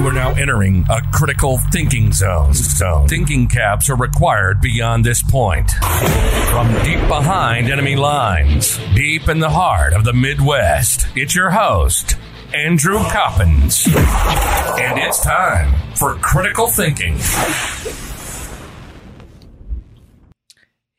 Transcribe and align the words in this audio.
You 0.00 0.06
are 0.06 0.12
now 0.14 0.32
entering 0.32 0.86
a 0.88 1.02
critical 1.12 1.58
thinking 1.58 2.10
zone. 2.10 2.54
zone. 2.54 3.06
Thinking 3.06 3.46
caps 3.46 3.90
are 3.90 3.96
required 3.96 4.62
beyond 4.62 5.04
this 5.04 5.22
point. 5.22 5.70
From 5.72 6.72
deep 6.82 7.06
behind 7.06 7.70
enemy 7.70 7.96
lines, 7.96 8.78
deep 8.94 9.28
in 9.28 9.40
the 9.40 9.50
heart 9.50 9.92
of 9.92 10.04
the 10.04 10.14
Midwest, 10.14 11.06
it's 11.14 11.34
your 11.34 11.50
host, 11.50 12.16
Andrew 12.54 12.96
Coppins. 13.10 13.86
And 13.88 14.98
it's 14.98 15.22
time 15.22 15.74
for 15.96 16.14
critical 16.14 16.66
thinking. 16.66 17.18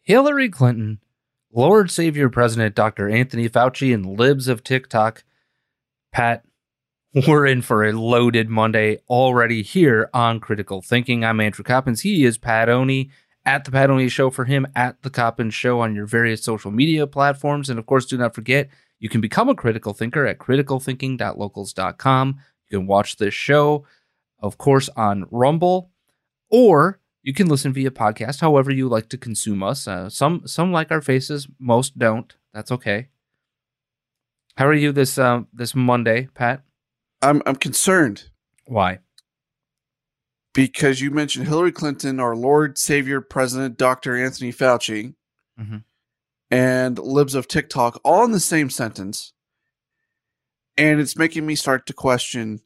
Hillary 0.03 0.49
Clinton, 0.49 0.99
Lord 1.51 1.89
Savior 1.89 2.29
President 2.29 2.75
Dr. 2.75 3.09
Anthony 3.09 3.49
Fauci, 3.49 3.95
and 3.95 4.19
libs 4.19 4.47
of 4.47 4.63
TikTok, 4.63 5.23
Pat, 6.11 6.45
we're 7.27 7.45
in 7.45 7.61
for 7.61 7.83
a 7.83 7.91
loaded 7.91 8.49
Monday 8.49 8.99
already 9.09 9.63
here 9.63 10.09
on 10.13 10.39
Critical 10.39 10.81
Thinking. 10.81 11.25
I'm 11.25 11.41
Andrew 11.41 11.63
Coppins. 11.63 12.01
He 12.01 12.23
is 12.23 12.37
Pat 12.37 12.69
Oney 12.69 13.09
at 13.45 13.65
the 13.65 13.71
Pat 13.71 13.89
Oney 13.89 14.07
Show 14.07 14.29
for 14.29 14.45
him 14.45 14.65
at 14.75 15.01
the 15.01 15.09
Coppins 15.09 15.53
Show 15.53 15.81
on 15.81 15.93
your 15.93 16.05
various 16.05 16.41
social 16.41 16.71
media 16.71 17.05
platforms. 17.05 17.69
And 17.69 17.77
of 17.77 17.85
course, 17.85 18.05
do 18.05 18.17
not 18.17 18.33
forget, 18.33 18.69
you 18.99 19.09
can 19.09 19.19
become 19.19 19.49
a 19.49 19.55
critical 19.55 19.93
thinker 19.93 20.25
at 20.25 20.37
criticalthinking.locals.com. 20.37 22.39
You 22.69 22.79
can 22.79 22.87
watch 22.87 23.17
this 23.17 23.33
show, 23.33 23.85
of 24.39 24.57
course, 24.57 24.87
on 24.95 25.25
Rumble, 25.31 25.91
or 26.49 27.01
you 27.23 27.33
can 27.33 27.47
listen 27.47 27.73
via 27.73 27.91
podcast, 27.91 28.39
however 28.39 28.71
you 28.71 28.87
like 28.87 29.09
to 29.09 29.17
consume 29.17 29.63
us. 29.63 29.85
Uh, 29.85 30.09
some 30.09 30.43
some 30.45 30.71
like 30.71 30.91
our 30.91 31.01
faces, 31.01 31.49
most 31.59 31.99
don't. 31.99 32.33
That's 32.53 32.71
okay. 32.71 33.09
How 34.55 34.67
are 34.67 34.73
you 34.73 34.93
this 34.93 35.17
uh, 35.17 35.41
this 35.51 35.75
Monday, 35.75 36.29
Pat? 36.33 36.63
I'm 37.21 37.41
I'm 37.45 37.55
concerned 37.55 38.29
Why? 38.65 38.99
because 40.53 40.99
you 41.01 41.11
mentioned 41.11 41.47
Hillary 41.47 41.71
Clinton, 41.71 42.19
our 42.19 42.35
Lord 42.35 42.77
Savior 42.77 43.21
President 43.21 43.77
Dr. 43.77 44.15
Anthony 44.17 44.51
Fauci, 44.51 45.15
Mhm. 45.59 45.83
and 46.49 46.99
libs 46.99 47.35
of 47.35 47.47
TikTok 47.47 47.99
all 48.03 48.25
in 48.25 48.31
the 48.31 48.39
same 48.39 48.69
sentence, 48.69 49.33
and 50.77 50.99
it's 50.99 51.15
making 51.15 51.45
me 51.45 51.55
start 51.55 51.85
to 51.87 51.93
question. 51.93 52.61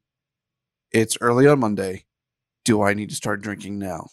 It's 0.92 1.18
early 1.22 1.46
on 1.48 1.60
Monday. 1.60 2.06
Do 2.64 2.82
I 2.82 2.94
need 2.94 3.10
to 3.10 3.16
start 3.16 3.42
drinking 3.42 3.78
now? 3.78 4.08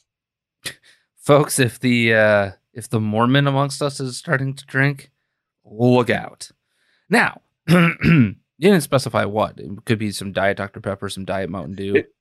Folks, 1.17 1.59
if 1.59 1.79
the 1.79 2.15
uh, 2.15 2.51
if 2.75 2.89
the 2.89 3.01
Mormon 3.01 3.47
amongst 3.47 3.81
us 3.81 4.01
is 4.01 4.17
starting 4.19 4.55
to 4.55 4.67
drink, 4.67 5.11
look 5.65 6.11
out. 6.11 6.51
Now, 7.09 7.43
you 8.63 8.71
didn't 8.71 8.83
specify 8.85 9.25
what. 9.25 9.59
It 9.59 9.85
could 9.85 9.99
be 9.99 10.13
some 10.13 10.33
Diet 10.33 10.57
Dr. 10.57 10.81
Pepper, 10.81 11.09
some 11.09 11.25
Diet 11.25 11.51
Mountain 11.51 11.75
Dew. 11.75 11.97
It- 11.97 12.15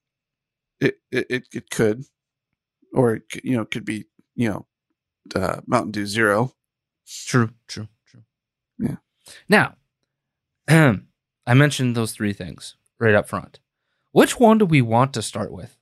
It 0.79 0.95
it 1.11 1.25
it, 1.29 1.43
it 1.53 1.69
could, 1.69 2.03
or 2.93 3.13
it, 3.15 3.23
could- 3.31 3.43
you 3.43 3.55
know, 3.55 3.65
could 3.65 3.85
be 3.85 4.05
you 4.35 4.49
know, 4.49 4.65
uh, 5.35 5.61
Mountain 5.67 5.91
Dew 5.91 6.07
Zero. 6.07 6.55
True, 7.27 7.51
true, 7.67 7.87
true. 8.07 8.23
Yeah. 8.79 8.95
Now, 9.47 9.75
I 10.67 11.53
mentioned 11.53 11.95
those 11.95 12.13
three 12.13 12.33
things 12.33 12.77
right 12.99 13.13
up 13.13 13.27
front. 13.29 13.59
Which 14.11 14.39
one 14.39 14.57
do 14.57 14.65
we 14.65 14.81
want 14.81 15.13
to 15.13 15.21
start 15.21 15.51
with? 15.51 15.77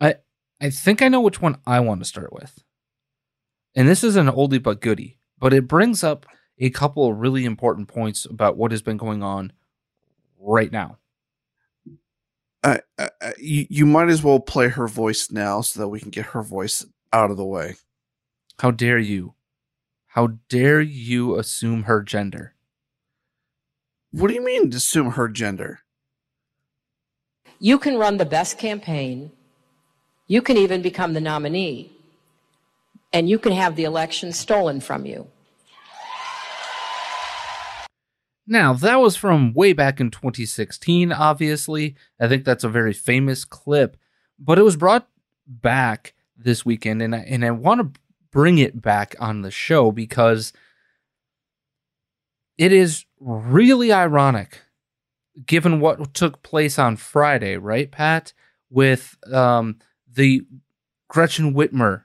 I 0.00 0.16
I 0.60 0.70
think 0.70 1.00
I 1.02 1.08
know 1.08 1.20
which 1.20 1.40
one 1.40 1.58
I 1.66 1.78
want 1.80 2.00
to 2.00 2.04
start 2.08 2.32
with. 2.32 2.58
And 3.76 3.86
this 3.88 4.02
is 4.02 4.16
an 4.16 4.26
oldie 4.26 4.62
but 4.62 4.80
goodie, 4.80 5.18
but 5.38 5.52
it 5.54 5.68
brings 5.68 6.02
up 6.02 6.26
a 6.60 6.70
couple 6.70 7.08
of 7.10 7.18
really 7.18 7.44
important 7.44 7.88
points 7.88 8.24
about 8.26 8.56
what 8.56 8.70
has 8.70 8.82
been 8.82 8.98
going 8.98 9.22
on 9.22 9.52
right 10.38 10.70
now. 10.70 10.98
I, 12.62 12.80
I, 12.98 13.08
I- 13.20 13.34
you, 13.38 13.66
you 13.70 13.86
might 13.86 14.08
as 14.10 14.22
well 14.22 14.38
play 14.40 14.68
her 14.68 14.86
voice 14.86 15.30
now 15.30 15.62
so 15.62 15.80
that 15.80 15.88
we 15.88 15.98
can 16.00 16.10
get 16.10 16.26
her 16.26 16.42
voice 16.42 16.84
out 17.12 17.30
of 17.30 17.36
the 17.38 17.44
way. 17.44 17.76
How 18.60 18.70
dare 18.70 18.98
you? 18.98 19.34
How 20.08 20.34
dare 20.48 20.80
you 20.80 21.38
assume 21.38 21.84
her 21.84 22.02
gender? 22.02 22.54
What 24.12 24.28
do 24.28 24.34
you 24.34 24.44
mean 24.44 24.72
assume 24.74 25.12
her 25.12 25.28
gender? 25.28 25.80
You 27.58 27.78
can 27.78 27.96
run 27.96 28.16
the 28.16 28.24
best 28.26 28.58
campaign. 28.58 29.30
You 30.26 30.42
can 30.42 30.56
even 30.56 30.82
become 30.82 31.12
the 31.14 31.20
nominee. 31.20 31.92
And 33.12 33.28
you 33.28 33.38
can 33.38 33.52
have 33.52 33.76
the 33.76 33.84
election 33.84 34.32
stolen 34.32 34.80
from 34.80 35.06
you. 35.06 35.26
Now, 38.50 38.72
that 38.72 38.96
was 38.96 39.14
from 39.14 39.54
way 39.54 39.72
back 39.72 40.00
in 40.00 40.10
2016, 40.10 41.12
obviously. 41.12 41.94
I 42.20 42.26
think 42.26 42.44
that's 42.44 42.64
a 42.64 42.68
very 42.68 42.92
famous 42.92 43.44
clip, 43.44 43.96
but 44.40 44.58
it 44.58 44.62
was 44.62 44.74
brought 44.74 45.08
back 45.46 46.14
this 46.36 46.66
weekend, 46.66 47.00
and 47.00 47.14
I, 47.14 47.18
and 47.18 47.44
I 47.44 47.52
want 47.52 47.80
to 47.94 48.00
bring 48.32 48.58
it 48.58 48.82
back 48.82 49.14
on 49.20 49.42
the 49.42 49.52
show 49.52 49.92
because 49.92 50.52
it 52.58 52.72
is 52.72 53.06
really 53.20 53.92
ironic 53.92 54.62
given 55.46 55.78
what 55.78 56.12
took 56.12 56.42
place 56.42 56.76
on 56.76 56.96
Friday, 56.96 57.56
right, 57.56 57.88
Pat? 57.88 58.32
With 58.68 59.16
um, 59.32 59.78
the 60.12 60.44
Gretchen 61.08 61.54
Whitmer 61.54 62.02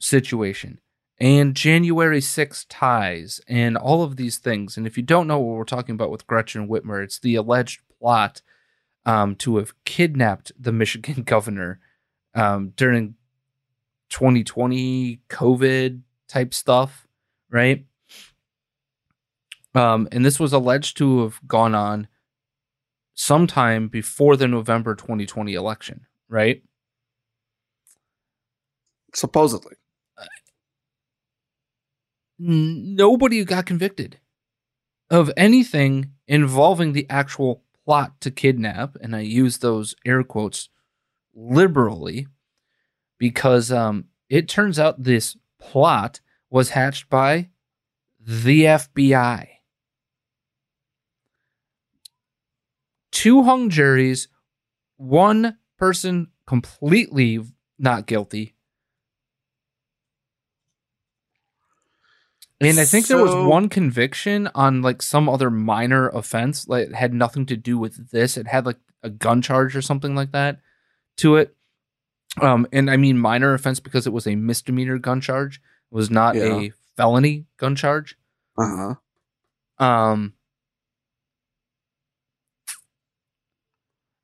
situation 0.00 0.78
and 1.18 1.54
January 1.54 2.20
6 2.20 2.66
ties 2.68 3.40
and 3.46 3.76
all 3.76 4.02
of 4.02 4.16
these 4.16 4.38
things. 4.38 4.76
And 4.76 4.86
if 4.86 4.96
you 4.96 5.02
don't 5.02 5.26
know 5.26 5.38
what 5.38 5.56
we're 5.56 5.64
talking 5.64 5.94
about 5.94 6.10
with 6.10 6.26
Gretchen 6.26 6.68
Whitmer, 6.68 7.02
it's 7.02 7.18
the 7.18 7.34
alleged 7.36 7.80
plot 7.98 8.42
um, 9.04 9.36
to 9.36 9.56
have 9.56 9.72
kidnapped 9.84 10.52
the 10.58 10.72
Michigan 10.72 11.22
governor 11.26 11.80
um, 12.34 12.72
during 12.76 13.14
2020 14.10 15.20
COVID 15.28 16.00
type 16.28 16.54
stuff, 16.54 17.06
right? 17.50 17.86
Um, 19.74 20.08
and 20.12 20.24
this 20.24 20.38
was 20.38 20.52
alleged 20.52 20.96
to 20.98 21.22
have 21.22 21.40
gone 21.46 21.74
on 21.74 22.08
sometime 23.14 23.88
before 23.88 24.36
the 24.36 24.48
November 24.48 24.94
2020 24.94 25.54
election, 25.54 26.06
right? 26.28 26.62
Supposedly. 29.14 29.76
Nobody 32.38 33.44
got 33.44 33.66
convicted 33.66 34.18
of 35.10 35.30
anything 35.36 36.12
involving 36.26 36.92
the 36.92 37.06
actual 37.10 37.62
plot 37.84 38.20
to 38.22 38.30
kidnap, 38.30 38.96
and 39.00 39.14
I 39.14 39.20
use 39.20 39.58
those 39.58 39.94
air 40.06 40.22
quotes 40.22 40.68
liberally 41.34 42.26
because 43.18 43.70
um, 43.70 44.06
it 44.28 44.48
turns 44.48 44.78
out 44.78 45.02
this 45.02 45.36
plot 45.60 46.20
was 46.50 46.70
hatched 46.70 47.08
by 47.08 47.50
the 48.18 48.64
FBI. 48.64 49.48
Two 53.10 53.42
hung 53.42 53.68
juries, 53.70 54.28
one 54.96 55.58
person 55.78 56.28
completely 56.46 57.40
not 57.78 58.06
guilty. 58.06 58.54
And 62.70 62.78
I 62.78 62.84
think 62.84 63.06
there 63.08 63.22
was 63.22 63.34
one 63.34 63.68
conviction 63.68 64.48
on 64.54 64.82
like 64.82 65.02
some 65.02 65.28
other 65.28 65.50
minor 65.50 66.08
offense, 66.10 66.68
like 66.68 66.88
it 66.88 66.94
had 66.94 67.12
nothing 67.12 67.44
to 67.46 67.56
do 67.56 67.76
with 67.78 68.10
this. 68.10 68.36
It 68.36 68.46
had 68.46 68.66
like 68.66 68.78
a 69.02 69.10
gun 69.10 69.42
charge 69.42 69.74
or 69.76 69.82
something 69.82 70.14
like 70.14 70.32
that 70.32 70.60
to 71.18 71.36
it. 71.36 71.56
Um, 72.40 72.66
and 72.72 72.90
I 72.90 72.96
mean 72.96 73.18
minor 73.18 73.52
offense 73.52 73.80
because 73.80 74.06
it 74.06 74.12
was 74.12 74.26
a 74.26 74.36
misdemeanor 74.36 74.98
gun 74.98 75.20
charge. 75.20 75.56
It 75.90 75.94
was 75.94 76.10
not 76.10 76.34
Yeah. 76.36 76.60
a 76.60 76.72
felony 76.96 77.46
gun 77.56 77.74
charge. 77.76 78.16
Uh 78.58 78.94
huh. 79.78 79.84
Um, 79.84 80.34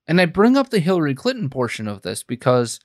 and 0.07 0.21
I 0.21 0.27
bring 0.27 0.57
up 0.57 0.71
the 0.71 0.81
Hillary 0.81 1.15
Clinton 1.15 1.51
portion 1.51 1.87
of 1.89 2.03
this 2.03 2.23
because 2.23 2.81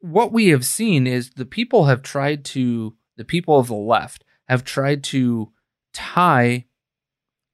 what 0.00 0.32
we 0.32 0.48
have 0.48 0.64
seen 0.64 1.06
is 1.06 1.30
the 1.30 1.44
people 1.46 1.86
have 1.86 2.02
tried 2.02 2.44
to, 2.46 2.94
the 3.16 3.24
people 3.24 3.58
of 3.58 3.68
the 3.68 3.74
left 3.74 4.24
have 4.48 4.64
tried 4.64 5.04
to 5.04 5.52
tie 5.92 6.66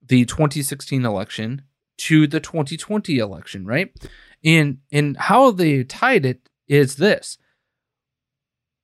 the 0.07 0.25
2016 0.25 1.05
election 1.05 1.63
to 1.99 2.27
the 2.27 2.41
2020 2.41 3.19
election, 3.19 3.67
right? 3.67 3.93
And 4.45 4.79
and 4.93 5.17
how 5.17 5.51
they 5.51 5.83
tied 5.85 6.25
it 6.25 6.49
is 6.69 6.97
this: 6.97 7.39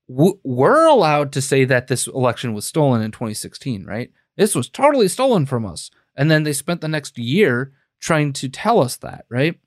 we're 0.09 0.87
allowed 0.87 1.33
to 1.33 1.41
say 1.41 1.65
that 1.65 1.87
this 1.87 2.07
election 2.07 2.53
was 2.53 2.67
stolen 2.67 3.03
in 3.03 3.11
2016, 3.11 3.85
right? 3.85 4.11
This 4.37 4.55
was 4.55 4.69
totally 4.69 5.09
stolen 5.09 5.47
from 5.47 5.65
us, 5.65 5.91
and 6.17 6.31
then 6.31 6.43
they 6.43 6.53
spent 6.53 6.81
the 6.81 6.89
next 6.89 7.17
year 7.19 7.73
trying 8.01 8.33
to 8.35 8.49
tell 8.49 8.81
us 8.81 8.97
that, 8.97 9.25
right? 9.29 9.59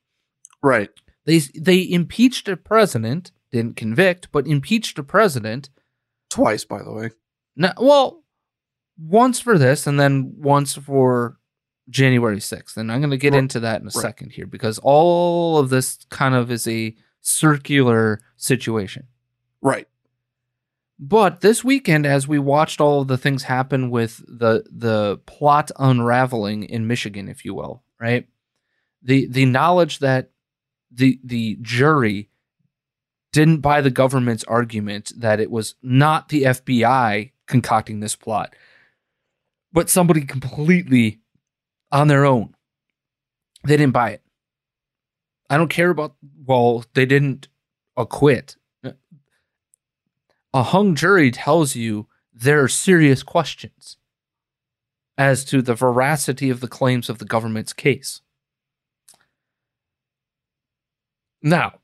Right. 0.62 0.90
They 1.26 1.40
they 1.40 1.90
impeached 1.90 2.48
a 2.48 2.58
president, 2.58 3.32
didn't 3.52 3.78
convict, 3.78 4.30
but 4.32 4.48
impeached 4.48 5.00
a 5.00 5.04
president. 5.04 5.70
Twice, 6.30 6.66
by 6.66 6.84
the 6.84 6.92
way. 6.92 7.10
No, 7.56 7.72
well, 7.80 8.24
once 9.00 9.40
for 9.40 9.58
this, 9.58 9.88
and 9.88 10.00
then 10.00 10.34
once 10.38 10.76
for 10.76 11.38
January 11.90 12.40
6th. 12.40 12.76
And 12.78 12.92
I'm 12.92 13.00
going 13.00 13.12
to 13.12 13.18
get 13.18 13.34
Right. 13.34 13.40
into 13.40 13.60
that 13.62 13.82
in 13.82 13.88
a 13.88 13.92
Right. 13.96 14.02
second 14.02 14.32
here 14.34 14.46
because 14.48 14.80
all 14.80 15.58
of 15.58 15.70
this 15.70 16.06
kind 16.10 16.36
of 16.36 16.52
is 16.52 16.68
a 16.68 16.96
circular 17.22 18.20
situation. 18.36 19.08
Right. 19.62 19.88
But 21.00 21.42
this 21.42 21.64
weekend, 21.64 22.06
as 22.08 22.28
we 22.28 22.40
watched 22.40 22.82
all 22.82 23.02
of 23.02 23.08
the 23.08 23.18
things 23.18 23.44
happen 23.44 23.90
with 23.92 24.18
the 24.28 24.66
the 24.72 25.18
plot 25.28 25.70
unraveling 25.78 26.64
in 26.64 26.88
Michigan, 26.88 27.28
if 27.28 27.46
you 27.46 27.54
will, 27.54 27.84
right? 28.02 28.28
The 29.04 29.28
the 29.28 29.46
knowledge 29.46 30.00
that 30.00 30.32
the 30.92 31.20
the 31.24 31.58
jury 31.62 32.30
didn't 33.38 33.62
buy 33.62 33.82
the 33.82 33.92
government's 33.92 34.44
argument 34.46 35.12
that 35.18 35.40
it 35.40 35.52
was 35.52 35.76
not 35.82 36.30
the 36.30 36.44
FBI 36.44 37.32
concocting 37.46 38.00
this 38.00 38.16
plot, 38.16 38.56
but 39.72 39.90
somebody 39.90 40.22
completely 40.22 41.20
on 41.92 42.08
their 42.08 42.26
own. 42.26 42.56
They 43.64 43.78
didn't 43.78 43.94
buy 43.94 44.12
it. 44.12 44.22
I 45.50 45.58
don't 45.58 45.70
care 45.70 45.90
about 45.90 46.16
well, 46.46 46.84
they 46.94 47.06
didn't 47.06 47.48
acquit 47.96 48.56
a 50.54 50.64
hung 50.64 50.96
jury 50.96 51.30
tells 51.30 51.76
you 51.76 52.08
there 52.34 52.64
are 52.64 52.68
serious 52.68 53.22
questions 53.22 53.98
as 55.18 55.46
to 55.46 55.62
the 55.62 55.76
veracity 55.76 56.50
of 56.50 56.62
the 56.62 56.68
claims 56.68 57.10
of 57.10 57.20
the 57.20 57.26
government's 57.26 57.74
case. 57.74 58.22
Now, 61.44 61.80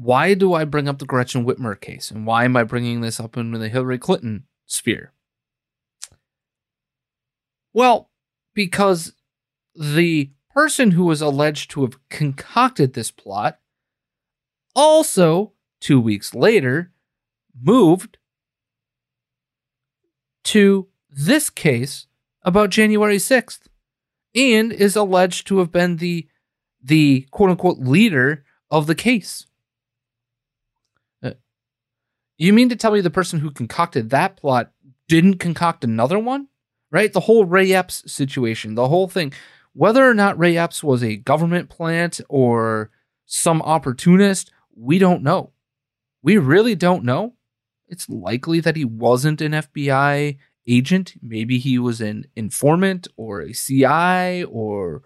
why 0.00 0.34
do 0.34 0.54
I 0.54 0.64
bring 0.64 0.88
up 0.88 0.98
the 0.98 1.04
Gretchen 1.04 1.44
Whitmer 1.44 1.78
case 1.78 2.10
and 2.10 2.26
why 2.26 2.44
am 2.44 2.56
I 2.56 2.64
bringing 2.64 3.00
this 3.00 3.20
up 3.20 3.36
in 3.36 3.52
the 3.52 3.68
Hillary 3.68 3.98
Clinton 3.98 4.44
sphere? 4.66 5.12
Well, 7.72 8.10
because 8.54 9.12
the 9.74 10.30
person 10.54 10.92
who 10.92 11.04
was 11.04 11.20
alleged 11.20 11.70
to 11.72 11.82
have 11.82 12.08
concocted 12.08 12.94
this 12.94 13.10
plot 13.10 13.60
also 14.74 15.52
two 15.80 16.00
weeks 16.00 16.34
later, 16.34 16.92
moved 17.60 18.18
to 20.44 20.88
this 21.08 21.50
case 21.50 22.06
about 22.42 22.70
January 22.70 23.16
6th 23.16 23.66
and 24.34 24.72
is 24.72 24.96
alleged 24.96 25.46
to 25.46 25.58
have 25.58 25.72
been 25.72 25.96
the 25.96 26.26
the 26.82 27.26
quote 27.30 27.50
unquote 27.50 27.78
leader 27.78 28.44
of 28.70 28.86
the 28.86 28.94
case. 28.94 29.46
You 32.40 32.54
mean 32.54 32.70
to 32.70 32.76
tell 32.76 32.92
me 32.92 33.02
the 33.02 33.10
person 33.10 33.40
who 33.40 33.50
concocted 33.50 34.08
that 34.08 34.38
plot 34.38 34.72
didn't 35.08 35.36
concoct 35.40 35.84
another 35.84 36.18
one? 36.18 36.48
Right? 36.90 37.12
The 37.12 37.20
whole 37.20 37.44
Ray 37.44 37.74
Epps 37.74 38.10
situation, 38.10 38.76
the 38.76 38.88
whole 38.88 39.08
thing. 39.08 39.34
Whether 39.74 40.08
or 40.08 40.14
not 40.14 40.38
Ray 40.38 40.56
Epps 40.56 40.82
was 40.82 41.04
a 41.04 41.16
government 41.16 41.68
plant 41.68 42.18
or 42.30 42.90
some 43.26 43.60
opportunist, 43.60 44.50
we 44.74 44.98
don't 44.98 45.22
know. 45.22 45.52
We 46.22 46.38
really 46.38 46.74
don't 46.74 47.04
know. 47.04 47.34
It's 47.88 48.08
likely 48.08 48.58
that 48.60 48.74
he 48.74 48.86
wasn't 48.86 49.42
an 49.42 49.52
FBI 49.52 50.38
agent. 50.66 51.14
Maybe 51.20 51.58
he 51.58 51.78
was 51.78 52.00
an 52.00 52.24
informant 52.34 53.06
or 53.18 53.42
a 53.42 53.52
CI 53.52 54.44
or 54.44 55.02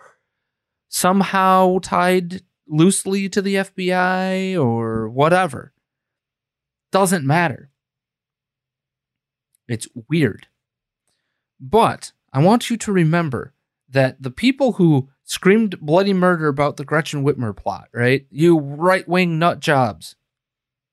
somehow 0.89 1.81
tied 1.81 2.43
loosely 2.69 3.29
to 3.31 3.43
the 3.43 3.57
FBI 3.57 4.57
or 4.57 5.09
whatever. 5.09 5.74
Doesn't 6.95 7.27
matter. 7.27 7.71
It's 9.67 9.89
weird. 10.09 10.47
But 11.59 12.13
I 12.33 12.39
want 12.39 12.71
you 12.71 12.77
to 12.77 12.93
remember 12.93 13.53
that 13.89 14.23
the 14.23 14.31
people 14.31 14.75
who 14.75 15.09
screamed 15.25 15.81
bloody 15.81 16.13
murder 16.13 16.47
about 16.47 16.77
the 16.77 16.85
Gretchen 16.85 17.25
Whitmer 17.25 17.57
plot, 17.57 17.89
right? 17.93 18.29
You 18.31 18.61
right 18.61 19.09
wing 19.09 19.41
nut 19.41 19.59
jobs 19.59 20.15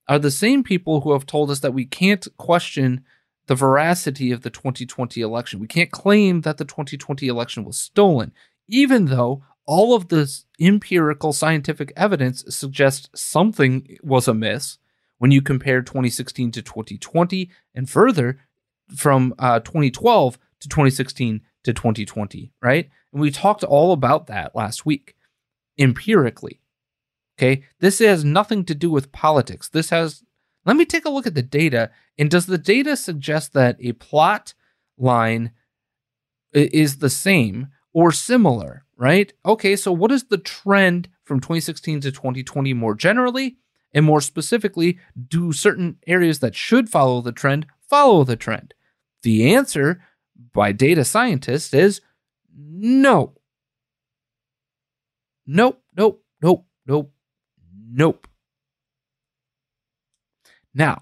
are 0.07 0.18
the 0.18 0.31
same 0.31 0.63
people 0.63 1.01
who 1.01 1.12
have 1.12 1.27
told 1.27 1.51
us 1.51 1.59
that 1.59 1.75
we 1.75 1.86
can't 1.86 2.27
question 2.36 3.06
the 3.45 3.53
veracity 3.53 4.31
of 4.31 4.42
the 4.42 4.50
2020 4.50 5.21
election. 5.21 5.59
We 5.59 5.68
can't 5.68 5.91
claim 5.91 6.41
that 6.41 6.58
the 6.58 6.65
2020 6.65 7.27
election 7.27 7.63
was 7.63 7.77
stolen, 7.77 8.31
even 8.67 9.05
though 9.05 9.43
all 9.67 9.93
of 9.93 10.08
this 10.08 10.46
empirical 10.60 11.31
scientific 11.31 11.93
evidence 11.96 12.43
suggests 12.50 13.08
something 13.13 14.00
was 14.01 14.27
amiss 14.27 14.79
when 15.21 15.29
you 15.29 15.39
compare 15.39 15.83
2016 15.83 16.49
to 16.49 16.63
2020 16.63 17.51
and 17.75 17.87
further 17.87 18.39
from 18.95 19.35
uh, 19.37 19.59
2012 19.59 20.39
to 20.59 20.67
2016 20.67 21.41
to 21.63 21.71
2020, 21.71 22.51
right? 22.59 22.89
And 23.13 23.21
we 23.21 23.29
talked 23.29 23.63
all 23.63 23.93
about 23.93 24.25
that 24.25 24.55
last 24.55 24.83
week 24.83 25.15
empirically. 25.77 26.59
Okay. 27.37 27.61
This 27.79 27.99
has 27.99 28.25
nothing 28.25 28.65
to 28.65 28.73
do 28.73 28.89
with 28.89 29.11
politics. 29.11 29.69
This 29.69 29.91
has, 29.91 30.23
let 30.65 30.75
me 30.75 30.85
take 30.85 31.05
a 31.05 31.11
look 31.11 31.27
at 31.27 31.35
the 31.35 31.43
data. 31.43 31.91
And 32.17 32.27
does 32.27 32.47
the 32.47 32.57
data 32.57 32.97
suggest 32.97 33.53
that 33.53 33.77
a 33.79 33.91
plot 33.93 34.55
line 34.97 35.51
is 36.51 36.97
the 36.97 37.11
same 37.11 37.67
or 37.93 38.11
similar, 38.11 38.85
right? 38.97 39.31
Okay. 39.45 39.75
So, 39.75 39.91
what 39.91 40.11
is 40.11 40.23
the 40.23 40.39
trend 40.39 41.09
from 41.23 41.39
2016 41.39 42.01
to 42.01 42.11
2020 42.11 42.73
more 42.73 42.95
generally? 42.95 43.57
And 43.93 44.05
more 44.05 44.21
specifically, 44.21 45.00
do 45.27 45.51
certain 45.51 45.98
areas 46.07 46.39
that 46.39 46.55
should 46.55 46.89
follow 46.89 47.21
the 47.21 47.31
trend 47.31 47.65
follow 47.89 48.24
the 48.24 48.38
trend? 48.38 48.74
The 49.24 49.53
answer 49.53 50.01
by 50.53 50.71
data 50.71 51.03
scientists 51.03 51.74
is 51.74 52.01
no. 52.55 53.33
Nope, 55.45 55.83
nope, 55.98 56.24
nope, 56.41 56.65
nope, 56.88 57.12
nope. 57.91 58.27
Now, 60.74 61.01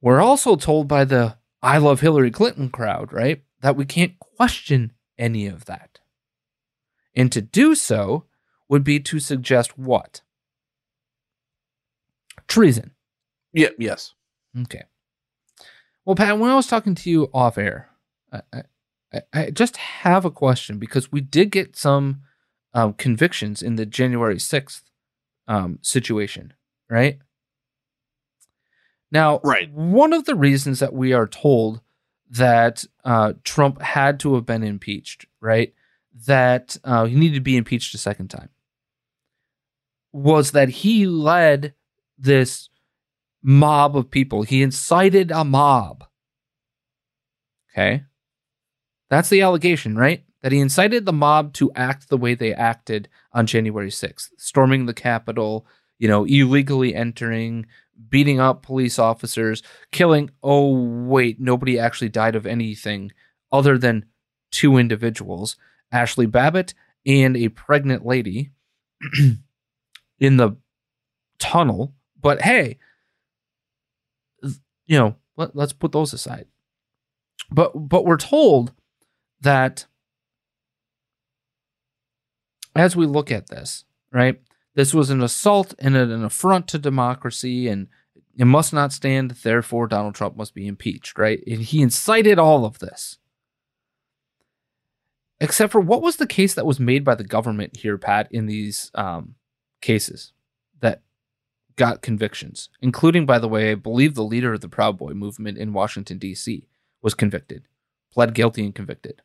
we're 0.00 0.22
also 0.22 0.56
told 0.56 0.88
by 0.88 1.04
the 1.04 1.36
I 1.62 1.78
love 1.78 2.00
Hillary 2.00 2.30
Clinton 2.30 2.70
crowd, 2.70 3.12
right, 3.12 3.42
that 3.60 3.76
we 3.76 3.84
can't 3.84 4.18
question 4.18 4.92
any 5.18 5.46
of 5.46 5.66
that. 5.66 6.00
And 7.14 7.30
to 7.32 7.40
do 7.40 7.74
so 7.74 8.24
would 8.68 8.84
be 8.84 9.00
to 9.00 9.18
suggest 9.18 9.78
what? 9.78 10.22
Treason. 12.48 12.92
Yeah. 13.52 13.68
Yes. 13.78 14.12
Okay. 14.62 14.84
Well, 16.04 16.16
Pat, 16.16 16.38
when 16.38 16.50
I 16.50 16.54
was 16.56 16.66
talking 16.66 16.94
to 16.96 17.10
you 17.10 17.30
off 17.32 17.56
air, 17.58 17.88
I, 18.32 18.42
I, 19.12 19.22
I 19.32 19.50
just 19.50 19.76
have 19.76 20.24
a 20.24 20.30
question 20.30 20.78
because 20.78 21.10
we 21.10 21.20
did 21.20 21.50
get 21.50 21.76
some 21.76 22.22
um, 22.74 22.92
convictions 22.94 23.62
in 23.62 23.76
the 23.76 23.86
January 23.86 24.36
6th 24.36 24.82
um, 25.48 25.78
situation, 25.82 26.52
right? 26.90 27.18
Now, 29.10 29.40
Right. 29.44 29.70
one 29.72 30.12
of 30.12 30.24
the 30.24 30.34
reasons 30.34 30.80
that 30.80 30.92
we 30.92 31.12
are 31.12 31.26
told 31.28 31.80
that 32.30 32.84
uh, 33.04 33.34
Trump 33.44 33.80
had 33.80 34.18
to 34.20 34.34
have 34.34 34.44
been 34.46 34.64
impeached, 34.64 35.26
right? 35.40 35.72
That 36.26 36.76
uh, 36.84 37.04
he 37.04 37.14
needed 37.14 37.34
to 37.36 37.40
be 37.40 37.56
impeached 37.56 37.94
a 37.94 37.98
second 37.98 38.28
time 38.28 38.48
was 40.12 40.52
that 40.52 40.68
he 40.68 41.06
led 41.06 41.74
this 42.18 42.68
mob 43.42 43.96
of 43.96 44.10
people. 44.10 44.42
He 44.42 44.62
incited 44.62 45.30
a 45.30 45.44
mob. 45.44 46.04
Okay. 47.72 48.04
That's 49.10 49.28
the 49.28 49.42
allegation, 49.42 49.96
right? 49.96 50.24
That 50.42 50.52
he 50.52 50.60
incited 50.60 51.06
the 51.06 51.12
mob 51.12 51.52
to 51.54 51.72
act 51.74 52.08
the 52.08 52.16
way 52.16 52.34
they 52.34 52.52
acted 52.52 53.08
on 53.32 53.46
January 53.46 53.90
6th, 53.90 54.30
storming 54.38 54.86
the 54.86 54.94
Capitol, 54.94 55.66
you 55.98 56.08
know, 56.08 56.24
illegally 56.24 56.94
entering, 56.94 57.66
beating 58.08 58.40
up 58.40 58.62
police 58.62 58.98
officers, 58.98 59.62
killing. 59.90 60.30
Oh, 60.42 60.72
wait, 61.06 61.40
nobody 61.40 61.78
actually 61.78 62.08
died 62.08 62.36
of 62.36 62.46
anything 62.46 63.12
other 63.52 63.78
than 63.78 64.04
two 64.50 64.76
individuals 64.76 65.56
Ashli 65.92 66.30
Babbitt 66.30 66.74
and 67.06 67.36
a 67.36 67.48
pregnant 67.48 68.04
lady 68.04 68.50
in 70.18 70.36
the 70.36 70.56
tunnel. 71.38 71.94
But 72.24 72.40
hey, 72.40 72.78
you 74.86 74.98
know, 74.98 75.16
let, 75.36 75.54
let's 75.54 75.74
put 75.74 75.92
those 75.92 76.14
aside. 76.14 76.46
But 77.50 77.72
but 77.74 78.06
we're 78.06 78.16
told 78.16 78.72
that 79.42 79.84
as 82.74 82.96
we 82.96 83.04
look 83.04 83.30
at 83.30 83.48
this, 83.48 83.84
right? 84.10 84.40
This 84.74 84.94
was 84.94 85.10
an 85.10 85.22
assault 85.22 85.74
and 85.78 85.94
an 85.94 86.24
affront 86.24 86.66
to 86.68 86.78
democracy, 86.78 87.68
and 87.68 87.88
it 88.38 88.46
must 88.46 88.72
not 88.72 88.90
stand. 88.90 89.32
Therefore, 89.32 89.86
Donald 89.86 90.14
Trump 90.14 90.34
must 90.34 90.54
be 90.54 90.66
impeached, 90.66 91.18
right? 91.18 91.44
And 91.46 91.60
he 91.60 91.82
incited 91.82 92.38
all 92.38 92.64
of 92.64 92.78
this. 92.78 93.18
Except 95.40 95.70
for 95.70 95.80
what 95.80 96.00
was 96.00 96.16
the 96.16 96.26
case 96.26 96.54
that 96.54 96.64
was 96.64 96.80
made 96.80 97.04
by 97.04 97.16
the 97.16 97.22
government 97.22 97.76
here, 97.76 97.98
Pat, 97.98 98.28
in 98.30 98.46
these 98.46 98.90
um, 98.94 99.34
cases 99.82 100.32
got 101.76 102.02
convictions, 102.02 102.68
including, 102.80 103.26
by 103.26 103.38
the 103.38 103.48
way, 103.48 103.72
I 103.72 103.74
believe 103.74 104.14
the 104.14 104.22
leader 104.22 104.52
of 104.52 104.60
the 104.60 104.68
Proud 104.68 104.96
Boy 104.98 105.12
movement 105.12 105.58
in 105.58 105.72
Washington, 105.72 106.18
D.C., 106.18 106.66
was 107.02 107.14
convicted, 107.14 107.66
pled 108.12 108.34
guilty 108.34 108.64
and 108.64 108.74
convicted. 108.74 109.22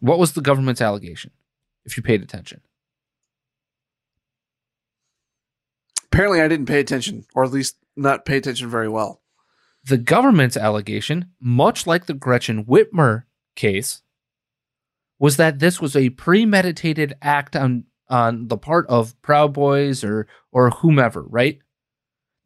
What 0.00 0.18
was 0.18 0.32
the 0.32 0.40
government's 0.40 0.80
allegation, 0.80 1.30
if 1.84 1.96
you 1.96 2.02
paid 2.02 2.22
attention? 2.22 2.60
Apparently, 6.04 6.40
I 6.40 6.48
didn't 6.48 6.66
pay 6.66 6.80
attention, 6.80 7.26
or 7.34 7.44
at 7.44 7.52
least 7.52 7.76
not 7.96 8.24
pay 8.24 8.38
attention 8.38 8.68
very 8.68 8.88
well. 8.88 9.22
The 9.84 9.98
government's 9.98 10.56
allegation, 10.56 11.30
much 11.40 11.86
like 11.86 12.06
the 12.06 12.14
Gretchen 12.14 12.64
Whitmer 12.64 13.24
case, 13.54 14.02
was 15.18 15.36
that 15.36 15.60
this 15.60 15.80
was 15.80 15.94
a 15.96 16.10
premeditated 16.10 17.14
act 17.22 17.54
on 17.56 17.84
on 18.08 18.48
the 18.48 18.58
part 18.58 18.86
of 18.88 19.20
Proud 19.22 19.52
Boys 19.52 20.04
or 20.04 20.26
or 20.52 20.70
whomever, 20.70 21.22
right? 21.22 21.58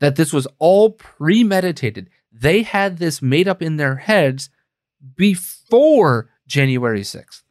That 0.01 0.17
this 0.17 0.33
was 0.33 0.47
all 0.59 0.93
premeditated. 0.93 2.09
They 2.33 2.63
had 2.63 2.99
this 2.99 3.21
made 3.21 3.49
up 3.49 3.61
in 3.61 3.77
their 3.77 3.97
heads 3.97 4.51
before 5.17 6.31
January 6.47 7.03
6th. 7.03 7.43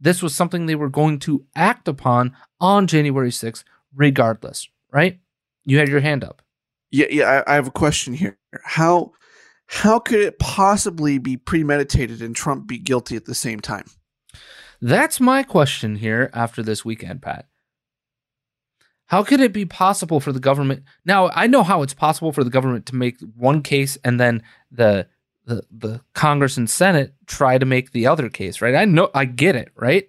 This 0.00 0.22
was 0.22 0.34
something 0.34 0.66
they 0.66 0.74
were 0.74 0.88
going 0.88 1.18
to 1.20 1.44
act 1.54 1.88
upon 1.88 2.36
on 2.60 2.86
January 2.86 3.30
6th, 3.30 3.64
regardless, 3.94 4.68
right? 4.92 5.18
You 5.64 5.78
had 5.78 5.88
your 5.88 6.00
hand 6.00 6.24
up. 6.24 6.42
Yeah, 6.90 7.06
yeah. 7.10 7.42
I, 7.46 7.52
I 7.52 7.54
have 7.54 7.68
a 7.68 7.72
question 7.72 8.14
here. 8.14 8.38
How 8.64 9.12
how 9.66 9.98
could 9.98 10.20
it 10.20 10.38
possibly 10.38 11.18
be 11.18 11.36
premeditated 11.36 12.22
and 12.22 12.36
Trump 12.36 12.66
be 12.66 12.78
guilty 12.78 13.16
at 13.16 13.24
the 13.24 13.34
same 13.34 13.60
time? 13.60 13.86
That's 14.80 15.20
my 15.20 15.42
question 15.42 15.96
here 15.96 16.30
after 16.34 16.62
this 16.62 16.84
weekend, 16.84 17.22
Pat. 17.22 17.46
How 19.06 19.22
could 19.22 19.40
it 19.40 19.52
be 19.52 19.64
possible 19.66 20.18
for 20.20 20.32
the 20.32 20.40
government? 20.40 20.84
Now, 21.04 21.30
I 21.34 21.46
know 21.46 21.62
how 21.62 21.82
it's 21.82 21.94
possible 21.94 22.32
for 22.32 22.42
the 22.42 22.50
government 22.50 22.86
to 22.86 22.96
make 22.96 23.16
one 23.36 23.62
case 23.62 23.96
and 24.04 24.18
then 24.18 24.42
the 24.70 25.06
the 25.46 25.62
the 25.70 26.00
Congress 26.14 26.56
and 26.56 26.68
Senate 26.70 27.14
try 27.26 27.58
to 27.58 27.66
make 27.66 27.92
the 27.92 28.06
other 28.06 28.30
case, 28.30 28.62
right? 28.62 28.74
I 28.74 28.86
know 28.86 29.10
I 29.14 29.26
get 29.26 29.56
it, 29.56 29.68
right? 29.76 30.08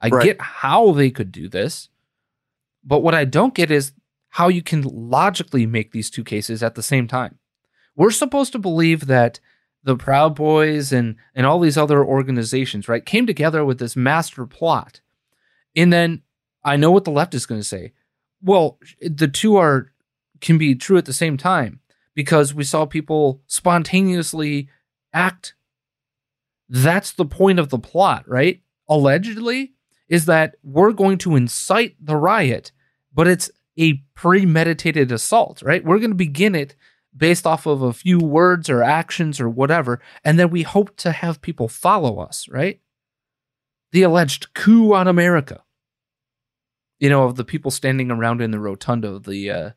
I 0.00 0.08
Right. 0.08 0.24
get 0.24 0.40
how 0.40 0.92
they 0.92 1.10
could 1.10 1.30
do 1.30 1.48
this. 1.48 1.88
But 2.84 3.00
what 3.00 3.14
I 3.14 3.24
don't 3.24 3.54
get 3.54 3.70
is 3.70 3.92
how 4.30 4.48
you 4.48 4.62
can 4.62 4.82
logically 4.82 5.66
make 5.66 5.92
these 5.92 6.10
two 6.10 6.24
cases 6.24 6.62
at 6.62 6.74
the 6.74 6.82
same 6.82 7.06
time. 7.06 7.38
We're 7.96 8.10
supposed 8.10 8.52
to 8.52 8.58
believe 8.58 9.06
that 9.06 9.40
the 9.82 9.96
Proud 9.96 10.34
Boys 10.34 10.92
and 10.92 11.16
and 11.34 11.46
all 11.46 11.60
these 11.60 11.78
other 11.78 12.04
organizations, 12.04 12.88
right, 12.88 13.04
came 13.04 13.26
together 13.26 13.64
with 13.64 13.78
this 13.78 13.96
master 13.96 14.46
plot. 14.46 15.00
And 15.76 15.92
then 15.92 16.22
I 16.64 16.76
know 16.76 16.90
what 16.90 17.04
the 17.04 17.10
left 17.10 17.34
is 17.34 17.46
going 17.46 17.60
to 17.60 17.66
say. 17.66 17.92
Well, 18.42 18.78
the 19.00 19.28
two 19.28 19.56
are 19.56 19.92
can 20.40 20.58
be 20.58 20.74
true 20.74 20.98
at 20.98 21.04
the 21.04 21.12
same 21.12 21.36
time 21.36 21.80
because 22.14 22.54
we 22.54 22.64
saw 22.64 22.84
people 22.84 23.42
spontaneously 23.46 24.68
act. 25.12 25.54
That's 26.68 27.12
the 27.12 27.24
point 27.24 27.58
of 27.58 27.70
the 27.70 27.78
plot, 27.78 28.28
right? 28.28 28.60
Allegedly, 28.88 29.72
is 30.08 30.26
that 30.26 30.56
we're 30.62 30.92
going 30.92 31.18
to 31.18 31.36
incite 31.36 31.96
the 32.00 32.16
riot, 32.16 32.72
but 33.14 33.26
it's 33.26 33.50
a 33.78 34.02
premeditated 34.14 35.12
assault, 35.12 35.62
right? 35.62 35.84
We're 35.84 35.98
going 35.98 36.10
to 36.10 36.16
begin 36.16 36.54
it 36.54 36.74
based 37.18 37.46
off 37.46 37.66
of 37.66 37.82
a 37.82 37.92
few 37.92 38.18
words 38.18 38.70
or 38.70 38.82
actions 38.82 39.40
or 39.40 39.48
whatever, 39.48 40.00
and 40.24 40.38
then 40.38 40.50
we 40.50 40.62
hope 40.62 40.96
to 40.96 41.12
have 41.12 41.42
people 41.42 41.68
follow 41.68 42.20
us, 42.20 42.48
right? 42.48 42.80
The 43.92 44.02
alleged 44.02 44.54
coup 44.54 44.94
on 44.94 45.08
America. 45.08 45.62
You 46.98 47.08
know, 47.10 47.24
of 47.24 47.36
the 47.36 47.44
people 47.44 47.70
standing 47.70 48.10
around 48.10 48.40
in 48.40 48.50
the 48.50 48.58
rotunda 48.58 49.08
of 49.08 49.24
the 49.24 49.50
uh, 49.50 49.70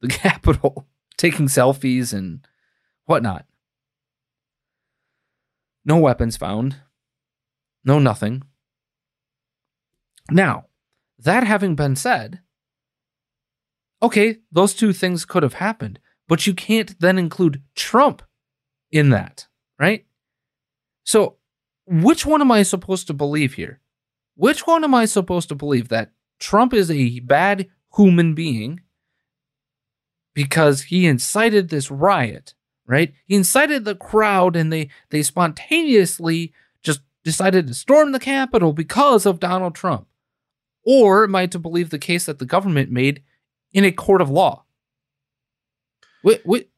the 0.00 0.08
Capitol, 0.08 0.86
taking 1.16 1.46
selfies 1.46 2.12
and 2.12 2.46
whatnot. 3.06 3.46
No 5.84 5.98
weapons 5.98 6.36
found. 6.36 6.76
No 7.84 7.98
nothing. 7.98 8.42
Now, 10.30 10.66
that 11.18 11.44
having 11.44 11.74
been 11.74 11.96
said, 11.96 12.40
okay, 14.02 14.38
those 14.52 14.74
two 14.74 14.92
things 14.92 15.24
could 15.24 15.42
have 15.42 15.54
happened, 15.54 15.98
but 16.28 16.46
you 16.46 16.54
can't 16.54 16.98
then 17.00 17.18
include 17.18 17.62
Trump 17.74 18.22
in 18.92 19.10
that, 19.10 19.46
right? 19.78 20.06
So, 21.04 21.36
which 21.86 22.26
one 22.26 22.42
am 22.42 22.52
I 22.52 22.62
supposed 22.62 23.06
to 23.06 23.14
believe 23.14 23.54
here? 23.54 23.80
Which 24.36 24.66
one 24.66 24.84
am 24.84 24.94
I 24.94 25.06
supposed 25.06 25.48
to 25.48 25.54
believe 25.54 25.88
that 25.88 26.12
Trump 26.38 26.72
is 26.74 26.90
a 26.90 27.20
bad 27.20 27.68
human 27.96 28.34
being 28.34 28.80
because 30.34 30.82
he 30.82 31.06
incited 31.06 31.68
this 31.68 31.90
riot, 31.90 32.54
right? 32.86 33.12
He 33.26 33.34
incited 33.34 33.84
the 33.84 33.96
crowd 33.96 34.54
and 34.54 34.72
they 34.72 34.90
they 35.10 35.22
spontaneously 35.22 36.52
just 36.82 37.00
decided 37.24 37.66
to 37.66 37.74
storm 37.74 38.12
the 38.12 38.20
Capitol 38.20 38.72
because 38.72 39.26
of 39.26 39.40
Donald 39.40 39.74
Trump. 39.74 40.06
Or 40.84 41.24
am 41.24 41.34
I 41.34 41.46
to 41.46 41.58
believe 41.58 41.90
the 41.90 41.98
case 41.98 42.26
that 42.26 42.38
the 42.38 42.46
government 42.46 42.90
made 42.90 43.22
in 43.72 43.84
a 43.84 43.92
court 43.92 44.20
of 44.20 44.30
law? 44.30 44.64
Wait, 46.22 46.42
wait. 46.44 46.70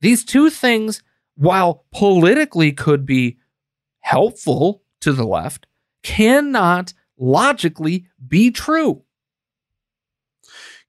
These 0.00 0.24
two 0.24 0.50
things, 0.50 1.02
while 1.36 1.84
politically 1.92 2.72
could 2.72 3.04
be 3.04 3.38
helpful 4.00 4.82
to 5.00 5.12
the 5.12 5.26
left, 5.26 5.66
cannot 6.02 6.94
logically 7.18 8.06
be 8.26 8.50
true. 8.50 9.02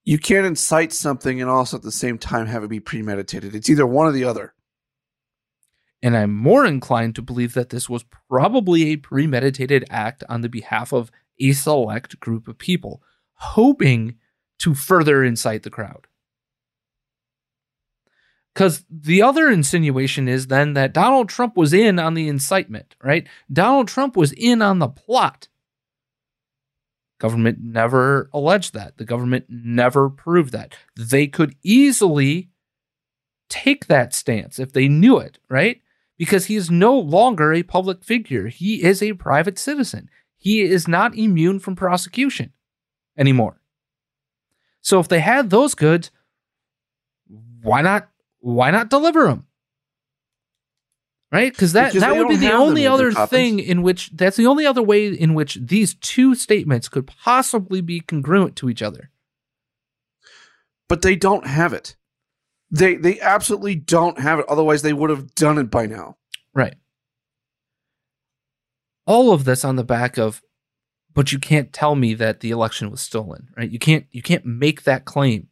You 0.03 0.17
can't 0.17 0.45
incite 0.45 0.93
something 0.93 1.41
and 1.41 1.49
also 1.49 1.77
at 1.77 1.83
the 1.83 1.91
same 1.91 2.17
time 2.17 2.47
have 2.47 2.63
it 2.63 2.69
be 2.69 2.79
premeditated. 2.79 3.53
It's 3.53 3.69
either 3.69 3.85
one 3.85 4.07
or 4.07 4.11
the 4.11 4.23
other. 4.23 4.53
And 6.01 6.15
I'm 6.15 6.33
more 6.33 6.65
inclined 6.65 7.15
to 7.15 7.21
believe 7.21 7.53
that 7.53 7.69
this 7.69 7.89
was 7.89 8.05
probably 8.29 8.91
a 8.91 8.95
premeditated 8.95 9.85
act 9.89 10.23
on 10.29 10.41
the 10.41 10.49
behalf 10.49 10.93
of 10.93 11.11
a 11.39 11.51
select 11.51 12.19
group 12.19 12.47
of 12.47 12.57
people, 12.57 13.03
hoping 13.33 14.15
to 14.59 14.73
further 14.73 15.23
incite 15.23 15.63
the 15.63 15.69
crowd. 15.69 16.07
Because 18.59 18.83
the 18.91 19.21
other 19.21 19.49
insinuation 19.49 20.27
is 20.27 20.47
then 20.47 20.73
that 20.73 20.91
Donald 20.91 21.29
Trump 21.29 21.55
was 21.55 21.71
in 21.71 21.97
on 21.97 22.13
the 22.13 22.27
incitement, 22.27 22.93
right? 23.01 23.25
Donald 23.49 23.87
Trump 23.87 24.17
was 24.17 24.33
in 24.33 24.61
on 24.61 24.79
the 24.79 24.89
plot. 24.89 25.47
Government 27.21 27.59
never 27.61 28.29
alleged 28.33 28.73
that. 28.73 28.97
The 28.97 29.05
government 29.05 29.45
never 29.47 30.09
proved 30.09 30.51
that. 30.51 30.75
They 30.97 31.25
could 31.25 31.55
easily 31.63 32.49
take 33.47 33.87
that 33.87 34.13
stance 34.13 34.59
if 34.59 34.73
they 34.73 34.89
knew 34.89 35.19
it, 35.19 35.39
right? 35.47 35.81
Because 36.17 36.47
he 36.47 36.57
is 36.57 36.69
no 36.69 36.99
longer 36.99 37.53
a 37.53 37.63
public 37.63 38.03
figure. 38.03 38.47
He 38.47 38.83
is 38.83 39.01
a 39.01 39.13
private 39.13 39.57
citizen. 39.57 40.09
He 40.35 40.63
is 40.63 40.85
not 40.85 41.17
immune 41.17 41.59
from 41.59 41.77
prosecution 41.77 42.51
anymore. 43.17 43.61
So 44.81 44.99
if 44.99 45.07
they 45.07 45.21
had 45.21 45.49
those 45.49 45.75
goods, 45.75 46.11
why 47.61 47.81
not 47.81 48.09
why 48.39 48.71
not 48.71 48.89
deliver 48.89 49.25
them? 49.25 49.45
Right? 51.31 51.51
Because 51.51 51.73
that 51.73 51.93
Because 51.93 52.01
that 52.01 52.17
would 52.17 52.27
be 52.27 52.37
the 52.37 52.53
only 52.53 52.87
other 52.87 53.11
thing 53.11 53.59
in 53.59 53.83
which 53.83 54.09
that's 54.13 54.37
the 54.37 54.47
only 54.47 54.65
other 54.65 54.81
way 54.81 55.07
in 55.07 55.35
which 55.35 55.59
these 55.61 55.93
two 55.93 56.33
statements 56.33 56.89
could 56.89 57.05
possibly 57.05 57.81
be 57.81 57.99
congruent 57.99 58.55
to 58.57 58.69
each 58.69 58.81
other. 58.81 59.11
But 60.87 61.03
they 61.03 61.15
don't 61.15 61.45
have 61.45 61.71
it. 61.73 61.95
They 62.71 62.95
they 62.95 63.19
absolutely 63.19 63.75
don't 63.75 64.19
have 64.19 64.39
it. 64.39 64.47
Otherwise, 64.49 64.81
they 64.81 64.93
would 64.93 65.11
have 65.11 65.35
done 65.35 65.59
it 65.59 65.69
by 65.69 65.85
now. 65.85 66.17
Right. 66.53 66.75
All 69.05 69.31
of 69.31 69.43
this 69.43 69.63
on 69.63 69.75
the 69.75 69.83
back 69.83 70.17
of 70.17 70.41
but 71.13 71.31
you 71.31 71.39
can't 71.39 71.73
tell 71.73 71.95
me 71.95 72.13
that 72.15 72.39
the 72.39 72.51
election 72.51 72.91
was 72.91 73.01
stolen, 73.01 73.49
right? 73.57 73.69
You 73.69 73.79
can't 73.79 74.05
you 74.11 74.21
can't 74.21 74.45
make 74.45 74.83
that 74.83 75.05
claim. 75.05 75.47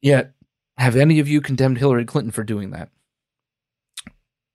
Yet 0.00 0.33
have 0.76 0.96
any 0.96 1.20
of 1.20 1.28
you 1.28 1.40
condemned 1.40 1.78
Hillary 1.78 2.04
Clinton 2.04 2.30
for 2.32 2.44
doing 2.44 2.70
that? 2.70 2.90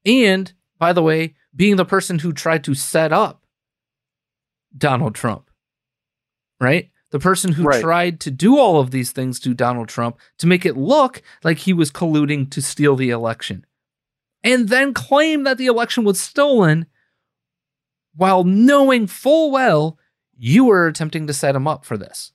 And 0.05 0.51
by 0.77 0.93
the 0.93 1.03
way, 1.03 1.35
being 1.55 1.75
the 1.75 1.85
person 1.85 2.19
who 2.19 2.31
tried 2.33 2.63
to 2.65 2.73
set 2.73 3.11
up 3.11 3.45
Donald 4.77 5.15
Trump, 5.15 5.49
right? 6.59 6.89
The 7.11 7.19
person 7.19 7.53
who 7.53 7.63
Right. 7.63 7.81
tried 7.81 8.19
to 8.21 8.31
do 8.31 8.57
all 8.57 8.79
of 8.79 8.91
these 8.91 9.11
things 9.11 9.39
to 9.41 9.53
Donald 9.53 9.89
Trump 9.89 10.19
to 10.37 10.47
make 10.47 10.65
it 10.65 10.77
look 10.77 11.21
like 11.43 11.57
he 11.59 11.73
was 11.73 11.91
colluding 11.91 12.49
to 12.51 12.61
steal 12.61 12.95
the 12.95 13.09
election 13.09 13.65
and 14.43 14.69
then 14.69 14.93
claim 14.93 15.43
that 15.43 15.57
the 15.57 15.65
election 15.65 16.03
was 16.03 16.21
stolen 16.21 16.85
while 18.15 18.43
knowing 18.43 19.07
full 19.07 19.51
well 19.51 19.97
you 20.37 20.65
were 20.65 20.87
attempting 20.87 21.27
to 21.27 21.33
set 21.33 21.55
him 21.55 21.67
up 21.67 21.83
for 21.83 21.97
this. 21.97 22.31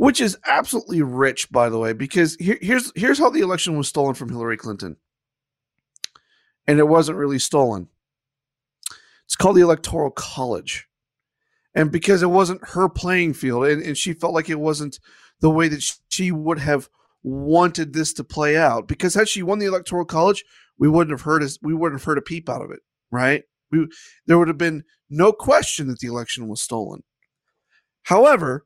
Which 0.00 0.18
is 0.18 0.38
absolutely 0.46 1.02
rich, 1.02 1.52
by 1.52 1.68
the 1.68 1.76
way, 1.78 1.92
because 1.92 2.34
here, 2.36 2.56
here's 2.62 2.90
here's 2.96 3.18
how 3.18 3.28
the 3.28 3.42
election 3.42 3.76
was 3.76 3.86
stolen 3.86 4.14
from 4.14 4.30
Hillary 4.30 4.56
Clinton, 4.56 4.96
and 6.66 6.78
it 6.78 6.88
wasn't 6.88 7.18
really 7.18 7.38
stolen. 7.38 7.86
It's 9.26 9.36
called 9.36 9.56
the 9.56 9.60
Electoral 9.60 10.10
College, 10.10 10.88
and 11.74 11.92
because 11.92 12.22
it 12.22 12.30
wasn't 12.30 12.66
her 12.68 12.88
playing 12.88 13.34
field, 13.34 13.66
and, 13.66 13.82
and 13.82 13.94
she 13.94 14.14
felt 14.14 14.32
like 14.32 14.48
it 14.48 14.58
wasn't 14.58 14.98
the 15.42 15.50
way 15.50 15.68
that 15.68 15.84
she 16.08 16.32
would 16.32 16.60
have 16.60 16.88
wanted 17.22 17.92
this 17.92 18.14
to 18.14 18.24
play 18.24 18.56
out. 18.56 18.88
Because 18.88 19.12
had 19.12 19.28
she 19.28 19.42
won 19.42 19.58
the 19.58 19.66
Electoral 19.66 20.06
College, 20.06 20.46
we 20.78 20.88
wouldn't 20.88 21.12
have 21.12 21.26
heard 21.26 21.42
us, 21.42 21.58
we 21.60 21.74
wouldn't 21.74 22.00
have 22.00 22.06
heard 22.06 22.16
a 22.16 22.22
peep 22.22 22.48
out 22.48 22.62
of 22.62 22.70
it, 22.70 22.80
right? 23.10 23.42
We, 23.70 23.86
there 24.24 24.38
would 24.38 24.48
have 24.48 24.56
been 24.56 24.84
no 25.10 25.34
question 25.34 25.88
that 25.88 25.98
the 25.98 26.08
election 26.08 26.48
was 26.48 26.62
stolen. 26.62 27.02
However, 28.04 28.64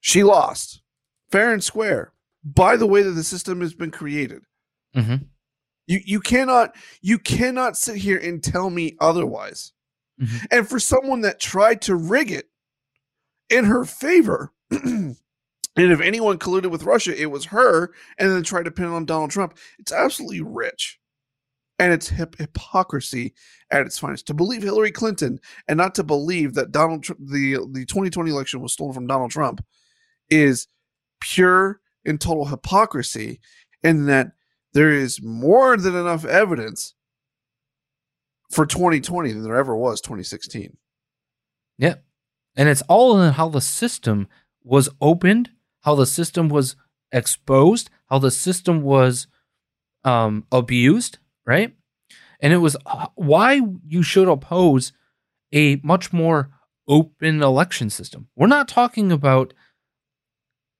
she 0.00 0.22
lost 0.22 0.82
fair 1.30 1.52
and 1.52 1.62
square 1.62 2.12
by 2.44 2.76
the 2.76 2.86
way 2.86 3.02
that 3.02 3.10
the 3.10 3.24
system 3.24 3.60
has 3.60 3.74
been 3.74 3.90
created. 3.90 4.42
Mm-hmm. 4.96 5.24
You 5.86 6.00
you 6.04 6.20
cannot 6.20 6.76
you 7.00 7.18
cannot 7.18 7.76
sit 7.76 7.96
here 7.96 8.18
and 8.18 8.42
tell 8.42 8.70
me 8.70 8.96
otherwise. 9.00 9.72
Mhm. 10.20 10.46
And 10.50 10.68
for 10.68 10.78
someone 10.78 11.22
that 11.22 11.40
tried 11.40 11.82
to 11.82 11.94
rig 11.96 12.30
it 12.30 12.48
in 13.50 13.64
her 13.64 13.84
favor, 13.84 14.52
and 14.70 15.16
if 15.76 16.00
anyone 16.00 16.38
colluded 16.38 16.70
with 16.70 16.82
Russia, 16.82 17.18
it 17.20 17.30
was 17.30 17.46
her, 17.46 17.92
and 18.18 18.30
then 18.30 18.42
tried 18.42 18.64
to 18.64 18.70
pin 18.70 18.86
it 18.86 18.94
on 18.94 19.04
Donald 19.06 19.30
Trump. 19.30 19.56
It's 19.78 19.92
absolutely 19.92 20.42
rich. 20.42 20.98
And 21.80 21.92
it's 21.92 22.08
hip- 22.08 22.36
hypocrisy 22.38 23.34
at 23.70 23.86
its 23.86 23.98
finest. 23.98 24.26
To 24.26 24.34
believe 24.34 24.62
Hillary 24.64 24.90
Clinton 24.90 25.38
and 25.68 25.76
not 25.76 25.94
to 25.94 26.02
believe 26.02 26.54
that 26.54 26.72
Donald 26.72 27.04
Tr- 27.04 27.12
the 27.20 27.58
the 27.70 27.84
2020 27.86 28.30
election 28.30 28.60
was 28.60 28.72
stolen 28.72 28.92
from 28.92 29.06
Donald 29.06 29.30
Trump 29.30 29.64
is 30.30 30.68
pure 31.20 31.80
and 32.04 32.20
total 32.20 32.46
hypocrisy 32.46 33.40
in 33.82 34.06
that 34.06 34.32
there 34.72 34.90
is 34.90 35.22
more 35.22 35.76
than 35.76 35.94
enough 35.94 36.24
evidence 36.24 36.94
for 38.50 38.66
2020 38.66 39.32
than 39.32 39.42
there 39.42 39.56
ever 39.56 39.76
was 39.76 40.00
2016. 40.00 40.76
Yeah. 41.78 41.96
And 42.56 42.68
it's 42.68 42.82
all 42.82 43.20
in 43.20 43.32
how 43.32 43.48
the 43.48 43.60
system 43.60 44.28
was 44.62 44.88
opened, 45.00 45.50
how 45.82 45.94
the 45.94 46.06
system 46.06 46.48
was 46.48 46.76
exposed, 47.12 47.90
how 48.06 48.18
the 48.18 48.30
system 48.30 48.82
was 48.82 49.26
um, 50.04 50.44
abused, 50.50 51.18
right? 51.46 51.74
And 52.40 52.52
it 52.52 52.58
was 52.58 52.76
uh, 52.86 53.06
why 53.14 53.60
you 53.86 54.02
should 54.02 54.28
oppose 54.28 54.92
a 55.52 55.76
much 55.82 56.12
more 56.12 56.50
open 56.86 57.42
election 57.42 57.90
system. 57.90 58.28
We're 58.36 58.46
not 58.46 58.68
talking 58.68 59.12
about, 59.12 59.52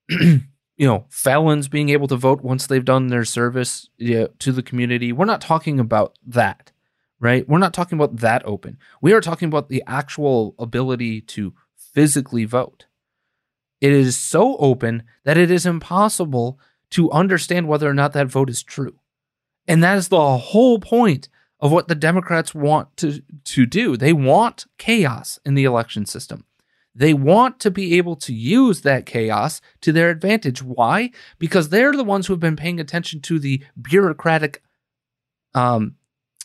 you 0.78 0.86
know, 0.86 1.06
felons 1.10 1.68
being 1.68 1.88
able 1.88 2.08
to 2.08 2.16
vote 2.16 2.42
once 2.42 2.66
they've 2.66 2.84
done 2.84 3.08
their 3.08 3.24
service 3.24 3.88
you 3.96 4.20
know, 4.20 4.28
to 4.38 4.52
the 4.52 4.62
community. 4.62 5.12
We're 5.12 5.24
not 5.24 5.40
talking 5.40 5.80
about 5.80 6.16
that, 6.26 6.72
right? 7.20 7.48
We're 7.48 7.58
not 7.58 7.74
talking 7.74 7.98
about 7.98 8.16
that 8.18 8.42
open. 8.46 8.78
We 9.02 9.12
are 9.12 9.20
talking 9.20 9.48
about 9.48 9.68
the 9.68 9.82
actual 9.86 10.54
ability 10.58 11.20
to 11.22 11.52
physically 11.76 12.44
vote. 12.44 12.86
It 13.80 13.92
is 13.92 14.16
so 14.16 14.56
open 14.56 15.02
that 15.24 15.36
it 15.36 15.50
is 15.50 15.66
impossible 15.66 16.58
to 16.90 17.10
understand 17.10 17.68
whether 17.68 17.88
or 17.88 17.94
not 17.94 18.12
that 18.12 18.28
vote 18.28 18.50
is 18.50 18.62
true. 18.62 18.98
And 19.66 19.82
that 19.82 19.98
is 19.98 20.08
the 20.08 20.38
whole 20.38 20.78
point 20.78 21.28
of 21.60 21.72
what 21.72 21.88
the 21.88 21.94
Democrats 21.94 22.54
want 22.54 22.96
to, 22.98 23.22
to 23.44 23.66
do. 23.66 23.96
They 23.96 24.12
want 24.12 24.66
chaos 24.78 25.38
in 25.44 25.54
the 25.54 25.64
election 25.64 26.06
system. 26.06 26.44
They 26.98 27.14
want 27.14 27.60
to 27.60 27.70
be 27.70 27.96
able 27.96 28.16
to 28.16 28.34
use 28.34 28.80
that 28.80 29.06
chaos 29.06 29.60
to 29.82 29.92
their 29.92 30.10
advantage. 30.10 30.64
Why? 30.64 31.12
Because 31.38 31.68
they're 31.68 31.92
the 31.92 32.02
ones 32.02 32.26
who 32.26 32.32
have 32.32 32.40
been 32.40 32.56
paying 32.56 32.80
attention 32.80 33.20
to 33.20 33.38
the 33.38 33.62
bureaucratic, 33.80 34.64
um, 35.54 35.94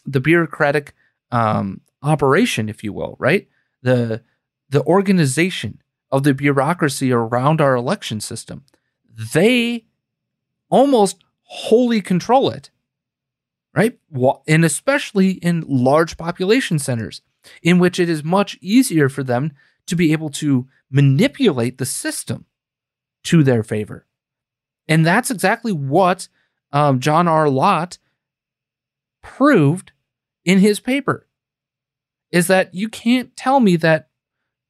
the 0.05 0.19
bureaucratic 0.19 0.93
um, 1.31 1.81
operation, 2.03 2.69
if 2.69 2.83
you 2.83 2.93
will, 2.93 3.15
right? 3.17 3.47
The 3.81 4.21
the 4.69 4.83
organization 4.83 5.81
of 6.11 6.21
the 6.21 6.35
bureaucracy 6.35 7.11
around 7.11 7.59
our 7.59 7.75
election 7.75 8.21
system. 8.21 8.63
They 9.33 9.85
almost 10.69 11.23
wholly 11.45 11.99
control 11.99 12.51
it, 12.51 12.69
right? 13.75 13.97
And 14.47 14.63
especially 14.63 15.31
in 15.31 15.65
large 15.67 16.15
population 16.15 16.77
centers, 16.77 17.23
in 17.63 17.79
which 17.79 17.99
it 17.99 18.07
is 18.07 18.23
much 18.23 18.59
easier 18.61 19.09
for 19.09 19.23
them 19.23 19.51
to 19.87 19.95
be 19.95 20.11
able 20.11 20.29
to 20.29 20.67
manipulate 20.89 21.77
the 21.77 21.85
system 21.85 22.45
to 23.23 23.43
their 23.43 23.63
favor. 23.63 24.05
And 24.87 25.05
that's 25.05 25.31
exactly 25.31 25.71
what 25.71 26.27
um, 26.71 26.99
John 26.99 27.27
R. 27.27 27.49
Lott 27.49 27.97
proved 29.21 29.91
in 30.43 30.59
his 30.59 30.79
paper 30.79 31.27
is 32.31 32.47
that 32.47 32.73
you 32.73 32.89
can't 32.89 33.35
tell 33.37 33.59
me 33.59 33.75
that 33.77 34.09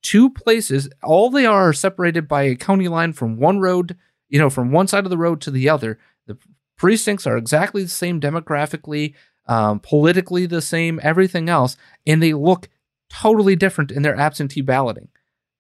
two 0.02 0.30
places, 0.30 0.90
all 1.02 1.30
they 1.30 1.46
are, 1.46 1.70
are 1.70 1.74
separated 1.74 2.28
by 2.28 2.44
a 2.44 2.56
county 2.56 2.88
line 2.88 3.14
from 3.14 3.38
one 3.38 3.60
road, 3.60 3.98
you 4.30 4.38
know, 4.38 4.50
from 4.50 4.72
one 4.72 4.88
side 4.88 5.06
of 5.06 5.10
the 5.10 5.18
road 5.18 5.42
to 5.42 5.50
the 5.50 5.70
other. 5.70 5.98
The 6.28 6.38
precincts 6.78 7.26
are 7.26 7.38
exactly 7.38 7.84
the 7.84 7.90
same 7.90 8.20
demographically, 8.20 9.14
um, 9.48 9.80
politically 9.80 10.46
the 10.46 10.62
same, 10.62 11.00
everything 11.02 11.50
else, 11.50 11.78
and 12.06 12.22
they 12.22 12.34
look 12.34 12.70
totally 13.10 13.56
different 13.56 13.92
in 13.92 14.02
their 14.02 14.16
absentee 14.16 14.62
balloting. 14.62 15.10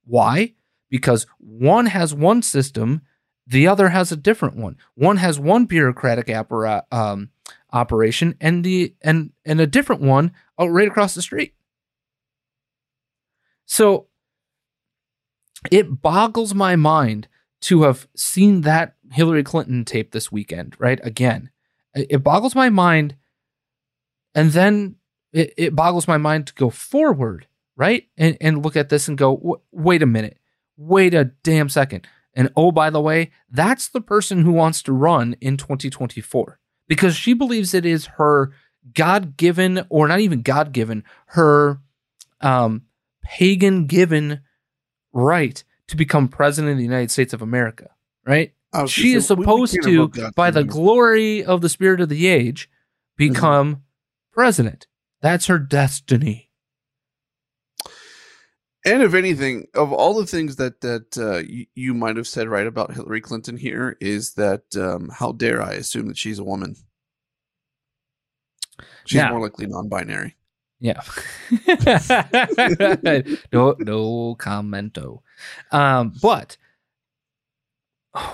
Why? 0.05 0.53
Because 0.89 1.25
one 1.37 1.87
has 1.87 2.13
one 2.13 2.41
system, 2.41 3.01
the 3.47 3.67
other 3.67 3.89
has 3.89 4.11
a 4.11 4.17
different 4.17 4.55
one. 4.55 4.77
One 4.95 5.17
has 5.17 5.39
one 5.39 5.65
bureaucratic 5.65 6.27
appara- 6.27 6.83
um, 6.91 7.29
operation, 7.71 8.35
and 8.39 8.63
the 8.63 8.95
and 9.01 9.31
and 9.45 9.59
a 9.59 9.67
different 9.67 10.01
one 10.01 10.31
uh, 10.59 10.69
right 10.69 10.87
across 10.87 11.15
the 11.15 11.21
street. 11.21 11.53
So 13.65 14.07
it 15.71 16.01
boggles 16.01 16.53
my 16.53 16.75
mind 16.75 17.27
to 17.61 17.83
have 17.83 18.07
seen 18.15 18.61
that 18.61 18.95
Hillary 19.11 19.43
Clinton 19.43 19.85
tape 19.85 20.11
this 20.11 20.31
weekend, 20.31 20.75
right? 20.79 20.99
Again, 21.03 21.49
it 21.95 22.23
boggles 22.23 22.55
my 22.55 22.69
mind. 22.69 23.15
And 24.35 24.51
then 24.51 24.95
it, 25.33 25.53
it 25.57 25.75
boggles 25.75 26.07
my 26.07 26.17
mind 26.17 26.47
to 26.47 26.53
go 26.53 26.69
forward, 26.69 27.47
right? 27.75 28.07
And, 28.17 28.37
and 28.39 28.63
look 28.63 28.75
at 28.77 28.89
this 28.89 29.07
and 29.07 29.17
go, 29.17 29.61
wait 29.71 30.01
a 30.01 30.05
minute, 30.05 30.37
wait 30.77 31.13
a 31.13 31.25
damn 31.25 31.69
second. 31.69 32.07
And 32.35 32.49
oh, 32.55 32.71
by 32.71 32.89
the 32.89 33.01
way, 33.01 33.31
that's 33.49 33.89
the 33.89 34.01
person 34.01 34.43
who 34.43 34.51
wants 34.53 34.81
to 34.83 34.93
run 34.93 35.35
in 35.41 35.57
2024 35.57 36.59
because 36.87 37.15
she 37.15 37.33
believes 37.33 37.73
it 37.73 37.85
is 37.85 38.05
her 38.17 38.51
God 38.93 39.37
given, 39.37 39.85
or 39.89 40.07
not 40.07 40.19
even 40.19 40.41
God 40.41 40.71
given, 40.73 41.03
her 41.27 41.79
um, 42.41 42.83
pagan 43.23 43.85
given 43.85 44.41
right 45.13 45.63
to 45.87 45.95
become 45.95 46.27
president 46.27 46.71
of 46.73 46.77
the 46.77 46.83
United 46.83 47.11
States 47.11 47.33
of 47.33 47.41
America, 47.41 47.89
right? 48.25 48.53
I 48.73 48.85
She 48.87 49.13
is 49.13 49.27
say, 49.27 49.35
we- 49.35 49.39
we 49.39 49.45
supposed 49.67 49.73
to, 49.83 50.07
by 50.35 50.49
the 50.51 50.63
glory 50.71 51.43
of 51.43 51.61
the 51.61 51.69
spirit 51.69 52.01
of 52.01 52.09
the 52.09 52.27
age, 52.27 52.69
become 53.15 53.83
president. 54.31 54.87
That's 55.23 55.47
her 55.47 55.57
destiny. 55.57 56.51
And 58.85 59.01
if 59.01 59.13
anything, 59.13 59.67
of 59.73 59.93
all 59.93 60.13
the 60.15 60.25
things 60.27 60.57
that 60.57 60.81
that 60.81 61.17
uh, 61.17 61.37
you, 61.37 61.65
you 61.73 61.93
might 61.93 62.17
have 62.17 62.27
said 62.27 62.49
right 62.49 62.67
about 62.67 62.93
Hillary 62.93 63.21
Clinton 63.21 63.55
here 63.55 63.95
is 64.01 64.33
that 64.33 64.63
um, 64.75 65.09
how 65.09 65.31
dare 65.31 65.61
I 65.61 65.71
assume 65.73 66.07
that 66.09 66.17
she's 66.17 66.37
a 66.39 66.43
woman? 66.43 66.75
She's 69.05 69.15
Yeah. 69.17 69.29
more 69.29 69.39
likely 69.41 69.65
non-binary. 69.67 70.35
Yeah. 70.81 71.01
no, 73.53 73.75
no 73.79 74.35
commento. 74.35 75.21
Um, 75.71 76.13
but 76.21 76.57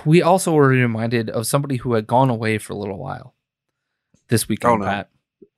we 0.03 0.23
also 0.23 0.53
were 0.53 0.67
reminded 0.69 1.29
of 1.29 1.45
somebody 1.45 1.75
who 1.75 1.93
had 1.93 2.07
gone 2.07 2.31
away 2.31 2.57
for 2.57 2.73
a 2.73 2.77
little 2.77 2.97
while 2.97 3.35
this 4.29 4.47
weekend, 4.49 4.73
Oh, 4.73 4.77
no. 4.77 4.85
Pat. 4.85 5.09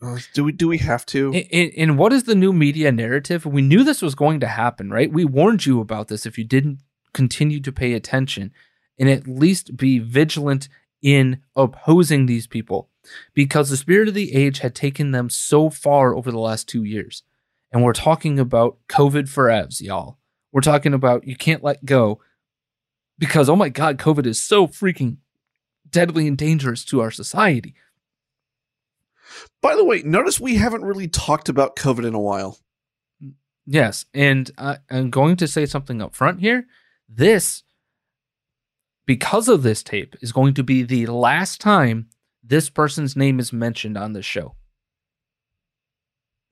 Uh, 0.01 0.17
do 0.33 0.43
we 0.43 0.51
do 0.51 0.67
we 0.67 0.79
have 0.79 1.05
to? 1.05 1.31
And 1.77 1.97
what 1.97 2.11
is 2.11 2.23
the 2.23 2.35
new 2.35 2.51
media 2.51 2.91
narrative? 2.91 3.45
We 3.45 3.61
knew 3.61 3.83
this 3.83 4.01
was 4.01 4.15
going 4.15 4.39
to 4.39 4.47
happen, 4.47 4.89
right? 4.89 5.11
We 5.11 5.25
warned 5.25 5.65
you 5.65 5.79
about 5.79 6.07
this 6.07 6.25
if 6.25 6.37
you 6.37 6.43
didn't 6.43 6.79
continue 7.13 7.59
to 7.59 7.71
pay 7.71 7.93
attention 7.93 8.51
and 8.97 9.09
at 9.09 9.27
least 9.27 9.77
be 9.77 9.99
vigilant 9.99 10.69
in 11.01 11.41
opposing 11.55 12.25
these 12.25 12.47
people 12.47 12.89
because 13.33 13.69
the 13.69 13.77
spirit 13.77 14.07
of 14.07 14.13
the 14.13 14.33
age 14.33 14.59
had 14.59 14.75
taken 14.75 15.11
them 15.11 15.29
so 15.29 15.69
far 15.69 16.15
over 16.15 16.31
the 16.31 16.39
last 16.39 16.67
two 16.67 16.83
years. 16.83 17.23
And 17.71 17.83
we're 17.83 17.93
talking 17.93 18.39
about 18.39 18.77
COVID 18.89 19.29
for 19.29 19.45
evs, 19.45 19.81
y'all. 19.81 20.17
We're 20.51 20.61
talking 20.61 20.93
about 20.93 21.27
you 21.27 21.35
can't 21.35 21.63
let 21.63 21.85
go 21.85 22.19
because, 23.17 23.49
oh 23.49 23.55
my 23.55 23.69
God, 23.69 23.97
COVID 23.97 24.25
is 24.25 24.41
so 24.41 24.67
freaking 24.67 25.17
deadly 25.89 26.27
and 26.27 26.37
dangerous 26.37 26.83
to 26.85 27.01
our 27.01 27.11
society. 27.11 27.75
By 29.61 29.75
the 29.75 29.85
way, 29.85 30.01
notice 30.03 30.39
we 30.39 30.55
haven't 30.55 30.83
really 30.83 31.07
talked 31.07 31.49
about 31.49 31.75
COVID 31.75 32.05
in 32.05 32.13
a 32.13 32.19
while. 32.19 32.57
Yes, 33.65 34.05
and 34.13 34.49
I, 34.57 34.77
I'm 34.89 35.09
going 35.09 35.35
to 35.37 35.47
say 35.47 35.65
something 35.65 36.01
up 36.01 36.15
front 36.15 36.39
here. 36.39 36.65
This, 37.07 37.63
because 39.05 39.47
of 39.47 39.63
this 39.63 39.83
tape, 39.83 40.15
is 40.21 40.31
going 40.31 40.53
to 40.55 40.63
be 40.63 40.83
the 40.83 41.05
last 41.05 41.61
time 41.61 42.07
this 42.43 42.69
person's 42.69 43.15
name 43.15 43.39
is 43.39 43.53
mentioned 43.53 43.97
on 43.97 44.13
this 44.13 44.25
show. 44.25 44.55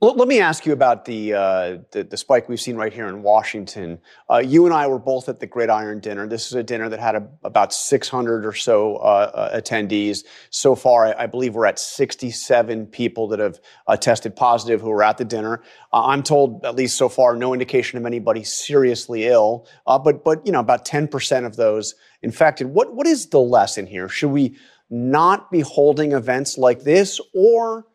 Let 0.01 0.29
me 0.29 0.39
ask 0.39 0.65
you 0.65 0.71
about 0.71 1.03
the, 1.03 1.33
uh, 1.33 1.77
the 1.91 2.03
the 2.09 2.15
spike 2.15 2.47
we've 2.47 2.61
seen 2.61 2.77
right 2.77 2.93
here 2.93 3.09
in 3.09 3.21
Washington. 3.21 3.99
Uh, 4.31 4.37
you 4.37 4.63
and 4.63 4.73
I 4.73 4.87
were 4.87 4.97
both 4.97 5.27
at 5.27 5.41
the 5.41 5.45
Gridiron 5.45 5.99
dinner. 5.99 6.25
This 6.25 6.47
is 6.47 6.53
a 6.53 6.63
dinner 6.63 6.87
that 6.87 7.01
had 7.01 7.15
a, 7.15 7.27
about 7.43 7.73
600 7.73 8.45
or 8.45 8.53
so 8.53 8.95
uh, 8.95 9.31
uh, 9.33 9.59
attendees. 9.59 10.23
So 10.51 10.73
far, 10.73 11.07
I, 11.07 11.23
I 11.23 11.25
believe 11.25 11.53
we're 11.53 11.65
at 11.65 11.79
67 11.79 12.85
people 12.87 13.27
that 13.27 13.39
have 13.39 13.59
uh, 13.87 13.97
tested 13.97 14.37
positive 14.37 14.79
who 14.79 14.87
were 14.87 15.03
at 15.03 15.17
the 15.17 15.25
dinner. 15.25 15.63
Uh, 15.91 16.05
I'm 16.05 16.23
told, 16.23 16.65
at 16.65 16.75
least 16.75 16.95
so 16.95 17.09
far, 17.09 17.35
no 17.35 17.51
indication 17.51 17.99
of 17.99 18.05
anybody 18.05 18.45
seriously 18.45 19.25
ill. 19.27 19.67
But 19.85 20.23
but 20.23 20.45
you 20.45 20.53
know, 20.53 20.61
about 20.61 20.85
10% 20.85 21.45
of 21.45 21.57
those 21.57 21.95
infected. 22.21 22.67
What 22.67 22.95
what 22.95 23.05
is 23.05 23.25
the 23.25 23.41
lesson 23.41 23.85
here? 23.85 24.07
Should 24.07 24.31
we 24.31 24.55
not 24.89 25.51
be 25.51 25.59
holding 25.59 26.13
events 26.13 26.57
like 26.57 26.83
this, 26.83 27.19
or 27.35 27.85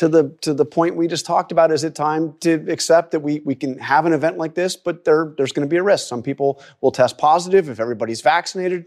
to 0.00 0.08
the 0.08 0.34
to 0.40 0.54
the 0.54 0.64
point 0.64 0.96
we 0.96 1.06
just 1.06 1.26
talked 1.26 1.52
about 1.52 1.70
is 1.70 1.84
it 1.84 1.94
time 1.94 2.34
to 2.40 2.54
accept 2.70 3.10
that 3.10 3.20
we 3.20 3.40
we 3.40 3.54
can 3.54 3.78
have 3.78 4.06
an 4.06 4.14
event 4.14 4.38
like 4.38 4.54
this 4.54 4.74
but 4.74 5.04
there 5.04 5.34
there's 5.36 5.52
going 5.52 5.68
to 5.68 5.68
be 5.68 5.76
a 5.76 5.82
risk. 5.82 6.08
Some 6.08 6.22
people 6.22 6.58
will 6.80 6.90
test 6.90 7.18
positive. 7.18 7.68
If 7.68 7.78
everybody's 7.78 8.22
vaccinated 8.22 8.86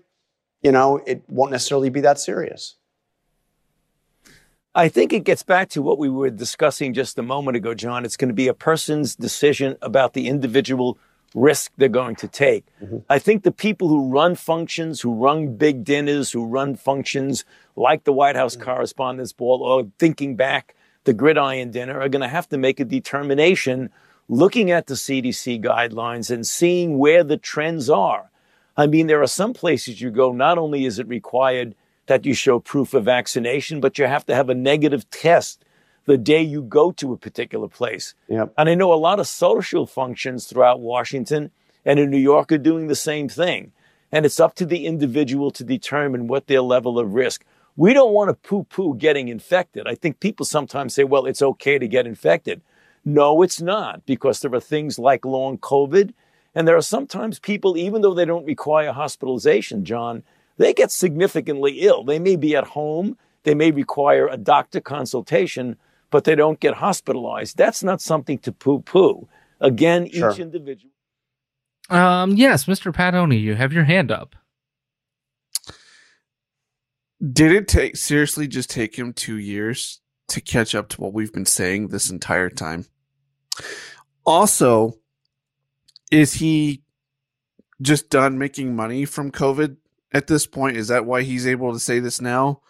you 0.64 0.72
know 0.72 1.00
it 1.06 1.22
won't 1.30 1.52
necessarily 1.52 1.92
be 1.92 2.02
that 2.02 2.18
serious. 2.18 2.78
I 4.74 4.90
think 4.90 5.14
it 5.14 5.24
gets 5.24 5.44
back 5.44 5.70
to 5.70 5.84
what 5.84 6.00
we 6.00 6.10
were 6.10 6.32
discussing 6.32 6.96
just 6.96 7.20
a 7.20 7.22
moment 7.22 7.58
ago, 7.58 7.76
John. 7.76 8.06
It's 8.06 8.18
going 8.18 8.30
to 8.30 8.34
be 8.34 8.48
a 8.48 8.56
person's 8.56 9.16
decision 9.16 9.78
about 9.84 10.14
the 10.14 10.28
individual 10.28 10.98
risk 11.36 11.72
they're 11.78 11.90
going 11.90 12.16
to 12.16 12.28
take. 12.28 12.66
Mm-hmm. 12.82 12.98
I 13.08 13.20
think 13.20 13.44
the 13.44 13.52
people 13.52 13.88
who 13.88 14.10
run 14.10 14.34
functions, 14.34 15.02
who 15.02 15.14
run 15.14 15.58
big 15.58 15.84
dinners, 15.84 16.32
who 16.32 16.44
run 16.44 16.76
functions 16.76 17.46
like 17.76 18.04
the 18.04 18.14
White 18.14 18.36
House 18.36 18.56
mm. 18.56 18.62
Correspondents' 18.62 19.32
Ball 19.32 19.62
or 19.62 19.92
thinking 20.00 20.36
back 20.36 20.76
the 21.04 21.14
gridiron 21.14 21.72
dinner 21.72 22.00
are 22.00 22.10
going 22.10 22.22
to 22.22 22.28
have 22.28 22.48
to 22.50 22.58
make 22.58 22.80
a 22.80 22.86
determination 22.86 23.90
looking 24.30 24.72
at 24.72 24.88
the 24.88 24.94
CDC 24.94 25.64
guidelines 25.64 26.32
and 26.32 26.48
seeing 26.48 26.98
where 26.98 27.24
the 27.24 27.38
trends 27.38 27.90
are. 27.90 28.30
I 28.76 28.88
mean, 28.88 29.08
there 29.08 29.22
are 29.22 29.28
some 29.28 29.54
places 29.54 30.02
you 30.02 30.10
go, 30.10 30.32
not 30.32 30.58
only 30.58 30.86
is 30.86 31.00
it 31.00 31.08
required 31.08 31.76
that 32.08 32.26
you 32.26 32.34
show 32.34 32.60
proof 32.60 32.94
of 32.94 33.06
vaccination, 33.06 33.80
but 33.80 33.98
you 33.98 34.06
have 34.06 34.26
to 34.26 34.36
have 34.36 34.50
a 34.50 34.56
negative 34.56 35.10
test 35.10 35.64
the 36.06 36.18
day 36.18 36.42
you 36.42 36.62
go 36.62 36.92
to 36.92 37.14
a 37.14 37.18
particular 37.18 37.68
place. 37.68 38.14
Yep. 38.28 38.54
And 38.58 38.70
I 38.70 38.76
know 38.76 38.94
a 38.94 38.96
lot 38.96 39.20
of 39.20 39.28
social 39.28 39.86
functions 39.86 40.48
throughout 40.48 40.80
Washington 40.80 41.52
and 41.86 42.00
in 42.00 42.10
New 42.10 42.18
York 42.18 42.52
are 42.52 42.58
doing 42.58 42.88
the 42.88 42.96
same 42.96 43.30
thing. 43.30 43.72
And 44.12 44.26
it's 44.26 44.40
up 44.40 44.56
to 44.56 44.66
the 44.66 44.86
individual 44.86 45.50
to 45.52 45.64
determine 45.64 46.28
what 46.28 46.48
their 46.48 46.62
level 46.62 47.00
of 47.00 47.14
risk. 47.14 47.46
We 47.76 47.94
don't 47.94 48.14
want 48.14 48.30
to 48.30 48.36
poo 48.36 48.64
poo 48.66 48.96
getting 48.96 49.28
infected. 49.30 49.88
I 49.88 49.96
think 49.96 50.20
people 50.20 50.46
sometimes 50.46 50.94
say, 50.94 51.04
well, 51.04 51.26
it's 51.26 51.42
okay 51.42 51.80
to 51.80 51.88
get 51.88 52.06
infected. 52.06 52.62
No, 53.06 53.42
it's 53.42 53.62
not, 53.62 54.06
because 54.06 54.40
there 54.40 54.54
are 54.54 54.60
things 54.60 54.98
like 55.00 55.26
long 55.26 55.58
COVID. 55.58 56.14
And 56.56 56.68
there 56.68 56.78
are 56.78 56.82
sometimes 56.84 57.40
people, 57.40 57.76
even 57.78 58.02
though 58.02 58.14
they 58.14 58.26
don't 58.26 58.46
require 58.46 58.92
hospitalization, 58.92 59.84
John, 59.86 60.24
they 60.58 60.74
get 60.74 60.92
significantly 60.92 61.80
ill. 61.82 62.04
They 62.04 62.20
may 62.20 62.36
be 62.36 62.56
at 62.56 62.68
home, 62.68 63.18
they 63.42 63.56
may 63.56 63.72
require 63.72 64.28
a 64.28 64.38
doctor 64.38 64.80
consultation, 64.80 65.76
but 66.12 66.26
they 66.26 66.36
don't 66.36 66.60
get 66.60 66.76
hospitalized. 66.76 67.58
That's 67.58 67.84
not 67.84 68.02
something 68.02 68.38
to 68.40 68.52
poo 68.52 68.80
poo. 68.82 69.28
Again, 69.60 70.08
Sure. 70.12 70.32
each 70.32 70.40
individual. 70.40 70.92
Um, 71.90 72.32
yes, 72.36 72.66
Mr. 72.66 72.94
Patoni, 72.94 73.42
you 73.42 73.56
have 73.56 73.74
your 73.74 73.84
hand 73.86 74.12
up. 74.12 74.36
Did 77.32 77.54
it 77.54 77.68
take 77.70 77.96
seriously 77.96 78.48
just 78.48 78.70
take 78.70 78.98
him 78.98 79.14
two 79.14 79.38
years 79.38 80.02
to 80.28 80.42
catch 80.42 80.76
up 80.76 80.90
to 80.90 81.02
what 81.02 81.14
we've 81.14 81.32
been 81.32 81.46
saying 81.46 81.88
this 81.88 82.10
entire 82.10 82.50
time? 82.50 82.86
Also, 84.26 84.98
is 86.12 86.34
he 86.34 86.82
just 87.82 88.10
done 88.10 88.38
making 88.38 88.76
money 88.76 89.06
from 89.06 89.32
COVID 89.32 89.78
at 90.12 90.28
this 90.28 90.46
point? 90.46 90.76
Is 90.76 90.90
that 90.90 91.06
why 91.06 91.22
he's 91.22 91.48
able 91.48 91.72
to 91.72 91.80
say 91.80 92.00
this 92.00 92.20
now? 92.20 92.62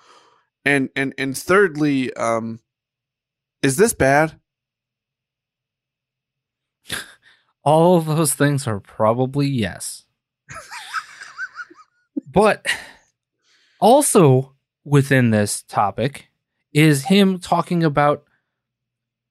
And 0.64 0.90
and 0.96 1.16
and 1.18 1.36
thirdly, 1.38 2.14
um, 2.14 2.60
is 3.64 3.78
this 3.78 3.94
bad? 3.94 4.40
All 7.64 7.98
of 7.98 8.06
those 8.06 8.36
things 8.36 8.68
are 8.68 8.80
probably 8.80 9.48
yes. 9.48 10.06
but 12.28 12.66
also 13.84 14.56
within 14.86 15.30
this 15.32 15.62
topic 15.64 16.30
is 16.72 17.04
him 17.04 17.38
talking 17.38 17.84
about 17.84 18.24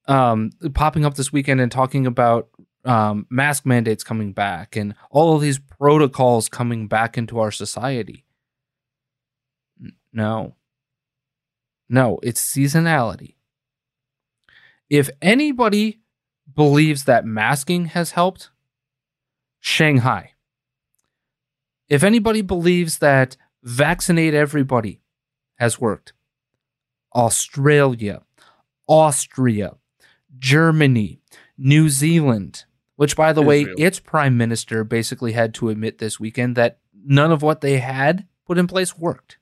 um 0.07 0.51
popping 0.75 1.07
up 1.07 1.15
this 1.15 1.33
weekend 1.33 1.59
and 1.61 1.73
talking 1.73 2.07
about 2.07 2.51
um 2.85 3.27
mask 3.31 3.65
mandates 3.65 4.05
coming 4.05 4.33
back 4.33 4.77
and 4.77 4.95
all 5.11 5.35
of 5.35 5.41
these 5.41 5.59
protocols 5.59 6.51
coming 6.51 6.87
back 6.87 7.17
into 7.17 7.41
our 7.41 7.51
society. 7.51 8.27
No. 10.13 10.55
No, 11.89 12.19
it's 12.23 12.45
seasonality. 12.45 13.37
If 14.91 15.09
anybody 15.23 16.01
believes 16.55 17.05
that 17.05 17.25
masking 17.25 17.87
has 17.87 18.11
helped, 18.11 18.51
Shanghai. 19.61 20.33
If 21.89 22.03
anybody 22.03 22.43
believes 22.43 22.99
that 22.99 23.37
vaccinate 23.63 24.35
everybody 24.35 25.01
has 25.57 25.81
worked, 25.81 26.13
Australia, 27.15 28.23
Austria, 28.89 29.77
Germany, 30.39 31.21
New 31.57 31.89
Zealand, 31.89 32.65
which 32.97 33.17
by 33.17 33.33
the 33.33 33.43
way, 33.43 33.67
its 33.79 34.01
prime 34.01 34.37
minister 34.37 34.85
basically 34.85 35.33
had 35.33 35.55
to 35.55 35.69
admit 35.69 35.99
this 35.99 36.19
weekend 36.19 36.57
that 36.57 36.79
none 37.05 37.33
of 37.33 37.43
what 37.43 37.61
they 37.61 37.79
had 37.79 38.27
put 38.47 38.59
in 38.59 38.67
place 38.67 38.99
worked, 38.99 39.39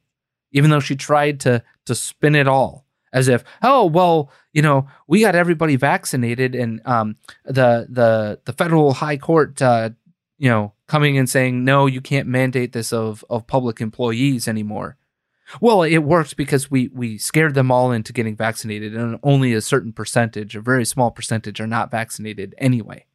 even 0.53 0.71
though 0.71 0.81
she 0.81 0.97
tried 0.97 1.41
to 1.41 1.63
to 1.87 1.95
spin 1.95 2.35
it 2.35 2.49
all 2.49 2.87
as 3.13 3.29
if, 3.29 3.45
oh 3.63 3.87
well, 3.87 4.31
you 4.53 4.63
know, 4.63 4.87
we 5.07 5.21
got 5.21 5.35
everybody 5.35 5.77
vaccinated, 5.77 6.55
and 6.55 6.81
um, 6.87 7.17
the 7.45 7.87
the 7.89 8.41
the 8.45 8.53
federal 8.53 8.93
high 8.95 9.17
court, 9.17 9.61
uh, 9.61 9.91
you 10.39 10.49
know, 10.49 10.73
coming 10.91 11.17
and 11.17 11.31
saying 11.31 11.65
no, 11.65 11.87
you 11.87 12.01
can't 12.01 12.27
mandate 12.27 12.73
this 12.73 12.93
of 12.93 13.25
of 13.31 13.47
public 13.47 13.81
employees 13.81 14.49
anymore. 14.49 14.97
Well, 15.61 15.83
it 15.85 15.99
worked 15.99 16.37
because 16.37 16.69
we 16.69 16.89
we 16.93 17.17
scared 17.17 17.55
them 17.55 17.71
all 17.71 17.93
into 17.93 18.13
getting 18.13 18.37
vaccinated, 18.37 18.97
and 18.97 19.19
only 19.23 19.55
a 19.55 19.61
certain 19.61 19.93
percentage, 19.93 20.57
a 20.57 20.61
very 20.61 20.85
small 20.85 21.13
percentage, 21.13 21.61
are 21.61 21.67
not 21.69 21.93
vaccinated 21.93 22.55
anyway. 22.59 23.07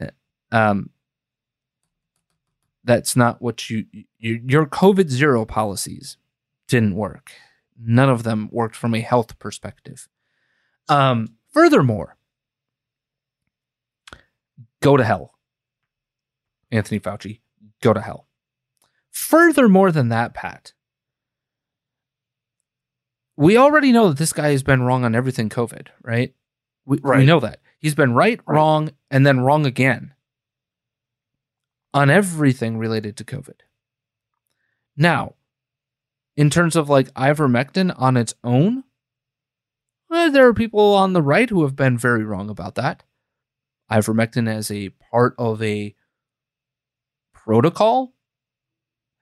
Uh, 0.00 0.10
Um, 0.50 0.90
that's 2.82 3.14
not 3.14 3.40
what 3.40 3.70
you, 3.70 3.86
you 4.18 4.42
your 4.44 4.66
COVID 4.66 5.10
zero 5.10 5.44
policies 5.44 6.16
didn't 6.66 6.96
work. 6.96 7.30
None 7.78 8.08
of 8.08 8.24
them 8.24 8.48
worked 8.50 8.76
from 8.76 8.94
a 8.94 9.00
health 9.00 9.38
perspective. 9.38 10.08
Um, 10.88 11.36
furthermore, 11.52 12.16
go 14.80 14.96
to 14.96 15.04
hell. 15.04 15.34
Anthony 16.70 17.00
Fauci, 17.00 17.40
go 17.82 17.92
to 17.92 18.00
hell. 18.00 18.26
Furthermore 19.10 19.90
than 19.92 20.08
that, 20.08 20.34
Pat, 20.34 20.72
we 23.36 23.56
already 23.56 23.92
know 23.92 24.08
that 24.08 24.18
this 24.18 24.32
guy 24.32 24.50
has 24.50 24.62
been 24.62 24.82
wrong 24.82 25.04
on 25.04 25.14
everything 25.14 25.48
COVID, 25.48 25.88
right? 26.02 26.34
We, 26.84 26.98
we 27.02 27.24
know 27.24 27.40
that. 27.40 27.60
He's 27.78 27.94
been 27.94 28.14
right, 28.14 28.40
wrong, 28.46 28.90
and 29.10 29.26
then 29.26 29.40
wrong 29.40 29.66
again 29.66 30.14
on 31.92 32.10
everything 32.10 32.78
related 32.78 33.16
to 33.16 33.24
COVID. 33.24 33.60
Now, 34.96 35.34
in 36.36 36.50
terms 36.50 36.76
of 36.76 36.88
like 36.88 37.12
ivermectin 37.14 37.94
on 37.98 38.16
its 38.16 38.34
own, 38.44 38.84
eh, 40.12 40.30
there 40.30 40.46
are 40.46 40.54
people 40.54 40.94
on 40.94 41.12
the 41.12 41.22
right 41.22 41.48
who 41.48 41.62
have 41.62 41.74
been 41.74 41.98
very 41.98 42.24
wrong 42.24 42.50
about 42.50 42.74
that. 42.76 43.02
Ivermectin 43.90 44.48
as 44.48 44.70
a 44.70 44.90
part 45.10 45.34
of 45.38 45.62
a 45.62 45.94
protocol 47.32 48.14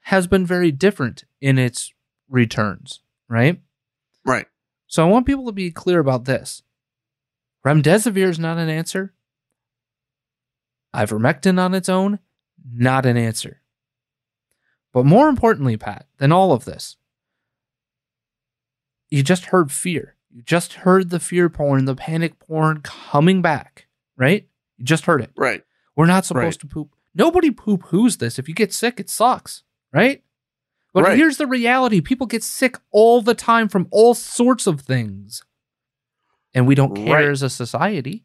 has 0.00 0.26
been 0.26 0.44
very 0.44 0.70
different 0.70 1.24
in 1.40 1.58
its 1.58 1.92
returns, 2.28 3.00
right? 3.28 3.60
Right. 4.24 4.46
So 4.86 5.06
I 5.06 5.10
want 5.10 5.26
people 5.26 5.46
to 5.46 5.52
be 5.52 5.70
clear 5.70 5.98
about 5.98 6.24
this. 6.24 6.62
Remdesivir 7.66 8.28
is 8.28 8.38
not 8.38 8.58
an 8.58 8.68
answer. 8.68 9.14
Ivermectin 10.94 11.58
on 11.58 11.74
its 11.74 11.88
own, 11.88 12.18
not 12.70 13.06
an 13.06 13.16
answer. 13.16 13.62
But 14.92 15.04
more 15.04 15.28
importantly, 15.28 15.76
Pat, 15.76 16.06
than 16.18 16.32
all 16.32 16.52
of 16.52 16.64
this, 16.64 16.96
you 19.10 19.22
just 19.22 19.46
heard 19.46 19.70
fear. 19.70 20.16
You 20.30 20.42
just 20.42 20.74
heard 20.74 21.10
the 21.10 21.20
fear 21.20 21.48
porn, 21.48 21.84
the 21.84 21.94
panic 21.94 22.38
porn 22.38 22.80
coming 22.82 23.42
back, 23.42 23.86
right? 24.16 24.48
You 24.78 24.84
just 24.84 25.04
heard 25.06 25.20
it. 25.20 25.30
Right. 25.36 25.62
We're 25.96 26.06
not 26.06 26.24
supposed 26.24 26.44
Right. 26.44 26.60
to 26.60 26.66
poop. 26.66 26.94
Nobody 27.14 27.50
poop 27.50 27.84
who's 27.88 28.16
this. 28.18 28.38
If 28.38 28.48
you 28.48 28.54
get 28.54 28.72
sick, 28.72 29.00
it 29.00 29.10
sucks, 29.10 29.62
right? 29.92 30.22
But 30.94 31.04
Right. 31.04 31.18
here's 31.18 31.36
the 31.36 31.46
reality 31.46 32.00
people 32.00 32.26
get 32.26 32.42
sick 32.42 32.76
all 32.90 33.20
the 33.20 33.34
time 33.34 33.68
from 33.68 33.88
all 33.90 34.14
sorts 34.14 34.66
of 34.66 34.80
things. 34.80 35.42
And 36.54 36.66
we 36.66 36.74
don't 36.74 36.94
care 36.94 37.16
Right. 37.16 37.28
as 37.28 37.42
a 37.42 37.50
society. 37.50 38.24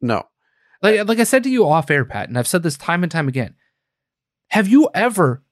No. 0.00 0.28
Like, 0.82 1.06
like 1.06 1.18
I 1.18 1.24
said 1.24 1.42
to 1.44 1.50
you 1.50 1.66
off 1.68 1.90
air, 1.90 2.04
Pat, 2.04 2.28
and 2.28 2.38
I've 2.38 2.46
said 2.46 2.62
this 2.62 2.76
time 2.76 3.02
and 3.02 3.10
time 3.10 3.28
again. 3.28 3.54
Have 4.48 4.68
you 4.68 4.88
ever 4.94 5.42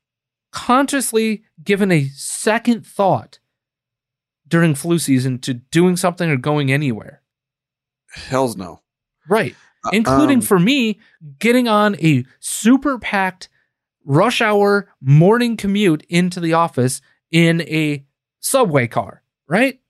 consciously 0.53 1.45
given 1.63 1.91
a 1.91 2.09
second 2.11 2.87
thought 2.87 3.41
during 4.47 4.75
flu 4.75 4.99
season 4.99 5.39
to 5.41 5.55
doing 5.55 5.97
something 5.97 6.31
or 6.31 6.37
going 6.37 6.71
anywhere? 6.71 7.23
Hell's 8.11 8.57
no. 8.57 8.81
Right. 9.29 9.57
Uh, 9.85 9.91
Including 9.93 10.39
um, 10.39 10.43
for 10.43 10.59
me, 10.59 10.99
getting 11.39 11.69
on 11.69 11.97
a 11.97 12.25
super 12.41 12.99
packed 12.99 13.49
rush 14.05 14.41
hour 14.41 14.89
morning 15.01 15.57
commute 15.57 16.05
into 16.09 16.41
the 16.41 16.55
office 16.55 17.01
in 17.31 17.61
a 17.63 18.05
subway 18.41 18.87
car, 18.87 19.23
right? 19.49 19.81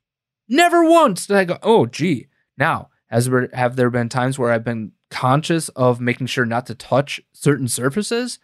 Never 0.49 0.85
once 0.85 1.27
did 1.27 1.37
I 1.37 1.45
go, 1.45 1.59
oh, 1.63 1.87
gee. 1.87 2.29
Now, 2.57 2.91
has 3.07 3.27
there, 3.27 3.49
have 3.53 3.77
there 3.77 3.91
been 3.91 4.09
times 4.09 4.39
where 4.39 4.51
I've 4.51 4.65
been 4.65 4.93
conscious 5.11 5.69
of 5.71 6.01
making 6.01 6.27
sure 6.27 6.45
not 6.45 6.67
to 6.67 6.75
touch 6.75 7.21
certain 7.33 7.69
surfaces 7.69 8.39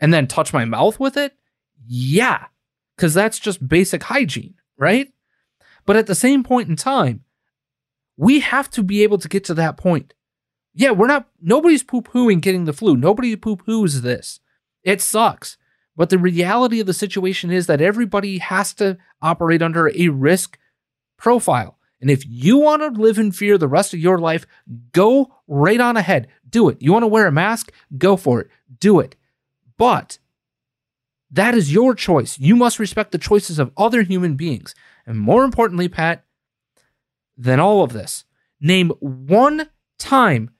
and 0.00 0.12
then 0.12 0.26
touch 0.26 0.52
my 0.52 0.64
mouth 0.64 0.98
with 0.98 1.16
it? 1.16 1.34
Yeah, 1.86 2.46
because 2.96 3.14
that's 3.14 3.38
just 3.38 3.66
basic 3.66 4.02
hygiene, 4.04 4.54
right? 4.78 5.12
But 5.84 5.96
at 5.96 6.06
the 6.06 6.14
same 6.14 6.42
point 6.42 6.68
in 6.68 6.76
time, 6.76 7.24
we 8.16 8.40
have 8.40 8.70
to 8.70 8.82
be 8.82 9.02
able 9.02 9.18
to 9.18 9.28
get 9.28 9.44
to 9.44 9.54
that 9.54 9.76
point. 9.76 10.14
Yeah, 10.78 10.90
we're 10.90 11.06
not, 11.06 11.26
nobody's 11.40 11.82
poo 11.82 12.02
pooing 12.02 12.42
getting 12.42 12.66
the 12.66 12.72
flu. 12.74 12.96
Nobody 12.96 13.34
poo 13.34 13.56
poos 13.56 14.02
this. 14.02 14.40
It 14.84 15.00
sucks. 15.00 15.56
But 15.96 16.10
the 16.10 16.18
reality 16.18 16.80
of 16.80 16.86
the 16.86 16.92
situation 16.92 17.50
is 17.50 17.66
that 17.66 17.80
everybody 17.80 18.36
has 18.38 18.74
to 18.74 18.98
operate 19.22 19.62
under 19.62 19.90
a 19.96 20.08
risk 20.08 20.58
profile. 21.16 21.78
And 21.98 22.10
if 22.10 22.24
you 22.26 22.58
want 22.58 22.82
to 22.82 23.00
live 23.00 23.18
in 23.18 23.32
fear 23.32 23.56
the 23.56 23.66
rest 23.66 23.94
of 23.94 24.00
your 24.00 24.18
life, 24.18 24.46
go 24.92 25.34
right 25.48 25.80
on 25.80 25.96
ahead. 25.96 26.28
Do 26.46 26.68
it. 26.68 26.76
You 26.82 26.92
want 26.92 27.04
to 27.04 27.08
wear 27.08 27.26
a 27.26 27.32
mask? 27.32 27.72
Go 27.96 28.18
for 28.18 28.42
it. 28.42 28.50
Do 28.78 29.00
it. 29.00 29.16
But 29.78 30.18
that 31.30 31.54
is 31.54 31.72
your 31.72 31.94
choice. 31.94 32.38
You 32.38 32.54
must 32.54 32.78
respect 32.78 33.12
the 33.12 33.18
choices 33.18 33.58
of 33.58 33.72
other 33.78 34.02
human 34.02 34.34
beings. 34.34 34.74
And 35.06 35.18
more 35.18 35.42
importantly, 35.42 35.88
Pat, 35.88 36.26
than 37.34 37.60
all 37.60 37.82
of 37.82 37.94
this, 37.94 38.24
name 38.60 38.90
one 39.00 39.70
time 39.98 40.50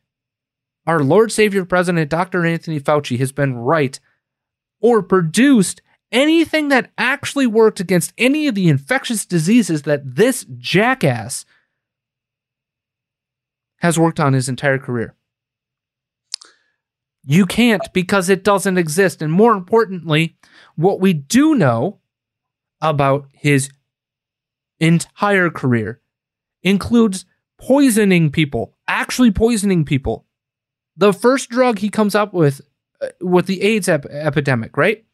our 0.87 1.01
Lord 1.01 1.33
Savior 1.33 1.65
President 1.65 2.11
Dr. 2.11 2.45
Anthony 2.45 2.81
Fauci 2.81 3.19
has 3.19 3.33
been 3.33 3.57
right 3.57 3.99
or 4.81 5.03
produced 5.03 5.83
anything 6.13 6.69
that 6.69 6.93
actually 6.97 7.47
worked 7.47 7.81
against 7.81 8.13
any 8.17 8.47
of 8.47 8.55
the 8.55 8.69
infectious 8.69 9.27
diseases 9.27 9.83
that 9.83 10.17
this 10.17 10.47
jackass 10.57 11.45
has 13.79 13.99
worked 13.99 14.21
on 14.21 14.33
his 14.33 14.49
entire 14.49 14.79
career. 14.79 15.15
You 17.25 17.45
can't 17.45 17.83
because 17.93 18.29
it 18.29 18.45
doesn't 18.45 18.79
exist. 18.79 19.21
And 19.21 19.33
more 19.33 19.53
importantly, 19.53 20.37
what 20.77 21.01
we 21.01 21.13
do 21.13 21.57
know 21.57 21.99
about 22.81 23.27
his 23.33 23.69
entire 24.79 25.51
career 25.51 26.01
includes 26.63 27.25
poisoning 27.59 28.31
people, 28.31 28.77
actually 28.87 29.33
poisoning 29.33 29.85
people. 29.85 30.26
The 30.97 31.13
first 31.13 31.51
drug 31.51 31.79
he 31.79 31.89
comes 31.89 32.15
up 32.15 32.33
with 32.33 32.61
uh, 33.01 33.09
with 33.21 33.47
the 33.47 33.63
AIDS 33.63 33.89
ep- 33.89 34.07
epidemic, 34.07 34.77
right? 34.77 35.05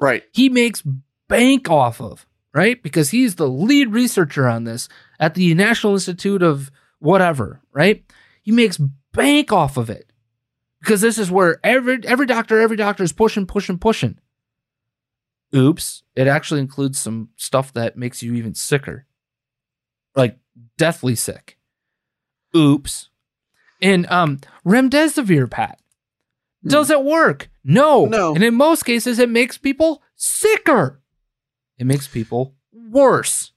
Right. 0.00 0.22
He 0.32 0.48
makes 0.48 0.82
bank 1.28 1.70
off 1.70 2.00
of, 2.00 2.26
right? 2.52 2.82
Because 2.82 3.10
he's 3.10 3.36
the 3.36 3.48
lead 3.48 3.92
researcher 3.92 4.48
on 4.48 4.64
this 4.64 4.88
at 5.18 5.34
the 5.34 5.54
National 5.54 5.94
Institute 5.94 6.42
of 6.42 6.70
whatever, 6.98 7.60
right? 7.72 8.04
He 8.42 8.52
makes 8.52 8.78
bank 9.12 9.52
off 9.52 9.76
of 9.76 9.90
it. 9.90 10.12
Because 10.80 11.02
this 11.02 11.18
is 11.18 11.30
where 11.30 11.60
every 11.62 12.00
every 12.04 12.26
doctor, 12.26 12.58
every 12.58 12.76
doctor 12.76 13.02
is 13.02 13.12
pushing, 13.12 13.46
pushing, 13.46 13.78
pushing. 13.78 14.18
Oops, 15.54 16.02
it 16.14 16.26
actually 16.26 16.60
includes 16.60 16.98
some 16.98 17.30
stuff 17.36 17.72
that 17.74 17.98
makes 17.98 18.22
you 18.22 18.34
even 18.34 18.54
sicker. 18.54 19.06
Like 20.14 20.38
deathly 20.78 21.16
sick. 21.16 21.58
Oops. 22.56 23.10
And 23.80 24.10
um 24.10 24.40
remdesivir 24.66 25.50
pat. 25.50 25.78
Does 26.64 26.90
it 26.90 27.04
work? 27.04 27.48
No. 27.64 28.04
No. 28.04 28.34
And 28.34 28.44
in 28.44 28.54
most 28.54 28.84
cases 28.84 29.18
it 29.18 29.28
makes 29.28 29.56
people 29.58 30.02
sicker. 30.16 31.00
It 31.78 31.86
makes 31.86 32.06
people 32.06 32.54
worse. 32.72 33.52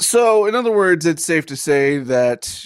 So, 0.00 0.46
in 0.46 0.54
other 0.54 0.72
words, 0.72 1.04
it's 1.04 1.24
safe 1.24 1.44
to 1.46 1.56
say 1.56 1.98
that 1.98 2.64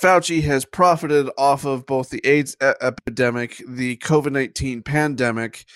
Fauci 0.00 0.42
has 0.42 0.64
profited 0.64 1.28
off 1.36 1.66
of 1.66 1.84
both 1.84 2.08
the 2.08 2.26
AIDS 2.26 2.56
e- 2.62 2.72
epidemic, 2.80 3.62
the 3.68 3.98
COVID 3.98 4.32
19 4.32 4.82
pandemic, 4.82 5.66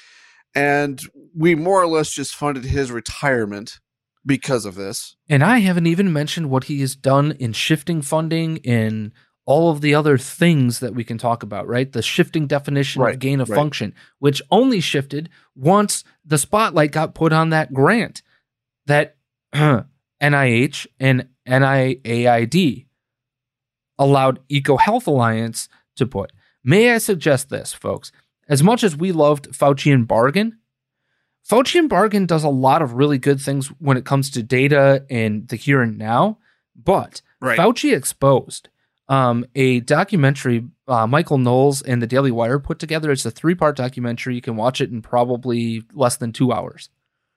and 0.54 1.02
we 1.36 1.54
more 1.54 1.82
or 1.82 1.86
less 1.86 2.10
just 2.12 2.34
funded 2.34 2.64
his 2.64 2.90
retirement 2.90 3.78
because 4.26 4.64
of 4.64 4.74
this. 4.74 5.16
And 5.28 5.42
I 5.42 5.58
haven't 5.58 5.86
even 5.86 6.12
mentioned 6.12 6.50
what 6.50 6.64
he 6.64 6.80
has 6.80 6.96
done 6.96 7.32
in 7.32 7.52
shifting 7.52 8.02
funding 8.02 8.58
in 8.58 9.12
all 9.46 9.70
of 9.70 9.82
the 9.82 9.94
other 9.94 10.16
things 10.16 10.80
that 10.80 10.94
we 10.94 11.04
can 11.04 11.18
talk 11.18 11.42
about, 11.42 11.68
right? 11.68 11.92
The 11.92 12.00
shifting 12.02 12.46
definition 12.46 13.02
Right, 13.02 13.14
of 13.14 13.20
gain 13.20 13.40
of 13.40 13.50
right. 13.50 13.56
function, 13.56 13.94
which 14.18 14.40
only 14.50 14.80
shifted 14.80 15.28
once 15.54 16.02
the 16.24 16.38
spotlight 16.38 16.92
got 16.92 17.14
put 17.14 17.32
on 17.32 17.50
that 17.50 17.72
grant 17.74 18.22
that 18.86 19.16
NIH 19.54 20.86
and 20.98 21.28
NIAID 21.46 22.86
allowed 23.98 24.48
EcoHealth 24.48 25.06
Alliance 25.06 25.68
to 25.96 26.06
put. 26.06 26.32
May 26.64 26.92
I 26.92 26.98
suggest 26.98 27.50
this, 27.50 27.74
folks? 27.74 28.10
As 28.48 28.62
much 28.62 28.82
as 28.82 28.96
we 28.96 29.12
loved 29.12 29.50
Fauci 29.52 29.92
and 29.92 30.08
Bargain, 30.08 30.58
Fauci 31.48 31.78
and 31.78 31.88
Bargain 31.88 32.26
does 32.26 32.44
a 32.44 32.48
lot 32.48 32.82
of 32.82 32.94
really 32.94 33.18
good 33.18 33.40
things 33.40 33.68
when 33.78 33.96
it 33.96 34.06
comes 34.06 34.30
to 34.30 34.42
data 34.42 35.04
and 35.10 35.46
the 35.48 35.56
here 35.56 35.82
and 35.82 35.98
now, 35.98 36.38
but 36.74 37.20
Right. 37.44 37.58
Fauci 37.58 37.94
Exposed, 37.94 38.70
um, 39.08 39.44
a 39.54 39.80
documentary 39.80 40.64
uh, 40.88 41.06
Michael 41.06 41.36
Knowles 41.36 41.82
and 41.82 42.00
the 42.00 42.06
Daily 42.06 42.30
Wire 42.30 42.58
put 42.58 42.78
together. 42.78 43.10
It's 43.10 43.26
a 43.26 43.30
three 43.30 43.54
part 43.54 43.76
documentary. 43.76 44.34
You 44.34 44.40
can 44.40 44.56
watch 44.56 44.80
it 44.80 44.90
in 44.90 45.02
probably 45.02 45.82
less 45.92 46.16
than 46.16 46.32
two 46.32 46.52
hours 46.52 46.88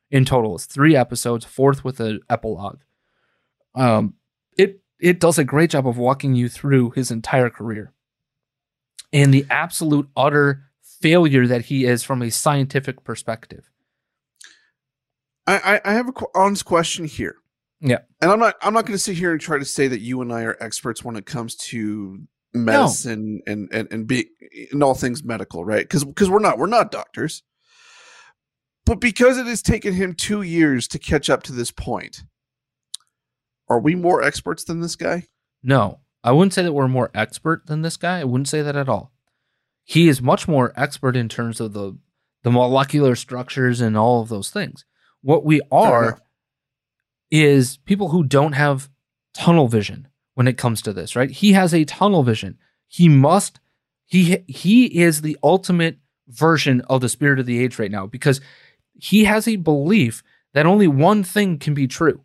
in 0.09 0.23
total. 0.23 0.55
It's 0.55 0.65
three 0.65 0.95
episodes, 0.95 1.43
fourth 1.43 1.83
with 1.83 1.99
an 1.99 2.21
epilogue. 2.29 2.79
Um, 3.75 4.13
it 4.57 4.81
it 4.99 5.19
does 5.19 5.37
a 5.37 5.43
great 5.43 5.71
job 5.71 5.85
of 5.87 5.97
walking 5.97 6.35
you 6.35 6.47
through 6.47 6.91
his 6.91 7.11
entire 7.11 7.49
career 7.49 7.91
and 9.11 9.33
the 9.33 9.45
absolute 9.49 10.07
utter 10.15 10.63
failure 10.81 11.47
that 11.47 11.65
he 11.65 11.85
is 11.85 12.01
from 12.03 12.21
a 12.21 12.31
scientific 12.31 13.03
perspective. 13.03 13.69
I, 15.47 15.57
I, 15.57 15.81
I 15.85 15.93
have 15.93 16.09
a 16.09 16.13
honest 16.35 16.65
question 16.65 17.05
here. 17.05 17.37
Yeah. 17.79 17.99
And 18.21 18.31
I'm 18.31 18.39
not 18.39 18.55
I'm 18.61 18.73
not 18.73 18.85
going 18.85 18.97
to 18.97 19.03
sit 19.03 19.17
here 19.17 19.31
and 19.31 19.39
try 19.39 19.57
to 19.57 19.65
say 19.65 19.87
that 19.87 20.01
you 20.01 20.21
and 20.21 20.33
I 20.33 20.43
are 20.43 20.57
experts 20.59 21.03
when 21.03 21.15
it 21.15 21.25
comes 21.25 21.55
to 21.55 22.21
medicine 22.53 23.41
and 23.47 23.69
and 23.71 23.87
and 23.91 24.07
be 24.07 24.29
in 24.71 24.81
all 24.83 24.95
things 24.95 25.23
medical, 25.23 25.63
right? 25.63 25.83
Because 25.83 26.03
because 26.03 26.29
we're 26.29 26.39
not 26.39 26.57
we're 26.57 26.67
not 26.67 26.91
doctors, 26.91 27.43
but 28.85 28.99
because 28.99 29.37
it 29.37 29.45
has 29.45 29.61
taken 29.61 29.93
him 29.93 30.13
two 30.13 30.41
years 30.41 30.87
to 30.89 30.99
catch 30.99 31.29
up 31.29 31.43
to 31.43 31.53
this 31.53 31.71
point, 31.71 32.23
are 33.69 33.79
we 33.79 33.95
more 33.95 34.23
experts 34.23 34.63
than 34.63 34.81
this 34.81 34.95
guy? 34.95 35.27
No, 35.61 35.99
I 36.23 36.31
wouldn't 36.31 36.53
say 36.53 36.63
that 36.63 36.73
we're 36.73 36.87
more 36.87 37.11
expert 37.13 37.67
than 37.67 37.83
this 37.83 37.97
guy. 37.97 38.21
I 38.21 38.23
wouldn't 38.23 38.49
say 38.49 38.61
that 38.61 38.75
at 38.75 38.89
all. 38.89 39.11
He 39.83 40.09
is 40.09 40.21
much 40.21 40.47
more 40.47 40.73
expert 40.75 41.15
in 41.15 41.29
terms 41.29 41.61
of 41.61 41.73
the 41.73 41.97
the 42.43 42.51
molecular 42.51 43.15
structures 43.15 43.81
and 43.81 43.95
all 43.95 44.21
of 44.21 44.29
those 44.29 44.49
things. 44.49 44.85
What 45.21 45.45
we 45.45 45.61
are 45.71 46.19
is 47.31 47.77
people 47.85 48.09
who 48.09 48.23
don't 48.23 48.53
have 48.53 48.89
tunnel 49.33 49.67
vision 49.67 50.07
when 50.35 50.47
it 50.47 50.57
comes 50.57 50.81
to 50.83 50.93
this, 50.93 51.15
right? 51.15 51.29
He 51.31 51.53
has 51.53 51.73
a 51.73 51.85
tunnel 51.85 52.23
vision. 52.23 52.57
He 52.87 53.09
must 53.09 53.59
he 54.05 54.43
he 54.47 54.85
is 55.01 55.21
the 55.21 55.37
ultimate 55.43 55.97
version 56.27 56.81
of 56.81 57.01
the 57.01 57.09
spirit 57.09 57.39
of 57.39 57.45
the 57.45 57.61
age 57.61 57.77
right 57.77 57.91
now 57.91 58.05
because 58.05 58.41
he 58.93 59.25
has 59.25 59.47
a 59.47 59.57
belief 59.57 60.23
that 60.53 60.65
only 60.65 60.87
one 60.87 61.23
thing 61.23 61.59
can 61.59 61.73
be 61.73 61.87
true. 61.87 62.23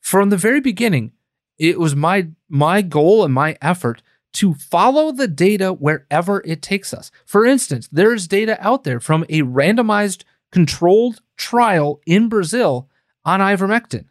From 0.00 0.30
the 0.30 0.36
very 0.36 0.60
beginning, 0.60 1.12
it 1.58 1.78
was 1.78 1.96
my 1.96 2.28
my 2.48 2.82
goal 2.82 3.24
and 3.24 3.34
my 3.34 3.56
effort 3.60 4.02
to 4.34 4.54
follow 4.54 5.12
the 5.12 5.28
data 5.28 5.72
wherever 5.72 6.42
it 6.44 6.60
takes 6.60 6.92
us. 6.92 7.10
For 7.24 7.46
instance, 7.46 7.88
there's 7.90 8.26
data 8.26 8.56
out 8.60 8.84
there 8.84 9.00
from 9.00 9.24
a 9.28 9.42
randomized 9.42 10.24
controlled 10.54 11.20
trial 11.36 12.00
in 12.06 12.28
Brazil 12.28 12.88
on 13.24 13.40
ivermectin. 13.40 14.04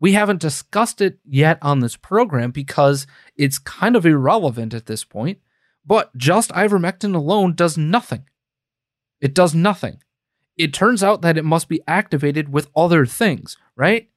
We 0.00 0.14
haven't 0.14 0.40
discussed 0.40 1.00
it 1.00 1.20
yet 1.24 1.58
on 1.62 1.78
this 1.78 1.96
program 1.96 2.50
because 2.50 3.06
it's 3.36 3.60
kind 3.60 3.94
of 3.94 4.04
irrelevant 4.04 4.74
at 4.74 4.86
this 4.86 5.04
point, 5.04 5.38
but 5.86 6.14
just 6.16 6.50
ivermectin 6.50 7.14
alone 7.14 7.54
does 7.54 7.78
nothing. 7.78 8.24
It 9.20 9.32
does 9.32 9.54
nothing. 9.54 10.02
It 10.56 10.74
turns 10.74 11.04
out 11.04 11.22
that 11.22 11.38
it 11.38 11.44
must 11.44 11.68
be 11.68 11.80
activated 11.86 12.52
with 12.52 12.68
other 12.74 13.06
things, 13.06 13.56
right? 13.76 14.10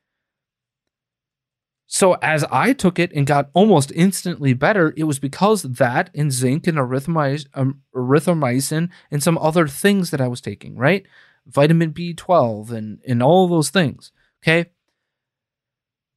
So 1.86 2.14
as 2.16 2.44
I 2.46 2.74
took 2.74 2.98
it 2.98 3.12
and 3.14 3.28
got 3.28 3.52
almost 3.54 3.92
instantly 3.94 4.54
better, 4.54 4.92
it 4.98 5.04
was 5.04 5.20
because 5.20 5.62
that 5.62 6.10
and 6.16 6.32
zinc 6.32 6.66
and 6.66 6.80
erythromycin, 6.80 7.46
um, 7.54 7.82
erythromycin 7.96 8.90
and 9.12 9.22
some 9.22 9.38
other 9.38 9.68
things 9.68 10.10
that 10.10 10.22
I 10.22 10.28
was 10.28 10.42
taking, 10.42 10.76
right? 10.76 11.06
Vitamin 11.46 11.94
B12 11.94 12.72
and 12.72 13.00
and 13.08 13.24
all 13.24 13.48
those 13.48 13.70
things. 13.70 14.12
Okay. 14.44 14.70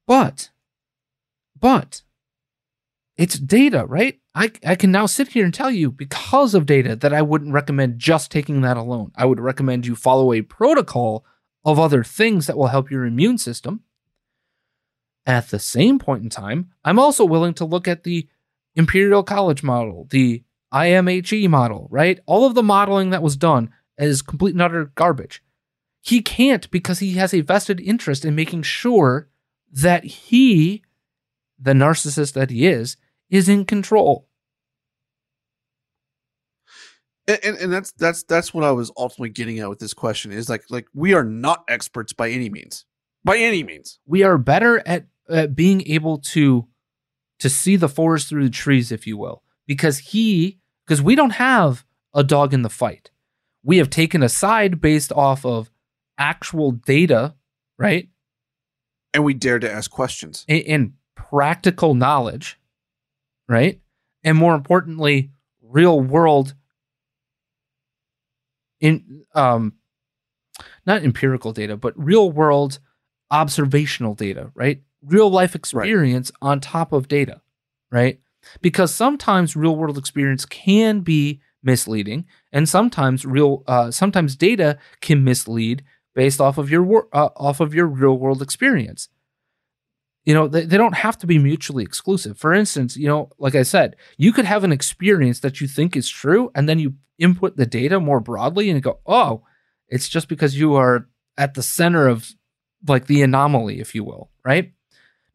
But, 0.07 0.49
but 1.59 2.01
it's 3.15 3.39
data, 3.39 3.85
right? 3.85 4.19
I, 4.35 4.51
I 4.65 4.75
can 4.75 4.91
now 4.91 5.05
sit 5.05 5.29
here 5.29 5.45
and 5.45 5.53
tell 5.53 5.71
you 5.71 5.91
because 5.91 6.53
of 6.53 6.65
data 6.65 6.95
that 6.95 7.13
I 7.13 7.21
wouldn't 7.21 7.53
recommend 7.53 7.99
just 7.99 8.31
taking 8.31 8.61
that 8.61 8.77
alone. 8.77 9.11
I 9.15 9.25
would 9.25 9.39
recommend 9.39 9.85
you 9.85 9.95
follow 9.95 10.33
a 10.33 10.41
protocol 10.41 11.25
of 11.63 11.79
other 11.79 12.03
things 12.03 12.47
that 12.47 12.57
will 12.57 12.67
help 12.67 12.91
your 12.91 13.05
immune 13.05 13.37
system. 13.37 13.81
At 15.25 15.49
the 15.49 15.59
same 15.59 15.99
point 15.99 16.23
in 16.23 16.29
time, 16.29 16.71
I'm 16.83 16.99
also 16.99 17.23
willing 17.23 17.53
to 17.55 17.65
look 17.65 17.87
at 17.87 18.03
the 18.03 18.27
Imperial 18.75 19.23
College 19.23 19.63
model, 19.63 20.07
the 20.09 20.43
IMHE 20.73 21.47
model, 21.47 21.87
right? 21.91 22.19
All 22.25 22.45
of 22.45 22.55
the 22.55 22.63
modeling 22.63 23.11
that 23.11 23.23
was 23.23 23.37
done 23.37 23.69
is 23.97 24.21
complete 24.21 24.53
and 24.53 24.61
utter 24.61 24.91
garbage. 24.95 25.43
He 26.01 26.21
can't 26.21 26.69
because 26.71 26.99
he 26.99 27.13
has 27.13 27.33
a 27.33 27.41
vested 27.41 27.79
interest 27.79 28.25
in 28.25 28.35
making 28.35 28.63
sure 28.63 29.29
that 29.71 30.03
he, 30.03 30.83
the 31.59 31.73
narcissist 31.73 32.33
that 32.33 32.49
he 32.49 32.67
is, 32.67 32.97
is 33.29 33.47
in 33.47 33.65
control. 33.65 34.27
And, 37.27 37.39
and, 37.43 37.57
and 37.57 37.73
that's 37.73 37.93
that's 37.93 38.23
that's 38.23 38.53
what 38.53 38.65
I 38.65 38.71
was 38.71 38.91
ultimately 38.97 39.29
getting 39.29 39.59
at 39.59 39.69
with 39.69 39.79
this 39.79 39.93
question 39.93 40.33
is 40.33 40.49
like 40.49 40.65
like 40.69 40.87
we 40.93 41.13
are 41.13 41.23
not 41.23 41.63
experts 41.69 42.11
by 42.11 42.29
any 42.29 42.49
means, 42.49 42.85
by 43.23 43.37
any 43.37 43.63
means. 43.63 43.99
We 44.05 44.23
are 44.23 44.37
better 44.37 44.85
at, 44.85 45.07
at 45.29 45.55
being 45.55 45.87
able 45.87 46.17
to 46.17 46.67
to 47.39 47.49
see 47.49 47.77
the 47.77 47.87
forest 47.87 48.27
through 48.27 48.43
the 48.43 48.49
trees, 48.49 48.91
if 48.91 49.07
you 49.07 49.17
will, 49.17 49.41
because 49.65 49.99
he 49.99 50.59
because 50.85 51.01
we 51.01 51.15
don't 51.15 51.31
have 51.31 51.85
a 52.13 52.25
dog 52.25 52.53
in 52.53 52.61
the 52.61 52.69
fight. 52.69 53.09
We 53.63 53.77
have 53.77 53.89
taken 53.89 54.21
a 54.23 54.29
side 54.29 54.81
based 54.81 55.11
off 55.11 55.45
of 55.45 55.71
actual 56.17 56.71
data, 56.71 57.35
right? 57.77 58.09
And 59.13 59.23
we 59.23 59.33
dare 59.33 59.59
to 59.59 59.71
ask 59.71 59.89
questions. 59.89 60.45
And, 60.47 60.63
and 60.63 60.93
practical 61.15 61.93
knowledge, 61.93 62.59
right? 63.47 63.79
And 64.23 64.37
more 64.37 64.55
importantly, 64.55 65.31
real 65.61 65.99
world 65.99 66.53
in 68.79 69.23
um 69.33 69.73
not 70.85 71.03
empirical 71.03 71.51
data, 71.53 71.77
but 71.77 71.93
real 71.97 72.31
world 72.31 72.79
observational 73.31 74.13
data, 74.13 74.51
right? 74.53 74.81
Real 75.01 75.29
life 75.29 75.55
experience 75.55 76.31
on 76.41 76.59
top 76.59 76.93
of 76.93 77.07
data, 77.07 77.41
right? 77.91 78.19
Because 78.61 78.93
sometimes 78.93 79.55
real 79.55 79.75
world 79.75 79.97
experience 79.97 80.45
can 80.45 80.99
be 80.99 81.41
misleading, 81.63 82.25
and 82.51 82.67
sometimes 82.67 83.25
real 83.25 83.63
uh, 83.67 83.91
sometimes 83.91 84.35
data 84.35 84.77
can 85.01 85.23
mislead 85.23 85.83
based 86.13 86.39
off 86.39 86.57
of 86.57 86.69
your 86.69 86.83
wor- 86.83 87.09
uh, 87.13 87.29
off 87.35 87.59
of 87.59 87.73
your 87.73 87.87
real 87.87 88.17
world 88.17 88.41
experience. 88.41 89.09
You 90.25 90.33
know, 90.33 90.47
they, 90.47 90.65
they 90.65 90.77
don't 90.77 90.95
have 90.95 91.17
to 91.19 91.27
be 91.27 91.37
mutually 91.37 91.83
exclusive. 91.83 92.37
For 92.37 92.53
instance, 92.53 92.95
you 92.95 93.07
know, 93.07 93.29
like 93.37 93.55
I 93.55 93.63
said, 93.63 93.95
you 94.17 94.31
could 94.31 94.45
have 94.45 94.63
an 94.63 94.71
experience 94.71 95.39
that 95.41 95.59
you 95.59 95.67
think 95.67 95.97
is 95.97 96.07
true, 96.07 96.51
and 96.55 96.69
then 96.69 96.79
you 96.79 96.95
input 97.19 97.57
the 97.57 97.65
data 97.65 97.99
more 97.99 98.19
broadly 98.19 98.69
and 98.69 98.77
you 98.77 98.81
go, 98.81 98.99
oh, 99.05 99.43
it's 99.87 100.09
just 100.09 100.27
because 100.27 100.57
you 100.57 100.75
are 100.75 101.07
at 101.37 101.53
the 101.53 101.63
center 101.63 102.07
of 102.07 102.33
like 102.87 103.07
the 103.07 103.21
anomaly, 103.21 103.79
if 103.79 103.95
you 103.95 104.03
will, 104.03 104.29
right? 104.43 104.73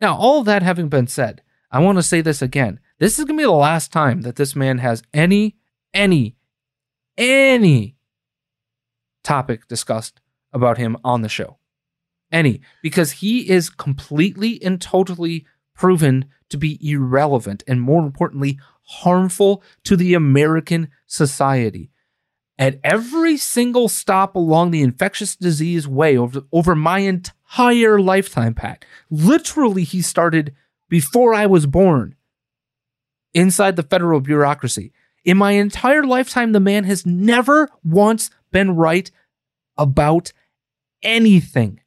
Now, 0.00 0.16
all 0.16 0.42
that 0.44 0.62
having 0.62 0.88
been 0.88 1.06
said, 1.06 1.42
I 1.70 1.80
want 1.80 1.98
to 1.98 2.02
say 2.02 2.20
this 2.20 2.42
again. 2.42 2.80
This 2.98 3.18
is 3.18 3.24
going 3.24 3.36
to 3.36 3.42
be 3.42 3.44
the 3.44 3.52
last 3.52 3.92
time 3.92 4.22
that 4.22 4.36
this 4.36 4.56
man 4.56 4.78
has 4.78 5.02
any, 5.14 5.56
any, 5.94 6.36
any 7.16 7.96
topic 9.22 9.68
discussed 9.68 10.20
about 10.52 10.78
him 10.78 10.96
on 11.04 11.22
the 11.22 11.28
show. 11.28 11.58
Any, 12.30 12.60
because 12.82 13.12
he 13.12 13.48
is 13.48 13.70
completely 13.70 14.62
and 14.62 14.80
totally 14.80 15.46
proven 15.74 16.26
to 16.50 16.58
be 16.58 16.78
irrelevant 16.82 17.62
and 17.66 17.80
more 17.80 18.04
importantly, 18.04 18.58
harmful 18.82 19.62
to 19.84 19.96
the 19.96 20.14
American 20.14 20.88
society. 21.06 21.90
At 22.58 22.80
every 22.82 23.36
single 23.36 23.88
stop 23.88 24.34
along 24.34 24.70
the 24.72 24.82
infectious 24.82 25.36
disease 25.36 25.86
way 25.86 26.16
over, 26.16 26.42
over 26.52 26.74
my 26.74 27.00
entire 27.00 28.00
lifetime, 28.00 28.54
Pat, 28.54 28.84
literally, 29.10 29.84
he 29.84 30.02
started 30.02 30.54
before 30.88 31.34
I 31.34 31.46
was 31.46 31.66
born 31.66 32.16
inside 33.32 33.76
the 33.76 33.82
federal 33.82 34.20
bureaucracy. 34.20 34.92
In 35.28 35.36
my 35.36 35.52
entire 35.52 36.04
lifetime, 36.04 36.52
the 36.52 36.58
man 36.58 36.84
has 36.84 37.04
never 37.04 37.68
once 37.84 38.30
been 38.50 38.76
right 38.76 39.10
about 39.76 40.32
anything. 41.02 41.80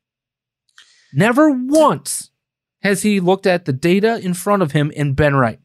Never 1.11 1.49
once 1.49 2.29
has 2.83 3.01
he 3.01 3.19
looked 3.19 3.47
at 3.47 3.65
the 3.65 3.73
data 3.73 4.19
in 4.19 4.35
front 4.35 4.61
of 4.61 4.73
him 4.73 4.91
and 4.95 5.15
been 5.15 5.35
right. 5.35 5.59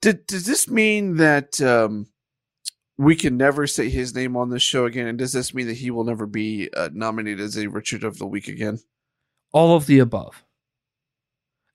Did, 0.00 0.24
does 0.28 0.46
this 0.46 0.68
mean 0.68 1.16
that 1.16 1.60
um, 1.60 2.06
we 2.96 3.16
can 3.16 3.36
never 3.36 3.66
say 3.66 3.90
his 3.90 4.14
name 4.14 4.36
on 4.36 4.50
this 4.50 4.62
show 4.62 4.86
again? 4.86 5.08
And 5.08 5.18
does 5.18 5.32
this 5.32 5.52
mean 5.52 5.66
that 5.66 5.78
he 5.78 5.90
will 5.90 6.04
never 6.04 6.26
be 6.26 6.70
uh, 6.76 6.90
nominated 6.92 7.40
as 7.40 7.56
a 7.56 7.66
Richard 7.66 8.04
of 8.04 8.18
the 8.18 8.26
Week 8.26 8.46
again? 8.46 8.78
All 9.52 9.74
of 9.74 9.86
the 9.86 9.98
above. 9.98 10.44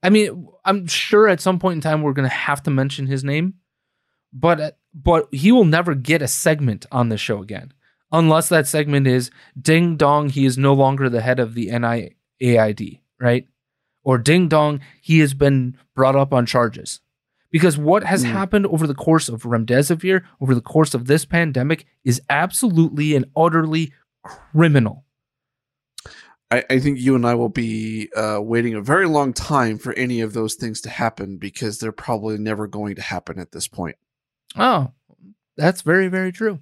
I 0.02 0.12
mean, 0.12 0.48
I'm 0.64 0.88
sure 0.88 1.28
at 1.28 1.42
some 1.42 1.60
point 1.60 1.76
in 1.76 1.82
time 1.82 2.04
we're 2.04 2.14
going 2.14 2.30
to 2.30 2.34
have 2.34 2.64
to 2.64 2.72
mention 2.72 3.08
his 3.08 3.26
name, 3.26 3.56
but 4.32 4.78
but 5.04 5.28
he 5.32 5.52
will 5.52 5.66
never 5.66 5.94
get 5.94 6.22
a 6.24 6.28
segment 6.28 6.86
on 6.92 7.10
the 7.10 7.18
show 7.18 7.42
again, 7.42 7.72
unless 8.12 8.50
that 8.50 8.68
segment 8.68 9.06
is 9.06 9.30
ding 9.60 9.96
dong. 9.96 10.30
He 10.30 10.46
is 10.46 10.58
no 10.58 10.74
longer 10.74 11.08
the 11.10 11.22
head 11.22 11.40
of 11.40 11.54
the 11.54 11.68
NIAID, 11.68 13.02
right? 13.20 13.48
Or 14.04 14.18
ding 14.18 14.48
dong. 14.48 14.82
He 15.02 15.20
has 15.20 15.34
been 15.34 15.78
brought 15.94 16.16
up 16.16 16.34
on 16.34 16.46
charges. 16.46 17.02
Because 17.52 17.78
what 17.78 18.04
has 18.04 18.26
Mm. 18.26 18.32
happened 18.32 18.66
over 18.68 18.86
the 18.88 18.94
course 18.94 19.30
of 19.30 19.44
remdesivir, 19.44 20.24
over 20.42 20.54
the 20.56 20.62
course 20.62 20.94
of 20.94 21.06
this 21.08 21.26
pandemic, 21.26 21.86
is 22.04 22.22
absolutely 22.30 23.16
and 23.16 23.26
utterly 23.38 23.94
criminal. 24.24 25.06
I, 26.50 26.64
I 26.70 26.80
think 26.80 27.00
you 27.00 27.16
and 27.16 27.26
I 27.26 27.36
will 27.36 27.50
be 27.50 28.10
uh, 28.16 28.40
waiting 28.42 28.74
a 28.74 28.82
very 28.82 29.08
long 29.08 29.34
time 29.34 29.78
for 29.78 29.94
any 29.94 30.22
of 30.22 30.34
those 30.34 30.56
things 30.56 30.82
to 30.82 30.90
happen 30.90 31.38
because 31.38 31.80
they're 31.80 31.92
probably 31.92 32.38
never 32.38 32.68
going 32.68 32.96
to 32.96 33.02
happen 33.02 33.40
at 33.40 33.52
this 33.52 33.68
point. 33.68 33.98
Oh, 34.56 34.92
that's 35.56 35.82
very, 35.82 36.08
very 36.08 36.32
true. 36.32 36.60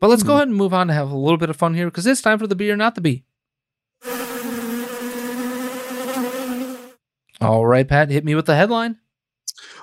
But 0.00 0.08
let's 0.08 0.22
go 0.22 0.32
Mhm. 0.32 0.36
ahead 0.36 0.48
and 0.48 0.56
move 0.56 0.72
on 0.72 0.86
to 0.88 0.94
have 0.94 1.10
a 1.10 1.16
little 1.16 1.36
bit 1.36 1.50
of 1.50 1.56
fun 1.56 1.74
here 1.74 1.86
because 1.86 2.06
it's 2.06 2.22
time 2.22 2.38
for 2.38 2.46
the 2.46 2.54
bee 2.56 2.70
or 2.70 2.76
not 2.76 2.94
the 2.94 3.00
bee. 3.00 3.24
All 7.40 7.66
right, 7.66 7.86
Pat, 7.88 8.10
hit 8.10 8.24
me 8.24 8.34
with 8.34 8.46
the 8.46 8.54
headline. 8.54 8.98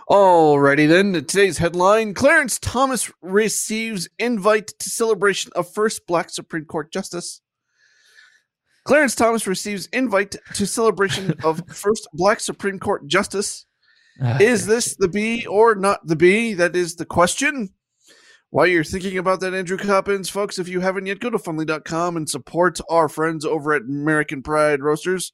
Alrighty 0.10 0.88
then. 0.88 1.14
Today's 1.14 1.58
headline: 1.58 2.14
Clarence 2.14 2.58
Thomas 2.60 3.12
receives 3.22 4.08
invite 4.18 4.68
to 4.80 4.90
celebration 4.90 5.52
of 5.56 5.72
first 5.72 6.08
Black 6.08 6.30
Supreme 6.30 6.66
Court 6.66 6.92
justice. 6.92 7.42
Clarence 8.86 9.16
Thomas 9.16 9.46
receives 9.46 9.88
invite 9.88 10.36
to 10.56 10.66
celebration 10.66 11.34
of 11.44 11.62
first 11.68 12.08
Black 12.14 12.40
Supreme 12.40 12.80
Court 12.80 13.06
justice. 13.08 13.66
Is 14.39 14.65
this 14.65 14.95
the 14.95 15.07
B 15.07 15.45
or 15.45 15.76
not 15.76 16.05
the 16.05 16.15
B? 16.15 16.53
That 16.53 16.76
is 16.76 16.95
the 16.95 17.05
question. 17.05 17.70
While 18.49 18.68
you're 18.68 18.84
thinking 18.84 19.18
about 19.18 19.41
that, 19.41 19.53
Andrew 19.53 19.78
Coppins, 19.78 20.30
folks, 20.30 20.57
if 20.57 20.68
you 20.70 20.80
haven't 20.80 21.05
yet, 21.05 21.20
go 21.20 21.30
to 21.30 21.38
fundly.com 21.38 22.15
and 22.15 22.30
support 22.30 22.80
our 22.89 23.09
friends 23.09 23.43
over 23.45 23.74
at 23.74 23.82
American 23.82 24.41
Pride 24.41 24.82
Roasters. 24.82 25.34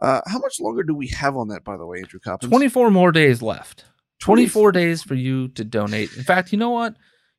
Uh, 0.00 0.20
how 0.26 0.38
much 0.38 0.60
longer 0.60 0.82
do 0.84 0.94
we 0.94 1.08
have 1.08 1.36
on 1.36 1.48
that, 1.48 1.64
by 1.64 1.76
the 1.76 1.84
way, 1.84 1.98
Andrew 1.98 2.20
Coppins? 2.20 2.50
24 2.50 2.90
more 2.90 3.10
days 3.12 3.42
left. 3.42 3.84
24 4.20 4.70
days 4.72 5.02
for 5.02 5.14
you 5.14 5.48
to 5.48 5.64
donate. 5.64 6.16
In 6.16 6.22
fact, 6.22 6.52
you 6.52 6.58
know 6.58 6.70
what? 6.70 6.94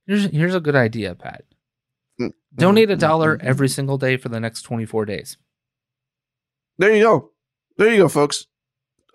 Here's 0.05 0.25
here's 0.25 0.55
a 0.55 0.59
good 0.59 0.75
idea, 0.75 1.15
Pat. 1.15 1.45
Mm, 2.19 2.33
Donate 2.53 2.91
a 2.91 2.97
mhm, 2.97 2.99
dollar 2.99 3.37
mhm, 3.37 3.43
every 3.43 3.69
single 3.69 3.97
day 3.97 4.17
for 4.17 4.27
the 4.27 4.39
next 4.39 4.63
24 4.63 5.05
days. 5.05 5.37
There 6.77 6.93
you 6.93 7.03
go. 7.03 7.31
There 7.77 7.89
you 7.89 7.97
go, 7.97 8.09
folks. 8.09 8.45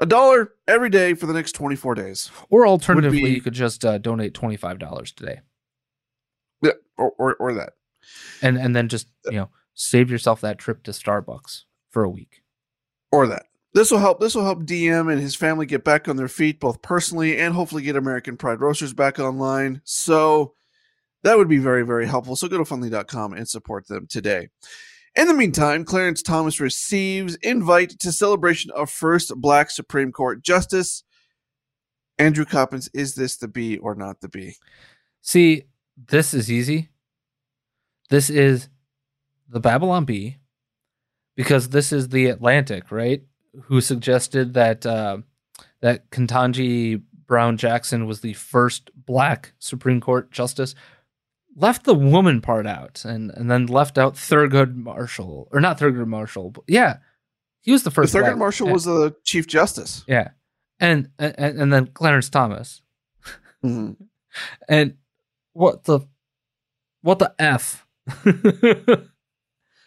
A 0.00 0.06
dollar 0.06 0.52
every 0.66 0.90
day 0.90 1.14
for 1.14 1.26
the 1.26 1.32
next 1.32 1.52
24 1.52 1.94
days. 1.96 2.30
Or 2.50 2.66
alternatively, 2.66 3.22
be- 3.22 3.30
you 3.30 3.40
could 3.40 3.54
just 3.54 3.84
uh, 3.84 3.98
donate 3.98 4.34
$25 4.34 5.14
today. 5.14 5.40
Yeah, 6.62 6.72
or, 6.96 7.12
or, 7.18 7.34
or 7.36 7.54
that. 7.54 7.74
And 8.42 8.56
and 8.56 8.74
then 8.74 8.88
just, 8.88 9.08
you 9.26 9.32
know, 9.32 9.50
save 9.74 10.10
yourself 10.10 10.40
that 10.40 10.58
trip 10.58 10.82
to 10.84 10.92
Starbucks 10.92 11.64
for 11.90 12.04
a 12.04 12.08
week. 12.08 12.42
Or 13.10 13.26
that. 13.26 13.46
This 13.74 13.90
will 13.90 13.98
help. 13.98 14.20
This 14.20 14.34
will 14.34 14.44
help 14.44 14.62
DM 14.62 15.12
and 15.12 15.20
his 15.20 15.34
family 15.34 15.66
get 15.66 15.84
back 15.84 16.08
on 16.08 16.16
their 16.16 16.28
feet, 16.28 16.58
both 16.58 16.80
personally 16.80 17.38
and 17.38 17.54
hopefully 17.54 17.82
get 17.82 17.96
American 17.96 18.36
Pride 18.36 18.60
Roasters 18.60 18.92
back 18.92 19.18
online. 19.18 19.80
So 19.84 20.54
that 21.22 21.36
would 21.36 21.48
be 21.48 21.58
very, 21.58 21.84
very 21.84 22.06
helpful. 22.06 22.36
So 22.36 22.48
go 22.48 22.58
to 22.58 22.64
fundly.com 22.64 23.34
and 23.34 23.48
support 23.48 23.86
them 23.86 24.06
today. 24.06 24.48
In 25.18 25.26
the 25.26 25.34
meantime, 25.34 25.84
Clarence 25.84 26.22
Thomas 26.22 26.60
receives 26.60 27.34
invite 27.42 27.98
to 27.98 28.12
celebration 28.12 28.70
of 28.70 28.88
first 28.88 29.32
Black 29.34 29.68
Supreme 29.68 30.12
Court 30.12 30.44
justice. 30.44 31.02
Andrew 32.20 32.44
Coppins, 32.44 32.88
is 32.94 33.16
this 33.16 33.36
the 33.36 33.48
B 33.48 33.78
or 33.78 33.96
not 33.96 34.20
the 34.20 34.28
B? 34.28 34.54
See, 35.20 35.64
this 35.96 36.32
is 36.32 36.52
easy. 36.52 36.90
This 38.10 38.30
is 38.30 38.68
the 39.48 39.58
Babylon 39.58 40.04
Bee 40.04 40.36
because 41.34 41.70
this 41.70 41.92
is 41.92 42.10
the 42.10 42.26
Atlantic, 42.26 42.92
right? 42.92 43.22
Who 43.64 43.80
suggested 43.80 44.54
that 44.54 44.86
uh, 44.86 45.18
that 45.80 46.10
Ketanji 46.10 47.02
Brown 47.26 47.56
Jackson 47.56 48.06
was 48.06 48.20
the 48.20 48.34
first 48.34 48.92
black 48.94 49.52
Supreme 49.58 50.00
Court 50.00 50.30
justice. 50.30 50.76
Left 51.60 51.84
the 51.84 51.94
woman 51.94 52.40
part 52.40 52.66
out 52.66 53.04
and, 53.04 53.30
and 53.32 53.50
then 53.50 53.66
left 53.66 53.98
out 53.98 54.14
Thurgood 54.14 54.76
Marshall 54.76 55.48
or 55.50 55.60
not 55.60 55.78
Thurgood 55.78 56.06
Marshall. 56.06 56.50
But 56.50 56.64
yeah, 56.68 56.98
he 57.62 57.72
was 57.72 57.82
the 57.82 57.90
first. 57.90 58.14
Thurgood 58.14 58.20
black- 58.22 58.38
Marshall 58.38 58.68
yeah, 58.68 58.72
was 58.74 58.84
the 58.84 59.16
Chief 59.24 59.46
Justice. 59.48 60.04
yeah, 60.06 60.28
and, 60.78 61.08
and 61.18 61.34
and 61.38 61.72
then 61.72 61.88
Clarence 61.88 62.30
Thomas. 62.30 62.80
Mhm. 63.64 63.96
And 64.68 64.94
what 65.52 65.84
the 65.84 66.00
what 67.02 67.18
the 67.18 67.34
F? 67.40 67.84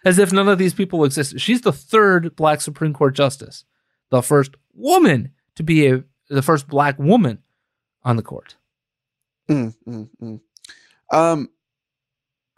As 0.06 0.18
if 0.18 0.34
none 0.34 0.50
of 0.50 0.58
these 0.58 0.74
people 0.74 1.04
exist. 1.06 1.40
She's 1.40 1.62
the 1.62 1.72
third 1.72 2.36
black 2.36 2.60
Supreme 2.60 2.92
Court 2.94 3.16
justice, 3.16 3.66
the 4.10 4.22
first 4.24 4.56
woman 4.74 5.32
to 5.56 5.64
be 5.64 5.88
a 5.88 6.04
the 6.30 6.42
first 6.42 6.68
black 6.68 6.98
woman 6.98 7.38
on 8.04 8.16
the 8.16 8.24
court. 8.24 8.56
Mm, 9.50 9.76
mm, 9.88 10.10
mm. 10.22 10.40
Um, 11.14 11.50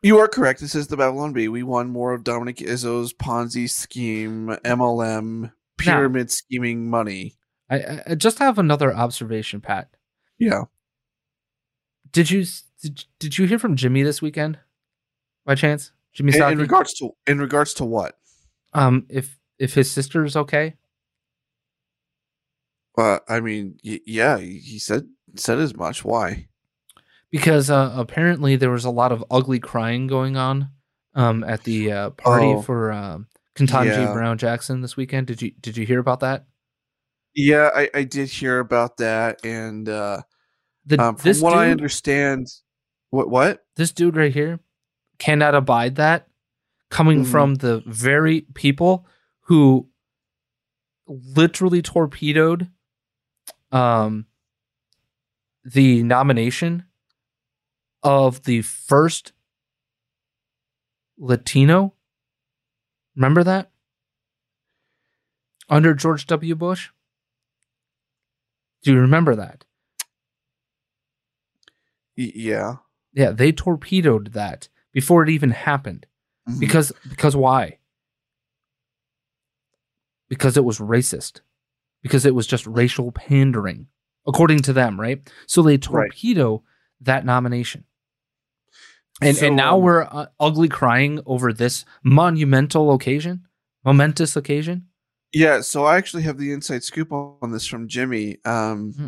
you 0.04 0.20
are 0.20 0.28
correct. 0.28 0.60
This 0.60 0.76
is 0.76 0.88
the 0.88 0.98
Babylon 0.98 1.34
Bee. 1.34 1.48
We 1.48 1.64
won 1.64 1.90
more 1.90 2.14
of 2.14 2.24
Dominic 2.24 2.58
Izzo's 2.58 3.14
Ponzi 3.14 3.70
scheme, 3.70 4.48
MLM, 4.64 5.52
pyramid 5.78 6.30
scheming 6.30 6.90
money. 6.90 7.36
I, 7.70 8.02
I- 8.08 8.16
just 8.16 8.40
have 8.40 8.60
another 8.60 8.94
observation, 8.94 9.62
Pat. 9.62 9.90
Yeah. 10.38 10.64
Did 12.12 12.30
you 12.30 12.46
did, 12.82 13.06
did 13.20 13.38
you 13.38 13.48
hear 13.48 13.58
from 13.58 13.76
Jimmy 13.76 14.04
this 14.04 14.22
weekend? 14.22 14.60
By 15.46 15.56
chance, 15.56 15.92
Jimmy 16.14 16.36
In, 16.36 16.44
in 16.52 16.58
regards 16.60 16.94
to 16.96 17.12
in 17.26 17.40
regards 17.40 17.74
to 17.76 17.86
what? 17.86 18.18
um, 18.74 19.06
if 19.10 19.38
if 19.60 19.74
his 19.74 19.90
sister 19.90 20.24
is 20.26 20.36
okay. 20.36 20.76
Uh, 22.98 23.20
I 23.28 23.40
mean, 23.40 23.78
y- 23.84 24.00
yeah, 24.06 24.38
he 24.38 24.78
said 24.80 25.08
said 25.36 25.60
as 25.60 25.76
much. 25.76 26.06
Why? 26.06 26.48
Because 27.34 27.70
uh, 27.72 27.92
apparently 27.98 28.56
there 28.56 28.70
was 28.70 28.86
a 28.86 28.92
lot 28.92 29.12
of 29.12 29.26
ugly 29.32 29.60
crying 29.60 30.06
going 30.06 30.38
on 30.38 30.70
um, 31.16 31.44
at 31.44 31.64
the 31.64 31.92
uh, 31.92 32.10
party 32.12 32.46
Oh. 32.46 32.62
for 32.62 32.92
um, 32.92 33.28
Yeah. 33.60 34.14
Brown 34.14 34.38
Jackson 34.38 34.82
this 34.82 34.96
weekend. 34.96 35.28
Did 35.28 35.42
you 35.42 35.52
did 35.60 35.76
you 35.76 35.86
hear 35.86 36.00
about 36.00 36.20
that? 36.22 36.46
Yeah, 37.36 37.72
I, 37.76 37.90
I 37.94 38.04
did 38.04 38.30
hear 38.30 38.60
about 38.60 38.98
that, 38.98 39.44
and 39.44 39.90
uh, 39.90 40.22
The, 40.86 41.02
um, 41.02 41.16
from 41.16 41.24
this 41.24 41.42
what 41.42 41.54
I 41.58 41.64
dude- 41.66 41.72
understand, 41.72 42.48
what 43.10 43.30
what? 43.30 43.66
This 43.76 43.92
dude 43.92 44.16
right 44.16 44.32
here 44.34 44.60
cannot 45.18 45.56
abide 45.56 45.96
that 45.96 46.28
coming 46.90 47.24
Mhm. 47.24 47.32
from 47.32 47.56
the 47.56 47.82
very 47.88 48.42
people 48.54 49.08
who 49.48 49.90
literally 51.08 51.82
torpedoed 51.82 52.70
um, 53.72 54.28
the 55.66 56.04
nomination 56.04 56.86
of 58.04 58.44
the 58.44 58.62
first 58.62 59.32
Latino. 61.18 61.94
Remember 63.16 63.44
that? 63.44 63.72
Under 65.70 65.94
George 65.94 66.26
W. 66.28 66.56
Bush? 66.56 66.90
Do 68.84 68.92
you 68.94 69.00
remember 69.00 69.36
that? 69.36 69.64
Yeah. 72.16 72.76
Yeah, 73.14 73.32
they 73.32 73.52
torpedoed 73.52 74.34
that 74.34 74.68
before 74.92 75.24
it 75.24 75.30
even 75.30 75.52
happened. 75.52 76.06
Mhm. 76.50 76.60
Because 76.60 76.92
because 77.08 77.36
why? 77.36 77.80
Because 80.30 80.58
it 80.58 80.66
was 80.66 80.80
racist. 80.80 81.42
Because 82.02 82.26
it 82.26 82.36
was 82.36 82.46
just 82.48 82.68
racial 82.68 83.12
pandering, 83.12 83.88
according 84.28 84.60
to 84.64 84.74
them, 84.74 85.00
right? 85.00 85.32
So 85.48 85.62
they 85.62 85.78
torpedo 85.78 86.64
that 87.02 87.24
nomination. 87.26 87.86
And 89.26 89.38
So, 89.38 89.48
and 89.48 89.56
now 89.56 89.76
um, 89.76 89.82
we're 89.82 90.04
uh, 90.04 90.28
ugly 90.40 90.70
crying 90.70 91.20
over 91.26 91.54
this 91.54 91.86
monumental 92.04 92.94
occasion, 92.94 93.46
momentous 93.84 94.36
occasion. 94.36 94.88
Yeah, 95.34 95.62
so 95.62 95.86
I 95.86 95.98
actually 95.98 96.24
have 96.24 96.38
the 96.38 96.52
inside 96.52 96.84
scoop 96.84 97.12
on 97.12 97.38
on 97.42 97.52
this 97.52 97.66
from 97.66 97.88
Jimmy. 97.88 98.38
Um, 98.46 98.94
Hmm. 98.94 99.08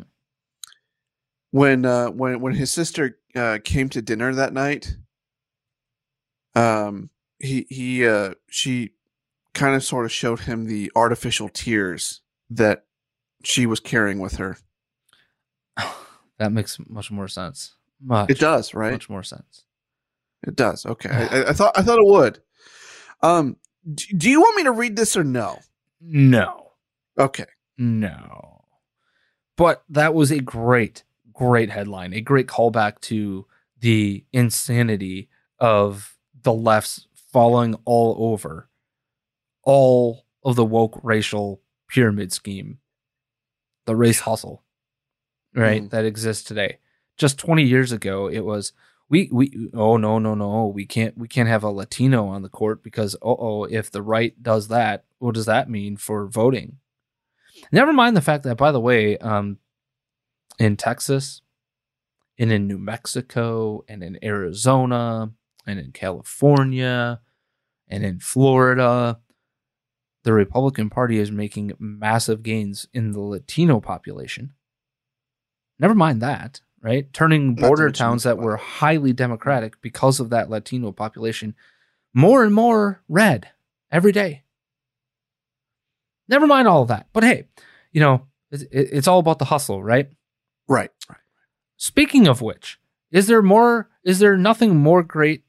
When 1.52 1.86
uh, 1.86 2.08
when 2.08 2.42
when 2.42 2.54
his 2.54 2.74
sister 2.74 3.18
uh, 3.34 3.60
came 3.64 3.88
to 3.90 4.02
dinner 4.02 4.34
that 4.34 4.52
night, 4.52 4.98
um, 6.54 7.10
he 7.40 7.66
he 7.70 8.06
uh, 8.06 8.34
she 8.50 8.92
kind 9.54 9.74
of 9.74 9.84
sort 9.84 10.04
of 10.04 10.12
showed 10.12 10.42
him 10.42 10.66
the 10.66 10.92
artificial 10.96 11.48
tears 11.48 12.22
that 12.50 12.86
she 13.44 13.66
was 13.66 13.80
carrying 13.80 14.20
with 14.20 14.36
her. 14.36 14.58
That 16.38 16.52
makes 16.52 16.78
much 16.90 17.12
more 17.12 17.30
sense. 17.30 17.76
Much, 18.02 18.30
It 18.30 18.40
does, 18.40 18.74
right? 18.74 18.92
Much 18.92 19.10
more 19.10 19.24
sense. 19.24 19.64
It 20.46 20.56
does. 20.56 20.86
Okay, 20.86 21.10
I, 21.10 21.50
I- 21.50 21.54
thought 21.54 21.78
I 21.78 21.82
thought 21.82 22.00
it 22.00 22.06
would. 22.06 22.40
Um, 23.22 23.58
d- 23.94 24.14
do 24.16 24.30
you 24.30 24.40
want 24.42 24.58
me 24.58 24.64
to 24.64 24.72
read 24.72 24.96
this 24.96 25.16
or 25.18 25.24
no? 25.24 25.60
No. 26.02 26.72
Okay. 27.18 27.46
No. 27.78 28.66
But 29.58 29.84
that 29.90 30.14
was 30.14 30.32
a 30.32 30.40
great, 30.40 31.04
great 31.34 31.70
headline, 31.70 32.14
a 32.14 32.22
great 32.22 32.48
callback 32.48 33.00
to 33.02 33.46
the 33.80 34.24
insanity 34.34 35.30
of 35.60 36.18
the 36.44 36.54
left's 36.54 37.08
falling 37.32 37.76
all 37.86 38.16
over 38.32 38.70
all 39.64 40.26
of 40.44 40.56
the 40.56 40.66
woke 40.66 41.00
racial 41.04 41.62
pyramid 41.90 42.32
scheme, 42.32 42.78
the 43.86 43.96
race 43.96 44.20
hustle, 44.20 44.64
right, 45.56 45.84
Mhm. 45.84 45.90
that 45.90 46.06
exists 46.06 46.44
today. 46.44 46.78
Just 47.18 47.40
20 47.40 47.64
years 47.64 47.92
ago, 47.92 48.28
it 48.28 48.42
was 48.42 48.74
we 49.10 49.30
we 49.32 49.70
oh 49.74 49.98
no 49.98 50.18
no 50.20 50.34
no 50.34 50.68
we 50.68 50.86
can't 50.86 51.18
we 51.18 51.28
can't 51.28 51.50
have 51.50 51.64
a 51.64 51.70
Latino 51.70 52.28
on 52.28 52.42
the 52.42 52.50
court 52.50 52.84
because 52.84 53.16
oh 53.22 53.38
oh 53.40 53.64
if 53.66 53.92
the 53.92 54.02
right 54.02 54.42
does 54.42 54.68
that 54.70 55.06
what 55.20 55.36
does 55.36 55.46
that 55.46 55.70
mean 55.70 55.98
for 55.98 56.28
voting? 56.28 56.78
Never 57.72 57.94
mind 57.94 58.18
the 58.18 58.22
fact 58.22 58.44
that 58.44 58.58
by 58.58 58.72
the 58.72 58.80
way, 58.80 59.18
um, 59.18 59.58
in 60.60 60.78
Texas, 60.78 61.42
and 62.38 62.52
in 62.52 62.68
New 62.68 62.78
Mexico, 62.78 63.84
and 63.88 64.04
in 64.04 64.24
Arizona, 64.24 65.32
and 65.66 65.80
in 65.80 65.92
California, 65.92 67.22
and 67.88 68.04
in 68.04 68.20
Florida, 68.20 69.20
the 70.24 70.34
Republican 70.34 70.90
Party 70.90 71.18
is 71.18 71.32
making 71.32 71.74
massive 71.80 72.44
gains 72.44 72.88
in 72.94 73.12
the 73.12 73.22
Latino 73.22 73.80
population. 73.80 74.54
Never 75.80 75.96
mind 75.96 76.22
that, 76.22 76.62
right? 76.86 77.12
Turning 77.14 77.56
border 77.56 77.90
towns 77.90 78.22
that 78.24 78.38
were 78.38 78.58
highly 78.58 79.12
democratic 79.12 79.82
because 79.82 80.20
of 80.20 80.30
that 80.30 80.52
Latino 80.52 80.92
population 80.92 81.56
more 82.14 82.44
and 82.44 82.54
more 82.54 83.02
red 83.10 83.50
every 83.92 84.12
day. 84.12 84.44
Never 86.28 86.46
mind 86.46 86.68
all 86.68 86.84
of 86.84 86.90
that. 86.90 87.08
But 87.12 87.24
hey, 87.24 87.48
you 87.92 88.02
know, 88.02 88.28
it's, 88.52 88.64
it's 88.72 89.08
all 89.08 89.18
about 89.18 89.40
the 89.40 89.46
hustle, 89.46 89.84
right? 89.84 90.12
Right. 90.68 90.92
Speaking 91.76 92.28
of 92.28 92.42
which, 92.42 92.80
is 93.12 93.26
there 93.26 93.42
more? 93.42 93.90
Is 94.04 94.20
there 94.20 94.38
nothing 94.38 94.76
more 94.76 95.02
great 95.02 95.44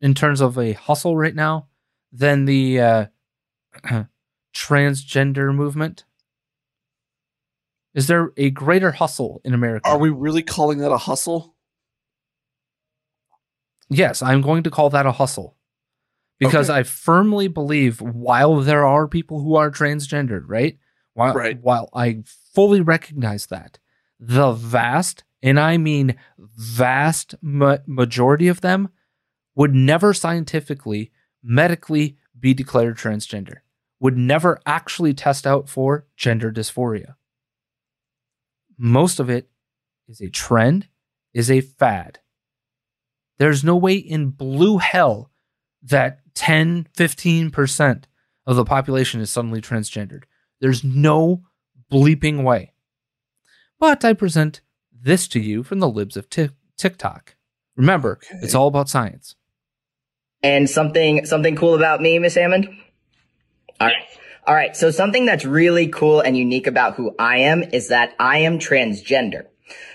in 0.00 0.14
terms 0.14 0.40
of 0.40 0.56
a 0.56 0.74
hustle 0.74 1.16
right 1.16 1.34
now 1.34 1.66
than 2.12 2.44
the 2.44 2.80
uh, 2.80 3.06
transgender 4.54 5.52
movement? 5.52 6.04
Is 7.94 8.06
there 8.06 8.32
a 8.36 8.50
greater 8.50 8.92
hustle 8.92 9.40
in 9.44 9.54
America? 9.54 9.88
Are 9.88 9.98
we 9.98 10.10
really 10.10 10.42
calling 10.42 10.78
that 10.78 10.92
a 10.92 10.98
hustle? 10.98 11.56
Yes, 13.90 14.22
I'm 14.22 14.42
going 14.42 14.62
to 14.64 14.70
call 14.70 14.90
that 14.90 15.06
a 15.06 15.12
hustle 15.12 15.56
because 16.38 16.68
Okay. 16.68 16.80
I 16.80 16.82
firmly 16.82 17.48
believe 17.48 18.00
while 18.00 18.56
there 18.60 18.84
are 18.86 19.08
people 19.08 19.42
who 19.42 19.56
are 19.56 19.70
transgendered, 19.70 20.44
right? 20.46 20.78
While, 21.14 21.34
Right. 21.34 21.58
while 21.60 21.88
I 21.94 22.22
fully 22.54 22.80
recognize 22.80 23.46
that, 23.46 23.78
the 24.20 24.52
vast, 24.52 25.24
and 25.42 25.58
I 25.58 25.78
mean 25.78 26.16
vast 26.38 27.34
ma- 27.40 27.78
majority 27.86 28.48
of 28.48 28.60
them 28.60 28.90
would 29.54 29.74
never 29.74 30.12
scientifically, 30.12 31.10
medically 31.42 32.18
be 32.38 32.54
declared 32.54 32.96
transgender, 32.98 33.58
would 33.98 34.16
never 34.16 34.60
actually 34.66 35.14
test 35.14 35.46
out 35.46 35.68
for 35.68 36.06
gender 36.16 36.52
dysphoria. 36.52 37.14
Most 38.78 39.18
of 39.18 39.28
it 39.28 39.50
is 40.08 40.20
a 40.20 40.30
trend, 40.30 40.88
is 41.34 41.50
a 41.50 41.60
fad. 41.60 42.20
There's 43.38 43.64
no 43.64 43.76
way 43.76 43.94
in 43.94 44.30
blue 44.30 44.78
hell 44.78 45.30
that 45.82 46.20
10, 46.34 46.88
15% 46.96 48.04
of 48.46 48.56
the 48.56 48.64
population 48.64 49.20
is 49.20 49.30
suddenly 49.30 49.60
transgendered. 49.60 50.24
There's 50.60 50.82
no 50.82 51.42
bleeping 51.92 52.44
way. 52.44 52.72
But 53.78 54.04
I 54.04 54.12
present 54.12 54.60
this 54.92 55.28
to 55.28 55.40
you 55.40 55.62
from 55.62 55.80
the 55.80 55.88
libs 55.88 56.16
of 56.16 56.28
Tik 56.30 56.50
TikTok. 56.76 57.36
Remember, 57.76 58.18
it's 58.42 58.54
all 58.54 58.66
about 58.66 58.88
science. 58.88 59.36
And 60.42 60.68
something 60.68 61.26
something 61.26 61.56
cool 61.56 61.74
about 61.74 62.00
me, 62.00 62.18
Miss 62.18 62.34
Hammond? 62.34 62.68
All 63.80 63.88
right. 63.88 63.96
All 64.48 64.54
right. 64.54 64.74
So 64.74 64.90
something 64.90 65.26
that's 65.26 65.44
really 65.44 65.88
cool 65.88 66.22
and 66.22 66.34
unique 66.34 66.66
about 66.66 66.94
who 66.94 67.14
I 67.18 67.40
am 67.40 67.62
is 67.62 67.88
that 67.88 68.14
I 68.18 68.38
am 68.38 68.58
transgender. 68.58 69.44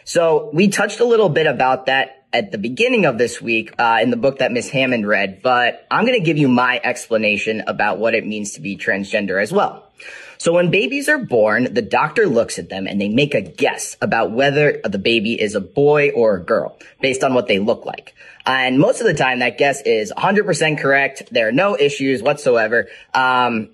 So 0.04 0.52
we 0.54 0.68
touched 0.68 1.00
a 1.00 1.06
little 1.06 1.30
bit 1.30 1.48
about 1.48 1.88
that 1.88 2.28
at 2.32 2.52
the 2.52 2.60
beginning 2.60 3.08
of 3.08 3.18
this 3.18 3.42
week 3.42 3.74
uh, 3.80 3.98
in 4.04 4.12
the 4.12 4.16
book 4.16 4.38
that 4.38 4.52
Miss 4.52 4.70
Hammond 4.70 5.08
read, 5.08 5.42
but 5.42 5.88
I'm 5.90 6.06
going 6.06 6.20
to 6.20 6.24
give 6.24 6.38
you 6.38 6.50
my 6.50 6.80
explanation 6.84 7.64
about 7.66 7.98
what 7.98 8.14
it 8.14 8.28
means 8.28 8.52
to 8.52 8.62
be 8.62 8.78
transgender 8.78 9.42
as 9.42 9.52
well. 9.52 9.90
So 10.38 10.54
when 10.54 10.70
babies 10.70 11.10
are 11.10 11.18
born, 11.18 11.74
the 11.74 11.82
doctor 11.82 12.28
looks 12.28 12.60
at 12.60 12.70
them 12.70 12.86
and 12.86 13.02
they 13.02 13.10
make 13.10 13.34
a 13.34 13.42
guess 13.42 13.98
about 14.04 14.34
whether 14.34 14.82
the 14.84 15.00
baby 15.00 15.40
is 15.42 15.56
a 15.56 15.62
boy 15.62 16.12
or 16.12 16.36
a 16.36 16.44
girl 16.44 16.78
based 17.02 17.24
on 17.24 17.34
what 17.34 17.48
they 17.48 17.58
look 17.58 17.88
like. 17.88 18.14
And 18.46 18.78
most 18.78 19.02
of 19.02 19.08
the 19.08 19.16
time 19.16 19.40
that 19.40 19.58
guess 19.58 19.82
is 19.82 20.14
100% 20.16 20.78
correct. 20.78 21.24
There 21.32 21.48
are 21.48 21.52
no 21.52 21.76
issues 21.76 22.22
whatsoever. 22.22 22.88
Um, 23.16 23.70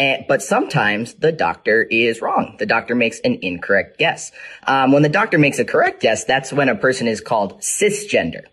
and, 0.00 0.24
but 0.26 0.40
sometimes 0.40 1.12
the 1.12 1.30
doctor 1.30 1.82
is 1.82 2.22
wrong. 2.22 2.56
The 2.58 2.64
doctor 2.64 2.94
makes 2.94 3.20
an 3.20 3.40
incorrect 3.42 3.98
guess. 3.98 4.32
Um, 4.66 4.92
when 4.92 5.02
the 5.02 5.10
doctor 5.10 5.36
makes 5.36 5.58
a 5.58 5.64
correct 5.66 6.00
guess, 6.00 6.24
that's 6.24 6.54
when 6.54 6.70
a 6.70 6.74
person 6.74 7.06
is 7.06 7.20
called 7.20 7.60
cisgender. 7.60 8.44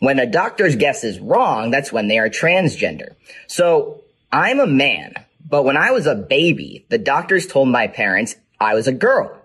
When 0.00 0.18
a 0.18 0.26
doctor's 0.26 0.74
guess 0.74 1.04
is 1.04 1.20
wrong, 1.20 1.70
that's 1.70 1.92
when 1.92 2.08
they 2.08 2.18
are 2.18 2.28
transgender. 2.28 3.14
So 3.46 4.02
I'm 4.32 4.58
a 4.58 4.66
man, 4.66 5.14
but 5.48 5.62
when 5.62 5.76
I 5.76 5.92
was 5.92 6.06
a 6.06 6.16
baby, 6.16 6.84
the 6.88 6.98
doctors 6.98 7.46
told 7.46 7.68
my 7.68 7.86
parents 7.86 8.34
I 8.58 8.74
was 8.74 8.88
a 8.88 8.92
girl. 8.92 9.36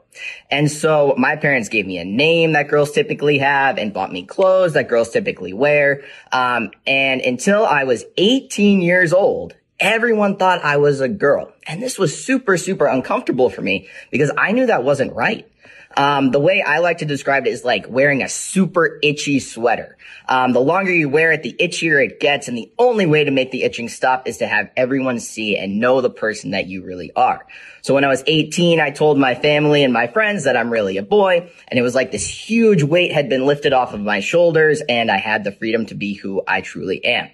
And 0.50 0.72
so 0.72 1.14
my 1.20 1.36
parents 1.36 1.70
gave 1.70 1.86
me 1.86 2.00
a 2.00 2.06
name 2.06 2.54
that 2.54 2.68
girls 2.68 2.92
typically 2.94 3.38
have 3.38 3.78
and 3.78 3.94
bought 3.94 4.12
me 4.12 4.26
clothes 4.26 4.74
that 4.74 4.88
girls 4.88 5.12
typically 5.12 5.54
wear. 5.54 6.02
Um, 6.32 6.72
and 6.88 7.22
until 7.22 7.64
I 7.64 7.84
was 7.84 8.06
18 8.18 8.82
years 8.82 9.14
old, 9.14 9.54
everyone 9.84 10.38
thought 10.38 10.64
I 10.64 10.78
was 10.78 11.02
a 11.02 11.10
girl. 11.10 11.52
And 11.68 11.84
this 11.84 12.00
was 12.00 12.24
super, 12.24 12.58
super 12.58 12.86
uncomfortable 12.86 13.50
for 13.50 13.62
me 13.62 13.90
because 14.10 14.32
I 14.38 14.54
knew 14.54 14.66
that 14.66 14.84
wasn't 14.84 15.14
right. 15.14 15.48
Um, 15.96 16.32
the 16.32 16.40
way 16.40 16.62
I 16.62 16.80
like 16.80 17.00
to 17.00 17.06
describe 17.06 17.46
it 17.46 17.52
is 17.52 17.64
like 17.64 17.86
wearing 17.88 18.24
a 18.24 18.30
super 18.30 19.00
itchy 19.02 19.40
sweater. 19.40 19.98
Um, 20.28 20.54
the 20.54 20.62
longer 20.62 20.92
you 20.92 21.10
wear 21.10 21.32
it, 21.32 21.44
the 21.44 21.56
itchier 21.60 22.04
it 22.04 22.20
gets. 22.20 22.48
And 22.48 22.58
the 22.58 22.72
only 22.80 23.06
way 23.06 23.24
to 23.24 23.32
make 23.32 23.52
the 23.52 23.64
itching 23.64 23.90
stop 23.90 24.28
is 24.28 24.38
to 24.38 24.48
have 24.48 24.72
everyone 24.76 25.20
see 25.20 25.58
and 25.58 25.80
know 25.80 26.02
the 26.02 26.10
person 26.10 26.52
that 26.52 26.68
you 26.68 26.84
really 26.84 27.12
are. 27.16 27.46
So 27.82 27.94
when 27.94 28.06
I 28.06 28.08
was 28.08 28.24
18, 28.26 28.80
I 28.80 28.92
told 28.92 29.20
my 29.20 29.36
family 29.36 29.84
and 29.84 29.92
my 29.92 30.08
friends 30.08 30.46
that 30.46 30.56
I'm 30.56 30.72
really 30.72 30.98
a 30.98 31.04
boy. 31.04 31.52
And 31.68 31.78
it 31.78 31.82
was 31.82 31.94
like 31.94 32.12
this 32.12 32.28
huge 32.28 32.82
weight 32.82 33.12
had 33.12 33.28
been 33.28 33.46
lifted 33.46 33.74
off 33.74 33.94
of 33.94 34.00
my 34.00 34.22
shoulders 34.22 34.82
and 34.88 35.12
I 35.12 35.18
had 35.18 35.44
the 35.44 35.52
freedom 35.52 35.86
to 35.88 35.96
be 35.96 36.14
who 36.14 36.42
I 36.48 36.62
truly 36.62 37.04
am. 37.04 37.30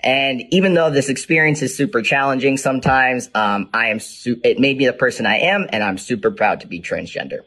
And 0.00 0.42
even 0.50 0.74
though 0.74 0.90
this 0.90 1.08
experience 1.08 1.62
is 1.62 1.74
super 1.74 2.02
challenging 2.02 2.58
sometimes, 2.58 3.30
um, 3.34 3.70
I 3.72 3.88
am, 3.88 3.98
su- 3.98 4.40
it 4.44 4.58
made 4.58 4.76
me 4.76 4.86
the 4.86 4.92
person 4.92 5.24
I 5.24 5.38
am 5.38 5.66
and 5.70 5.82
I'm 5.82 5.96
super 5.96 6.30
proud 6.30 6.60
to 6.60 6.66
be 6.66 6.80
transgender. 6.80 7.40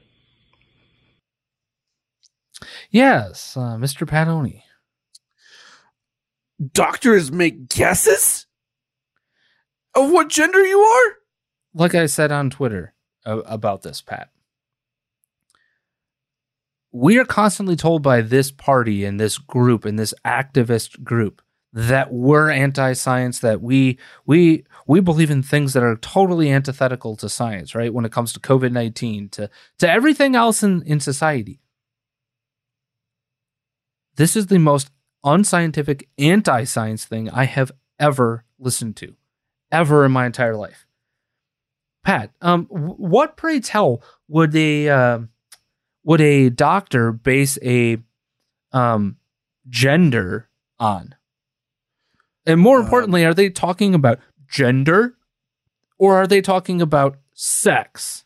Yes, 2.90 3.56
uh, 3.56 3.78
Mr. 3.78 4.08
Padoni. 4.08 4.64
Doctors 6.74 7.32
make 7.32 7.70
guesses 7.70 8.48
of 9.94 10.12
what 10.12 10.30
gender 10.30 10.66
you 10.66 10.80
are? 10.80 11.14
Like 11.74 11.94
I 11.94 12.08
said 12.08 12.32
on 12.32 12.50
Twitter 12.50 12.94
uh, 13.26 13.40
about 13.42 13.84
this, 13.84 14.02
Pat. 14.02 14.30
We 16.92 17.20
are 17.20 17.26
constantly 17.26 17.76
told 17.76 18.02
by 18.02 18.22
this 18.22 18.50
party 18.50 19.06
and 19.06 19.20
this 19.20 19.38
group 19.38 19.86
and 19.86 20.00
this 20.00 20.14
activist 20.26 21.04
group 21.04 21.42
that 21.74 22.12
we're 22.12 22.50
anti-science 22.50 23.40
that 23.40 23.62
we 23.62 24.00
we 24.26 24.66
we 24.88 25.00
believe 25.00 25.30
in 25.30 25.44
things 25.44 25.74
that 25.74 25.84
are 25.84 25.98
totally 25.98 26.50
antithetical 26.50 27.16
to 27.16 27.28
science 27.30 27.76
right 27.76 27.94
when 27.94 28.06
it 28.06 28.12
comes 28.12 28.32
to 28.34 28.40
covid-19 28.40 29.30
to 29.30 29.50
to 29.78 29.88
everything 29.90 30.34
else 30.34 30.64
in 30.64 30.82
in 30.84 31.00
society 31.00 31.60
this 34.18 34.36
is 34.36 34.48
the 34.48 34.60
most 34.60 34.92
unscientific 35.24 36.08
anti-science 36.18 37.06
thing 37.06 37.30
i 37.30 37.46
have 37.46 37.72
ever 38.00 38.44
listened 38.60 38.96
to 38.96 39.16
ever 39.72 40.06
in 40.06 40.12
my 40.12 40.26
entire 40.26 40.56
life 40.56 40.86
pat 42.04 42.32
um 42.42 42.66
what 42.66 43.38
pray 43.38 43.60
tell 43.60 44.02
would 44.28 44.56
a 44.56 44.90
uh, 44.90 45.20
would 46.04 46.22
a 46.22 46.50
doctor 46.50 47.12
base 47.12 47.58
a 47.64 47.98
um 48.74 49.18
gender 49.70 50.50
on 50.80 51.16
and 52.48 52.62
more 52.62 52.80
importantly, 52.80 53.26
are 53.26 53.34
they 53.34 53.50
talking 53.50 53.94
about 53.94 54.20
gender 54.48 55.18
or 56.00 56.16
are 56.16 56.28
they 56.28 56.40
talking 56.40 56.82
about 56.82 57.18
sex? 57.34 58.24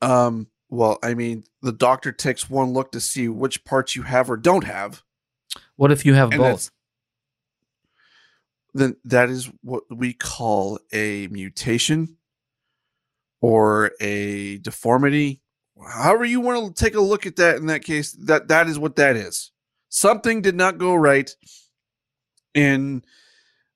Um, 0.00 0.46
well, 0.72 0.98
I 1.02 1.12
mean, 1.12 1.44
the 1.60 1.70
doctor 1.70 2.12
takes 2.12 2.48
one 2.48 2.72
look 2.72 2.92
to 2.92 3.00
see 3.00 3.28
which 3.28 3.62
parts 3.62 3.94
you 3.94 4.02
have 4.04 4.30
or 4.30 4.38
don't 4.38 4.64
have. 4.64 5.02
What 5.76 5.92
if 5.92 6.06
you 6.06 6.14
have 6.14 6.30
both? 6.30 6.70
Then 8.72 8.96
that 9.04 9.28
is 9.28 9.50
what 9.60 9.82
we 9.90 10.14
call 10.14 10.78
a 10.90 11.26
mutation 11.26 12.16
or 13.42 13.90
a 14.00 14.58
deformity. 14.58 15.42
However 15.86 16.24
you 16.24 16.40
want 16.40 16.74
to 16.74 16.84
take 16.84 16.94
a 16.94 17.02
look 17.02 17.26
at 17.26 17.36
that 17.36 17.56
in 17.56 17.66
that 17.66 17.84
case, 17.84 18.12
that 18.12 18.48
that 18.48 18.66
is 18.66 18.78
what 18.78 18.96
that 18.96 19.14
is. 19.14 19.50
Something 19.90 20.40
did 20.40 20.54
not 20.54 20.78
go 20.78 20.94
right 20.94 21.30
in 22.54 23.04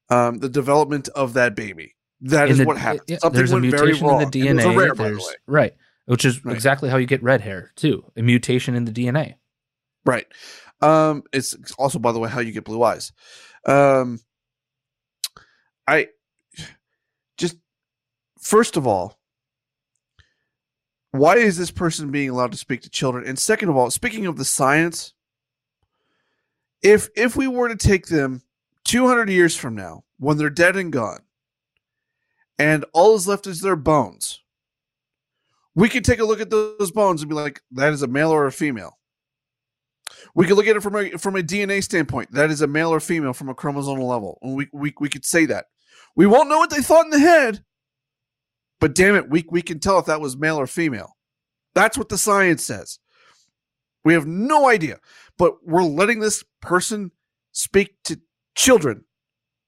um, 0.09 0.39
the 0.39 0.49
development 0.49 1.11
of 1.11 1.35
that 1.35 1.55
baby. 1.55 1.95
That 2.23 2.47
In 2.47 2.53
is 2.53 2.59
the- 2.59 2.65
what 2.65 2.79
happened. 2.79 3.19
Something 3.21 3.51
went 3.51 3.67
very 3.67 3.93
wrong. 3.93 4.23
in 4.23 4.31
the 4.31 4.49
And 4.49 4.61
it 4.61 4.67
was 4.67 4.75
a 4.75 4.79
rare, 4.79 4.95
by 4.95 5.11
the 5.11 5.17
way. 5.17 5.35
Right. 5.47 5.75
Which 6.07 6.25
is 6.25 6.45
Right. 6.45 6.55
exactly 6.55 6.89
how 6.89 6.97
you 6.97 7.07
get 7.07 7.23
red 7.23 7.41
hair, 7.43 7.73
too. 7.77 8.11
A 8.17 8.23
mutation 8.23 8.75
in 8.75 8.85
the 8.85 8.93
DNA. 8.93 9.35
Right. 10.05 10.27
Um, 10.81 11.25
it's 11.33 11.55
also, 11.79 11.99
by 11.99 12.13
the 12.13 12.19
way, 12.19 12.29
how 12.29 12.41
you 12.41 12.53
get 12.53 12.65
blue 12.65 12.83
eyes. 12.83 13.13
Um, 13.65 14.21
I 15.89 16.09
just 17.37 17.57
first 18.41 18.77
of 18.77 18.87
all, 18.87 19.19
why 21.11 21.37
is 21.37 21.57
this 21.57 21.71
person 21.71 22.11
being 22.11 22.31
allowed 22.31 22.53
to 22.53 22.59
speak 22.59 22.83
to 22.83 22.91
children? 22.91 23.27
And 23.27 23.39
second 23.39 23.69
of 23.69 23.77
all, 23.77 23.91
speaking 23.91 24.27
of 24.27 24.37
the 24.37 24.45
science, 24.45 25.13
if 26.83 27.09
if 27.17 27.37
we 27.37 27.47
were 27.49 27.69
to 27.69 27.77
take 27.77 28.07
them 28.07 28.43
200 28.85 29.29
years 29.31 29.57
from 29.57 29.75
now, 29.75 30.05
when 30.19 30.37
they're 30.39 30.51
dead 30.51 30.77
and 30.77 30.93
gone, 30.93 31.21
and 32.59 32.85
all 32.93 33.15
is 33.15 33.27
left 33.27 33.47
is 33.47 33.61
their 33.61 33.77
bones, 33.77 34.41
We 35.77 35.89
could 35.91 36.05
take 36.05 36.19
a 36.19 36.25
look 36.25 36.41
at 36.41 36.51
those 36.51 36.91
bones 36.91 37.23
and 37.23 37.29
be 37.29 37.35
like, 37.35 37.61
that 37.73 37.93
is 37.93 38.03
a 38.03 38.09
male 38.09 38.33
or 38.33 38.47
a 38.47 38.53
female. 38.53 38.99
We 40.35 40.47
could 40.47 40.57
look 40.57 40.67
at 40.67 40.77
it 40.77 40.83
from 40.83 40.97
a 40.97 41.11
from 41.19 41.37
a 41.37 41.43
DNA 41.43 41.83
standpoint. 41.83 42.33
That 42.33 42.51
is 42.51 42.63
a 42.63 42.67
male 42.67 42.93
or 42.93 43.01
female 43.01 43.33
from 43.33 43.49
a 43.49 43.55
chromosomal 43.55 44.09
level. 44.09 44.39
And 44.43 44.57
we 44.57 44.69
we 44.73 44.95
we 44.99 45.09
could 45.09 45.25
say 45.25 45.47
that. 45.47 45.67
We 46.17 46.27
won't 46.27 46.49
know 46.49 46.59
what 46.59 46.71
they 46.71 46.81
thought 46.81 47.05
in 47.05 47.11
the 47.11 47.19
head, 47.19 47.63
but 48.81 48.95
damn 48.95 49.15
it, 49.15 49.29
we 49.29 49.45
we 49.51 49.63
can 49.63 49.79
tell 49.79 49.99
if 49.99 50.07
that 50.07 50.21
was 50.21 50.37
male 50.37 50.59
or 50.59 50.67
female. 50.67 51.17
That's 51.75 51.99
what 51.99 52.09
the 52.09 52.19
science 52.19 52.65
says. 52.65 52.99
We 54.05 54.15
have 54.15 54.27
no 54.27 54.69
idea, 54.69 54.99
but 55.37 55.55
we're 55.67 55.83
letting 55.83 56.21
this 56.21 56.45
person 56.63 57.11
speak 57.53 57.97
to 58.05 58.21
children. 58.55 59.05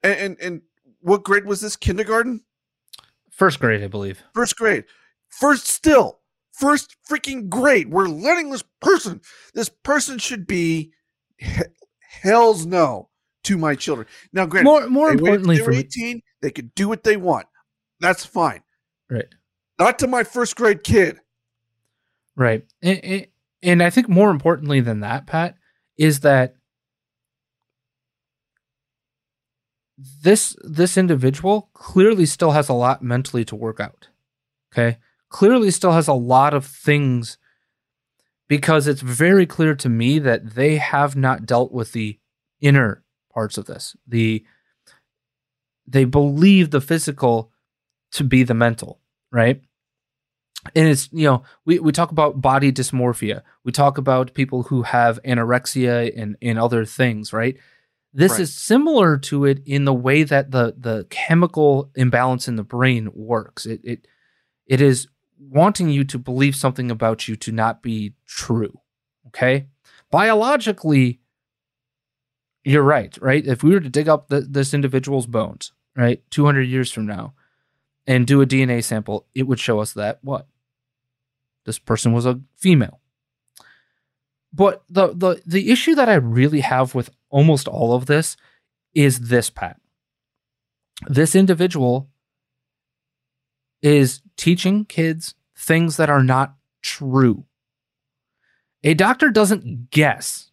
And 0.02 0.18
and, 0.18 0.36
and 0.40 0.62
what 1.00 1.24
grade 1.24 1.44
was 1.44 1.60
this? 1.60 1.76
Kindergarten? 1.76 2.44
First 3.30 3.60
grade, 3.60 3.82
I 3.82 3.88
believe. 3.88 4.22
First 4.34 4.56
grade. 4.56 4.84
First 5.28 5.66
still. 5.68 6.20
First 6.52 6.96
freaking 7.08 7.48
grade. 7.48 7.90
We're 7.90 8.08
letting 8.08 8.50
this 8.50 8.64
person, 8.80 9.20
this 9.54 9.68
person 9.68 10.18
should 10.18 10.46
be 10.46 10.92
he- 11.36 11.62
hell's 12.00 12.66
no 12.66 13.10
to 13.44 13.56
my 13.56 13.74
children. 13.76 14.08
Now, 14.32 14.46
granted, 14.46 14.64
More- 14.68 14.88
more 14.88 15.10
importantly 15.12 15.58
for 15.58 15.64
they're 15.66 15.72
me- 15.74 15.78
18, 15.78 16.22
they 16.42 16.50
could 16.50 16.74
do 16.74 16.88
what 16.88 17.04
they 17.04 17.16
want. 17.16 17.46
That's 18.00 18.24
fine. 18.24 18.62
Right. 19.08 19.32
Not 19.78 19.98
to 20.00 20.08
my 20.08 20.24
first 20.24 20.56
grade 20.56 20.82
kid. 20.82 21.20
Right. 22.36 22.66
And, 22.82 23.04
and- 23.04 23.26
and 23.62 23.82
I 23.82 23.90
think 23.90 24.08
more 24.08 24.30
importantly 24.30 24.80
than 24.80 25.00
that, 25.00 25.26
Pat, 25.26 25.56
is 25.96 26.20
that 26.20 26.54
this 30.22 30.56
this 30.62 30.96
individual 30.96 31.70
clearly 31.72 32.24
still 32.26 32.52
has 32.52 32.68
a 32.68 32.72
lot 32.72 33.02
mentally 33.02 33.44
to 33.44 33.56
work 33.56 33.80
out. 33.80 34.08
Okay? 34.72 34.98
Clearly 35.28 35.70
still 35.70 35.92
has 35.92 36.08
a 36.08 36.12
lot 36.14 36.54
of 36.54 36.64
things 36.64 37.38
because 38.48 38.86
it's 38.86 39.02
very 39.02 39.46
clear 39.46 39.74
to 39.74 39.88
me 39.88 40.18
that 40.18 40.54
they 40.54 40.76
have 40.76 41.16
not 41.16 41.44
dealt 41.46 41.72
with 41.72 41.92
the 41.92 42.18
inner 42.60 43.04
parts 43.32 43.58
of 43.58 43.66
this. 43.66 43.94
The 44.06 44.44
they 45.86 46.04
believe 46.04 46.70
the 46.70 46.80
physical 46.80 47.50
to 48.12 48.24
be 48.24 48.42
the 48.42 48.54
mental, 48.54 49.00
right? 49.30 49.62
and 50.74 50.88
it's 50.88 51.08
you 51.12 51.24
know 51.24 51.42
we, 51.64 51.78
we 51.78 51.92
talk 51.92 52.10
about 52.10 52.40
body 52.40 52.72
dysmorphia 52.72 53.42
we 53.64 53.70
talk 53.70 53.96
about 53.96 54.34
people 54.34 54.64
who 54.64 54.82
have 54.82 55.20
anorexia 55.24 56.12
and, 56.20 56.36
and 56.42 56.58
other 56.58 56.84
things 56.84 57.32
right 57.32 57.56
this 58.12 58.32
Right. 58.32 58.40
is 58.40 58.54
similar 58.54 59.18
to 59.18 59.44
it 59.44 59.62
in 59.64 59.84
the 59.84 59.94
way 59.94 60.24
that 60.24 60.50
the 60.50 60.74
the 60.76 61.06
chemical 61.10 61.90
imbalance 61.94 62.48
in 62.48 62.56
the 62.56 62.64
brain 62.64 63.08
works 63.14 63.66
it 63.66 63.80
it 63.84 64.08
it 64.66 64.80
is 64.80 65.06
wanting 65.40 65.88
you 65.88 66.04
to 66.04 66.18
believe 66.18 66.56
something 66.56 66.90
about 66.90 67.28
you 67.28 67.36
to 67.36 67.52
not 67.52 67.82
be 67.82 68.14
true 68.26 68.80
okay 69.26 69.66
biologically 70.10 71.20
you're 72.64 72.82
right 72.82 73.16
right 73.20 73.46
if 73.46 73.62
we 73.62 73.70
were 73.70 73.80
to 73.80 73.88
dig 73.88 74.08
up 74.08 74.28
the, 74.28 74.40
this 74.40 74.74
individual's 74.74 75.26
bones 75.26 75.72
right 75.96 76.22
200 76.30 76.62
years 76.62 76.90
from 76.90 77.06
now 77.06 77.34
and 78.08 78.26
do 78.26 78.40
a 78.40 78.46
DNA 78.46 78.82
sample, 78.82 79.26
it 79.34 79.42
would 79.42 79.60
show 79.60 79.80
us 79.80 79.92
that 79.92 80.18
what? 80.22 80.48
This 81.66 81.78
person 81.78 82.12
was 82.12 82.24
a 82.24 82.40
female. 82.56 83.00
But 84.50 84.82
the 84.88 85.08
the 85.08 85.42
the 85.46 85.70
issue 85.70 85.94
that 85.94 86.08
I 86.08 86.14
really 86.14 86.60
have 86.60 86.94
with 86.94 87.10
almost 87.28 87.68
all 87.68 87.92
of 87.92 88.06
this 88.06 88.38
is 88.94 89.28
this, 89.28 89.50
Pat. 89.50 89.78
This 91.06 91.36
individual 91.36 92.08
is 93.82 94.22
teaching 94.36 94.84
kids 94.84 95.34
things 95.56 95.96
that 95.96 96.10
are 96.10 96.22
not 96.22 96.54
true. 96.82 97.44
A 98.84 98.94
doctor 98.94 99.30
doesn't 99.30 99.90
guess. 99.90 100.50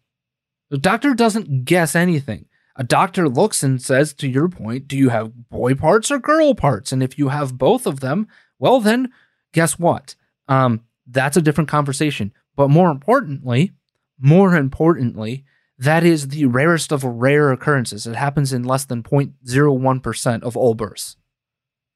A 0.70 0.78
doctor 0.78 1.14
doesn't 1.14 1.64
guess 1.64 1.94
anything. 1.94 2.46
A 2.74 2.84
doctor 2.84 3.28
looks 3.28 3.62
and 3.62 3.80
says, 3.80 4.12
to 4.14 4.28
your 4.28 4.48
point, 4.48 4.88
do 4.88 4.96
you 4.96 5.08
have 5.08 5.48
boy 5.48 5.74
parts 5.74 6.10
or 6.10 6.18
girl 6.18 6.54
parts? 6.54 6.92
And 6.92 7.02
if 7.02 7.18
you 7.18 7.28
have 7.28 7.56
both 7.56 7.86
of 7.86 8.00
them, 8.00 8.28
well, 8.58 8.80
then 8.80 9.12
guess 9.52 9.78
what? 9.78 10.14
Um, 10.48 10.82
that's 11.06 11.36
a 11.36 11.42
different 11.42 11.70
conversation. 11.70 12.32
But 12.54 12.68
more 12.68 12.90
importantly, 12.90 13.72
more 14.18 14.56
importantly, 14.56 15.44
that 15.78 16.04
is 16.04 16.28
the 16.28 16.46
rarest 16.46 16.92
of 16.92 17.04
rare 17.04 17.52
occurrences. 17.52 18.06
It 18.06 18.16
happens 18.16 18.52
in 18.52 18.64
less 18.64 18.84
than 18.84 19.02
0.01% 19.02 20.42
of 20.42 20.56
all 20.56 20.74
births, 20.74 21.16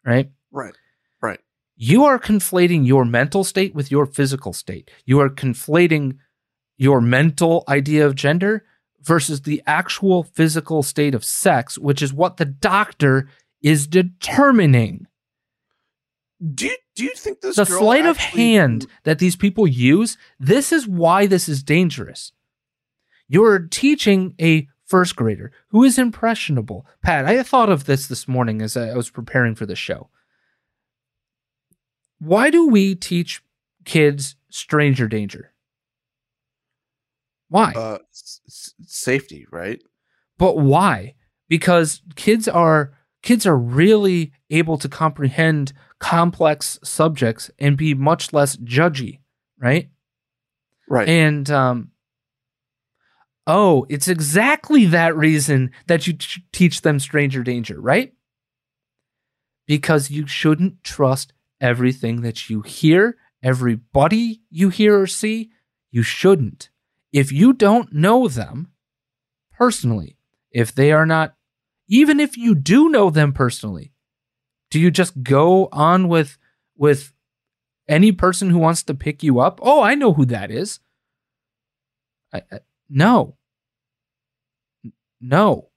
right? 0.04 0.30
Right. 0.50 0.74
You 1.82 2.04
are 2.04 2.18
conflating 2.18 2.86
your 2.86 3.06
mental 3.06 3.42
state 3.42 3.74
with 3.74 3.90
your 3.90 4.04
physical 4.04 4.52
state. 4.52 4.90
You 5.06 5.18
are 5.20 5.30
conflating 5.30 6.18
your 6.76 7.00
mental 7.00 7.64
idea 7.70 8.04
of 8.04 8.14
gender 8.14 8.66
versus 9.00 9.40
the 9.40 9.62
actual 9.66 10.24
physical 10.24 10.82
state 10.82 11.14
of 11.14 11.24
sex, 11.24 11.78
which 11.78 12.02
is 12.02 12.12
what 12.12 12.36
the 12.36 12.44
doctor 12.44 13.30
is 13.62 13.86
determining. 13.86 15.06
Do 16.54 16.66
you, 16.66 16.76
do 16.96 17.04
you 17.04 17.14
think 17.16 17.40
this 17.40 17.56
the 17.56 17.64
sleight 17.64 18.04
of 18.04 18.18
hand 18.18 18.86
that 19.04 19.18
these 19.18 19.36
people 19.36 19.66
use, 19.66 20.18
this 20.38 20.72
is 20.72 20.86
why 20.86 21.24
this 21.24 21.48
is 21.48 21.62
dangerous. 21.62 22.32
You're 23.26 23.58
teaching 23.58 24.34
a 24.38 24.68
first 24.84 25.16
grader 25.16 25.50
who 25.68 25.82
is 25.84 25.98
impressionable. 25.98 26.84
Pat, 27.02 27.24
I 27.24 27.42
thought 27.42 27.70
of 27.70 27.86
this 27.86 28.06
this 28.06 28.28
morning 28.28 28.60
as 28.60 28.76
I 28.76 28.94
was 28.94 29.08
preparing 29.08 29.54
for 29.54 29.64
the 29.64 29.74
show. 29.74 30.10
Why 32.20 32.50
do 32.50 32.68
we 32.68 32.94
teach 32.94 33.42
kids 33.84 34.36
stranger 34.50 35.08
danger? 35.08 35.52
Why? 37.48 37.72
uh, 37.74 37.98
s- 38.12 38.74
safety, 38.86 39.46
right? 39.50 39.82
But 40.38 40.58
why? 40.58 41.14
Because 41.48 42.02
kids 42.14 42.46
are 42.46 42.92
kids 43.22 43.46
are 43.46 43.56
really 43.56 44.32
able 44.50 44.78
to 44.78 44.88
comprehend 44.88 45.72
complex 45.98 46.78
subjects 46.82 47.50
and 47.58 47.76
be 47.76 47.92
much 47.92 48.32
less 48.32 48.56
judgy, 48.56 49.18
right? 49.58 49.90
Right. 50.88 51.08
And 51.08 51.50
um 51.50 51.90
oh, 53.46 53.84
it's 53.88 54.08
exactly 54.08 54.86
that 54.86 55.16
reason 55.16 55.70
that 55.88 56.06
you 56.06 56.12
t- 56.12 56.44
teach 56.52 56.82
them 56.82 57.00
stranger 57.00 57.42
danger, 57.42 57.80
right? 57.80 58.12
Because 59.66 60.10
you 60.10 60.26
shouldn't 60.26 60.82
trust 60.84 61.32
everything 61.60 62.22
that 62.22 62.48
you 62.48 62.62
hear, 62.62 63.16
everybody 63.42 64.42
you 64.50 64.68
hear 64.68 65.00
or 65.00 65.06
see, 65.06 65.50
you 65.90 66.02
shouldn't. 66.02 66.70
If 67.12 67.32
you 67.32 67.52
don't 67.52 67.92
know 67.92 68.28
them 68.28 68.72
personally, 69.52 70.16
if 70.50 70.74
they 70.74 70.92
are 70.92 71.06
not 71.06 71.34
even 71.88 72.20
if 72.20 72.36
you 72.36 72.54
do 72.54 72.88
know 72.88 73.10
them 73.10 73.32
personally, 73.32 73.92
do 74.70 74.78
you 74.78 74.90
just 74.90 75.22
go 75.22 75.68
on 75.72 76.08
with 76.08 76.38
with 76.76 77.12
any 77.88 78.12
person 78.12 78.50
who 78.50 78.58
wants 78.58 78.84
to 78.84 78.94
pick 78.94 79.22
you 79.22 79.40
up? 79.40 79.58
Oh, 79.62 79.82
I 79.82 79.96
know 79.96 80.12
who 80.12 80.24
that 80.26 80.50
is. 80.50 80.78
I, 82.32 82.42
I, 82.52 82.60
no. 82.88 83.36
No. 85.20 85.70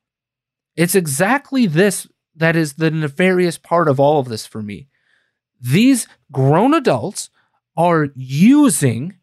It's 0.76 0.96
exactly 0.96 1.66
this 1.66 2.08
that 2.36 2.56
is 2.56 2.74
the 2.74 2.92
nefarious 2.92 3.58
part 3.58 3.88
of 3.88 4.00
all 4.00 4.20
of 4.20 4.28
this 4.28 4.46
for 4.46 4.62
me. 4.62 4.88
These 5.64 6.08
grown 6.30 6.74
adults 6.74 7.30
are 7.78 8.10
using 8.16 9.16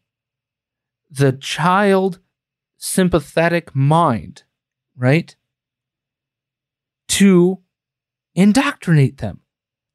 the 1.09 1.33
child 1.33 2.19
sympathetic 2.77 3.75
mind, 3.75 4.43
right? 4.97 5.35
To 7.09 7.59
indoctrinate 8.33 9.19
them. 9.19 9.41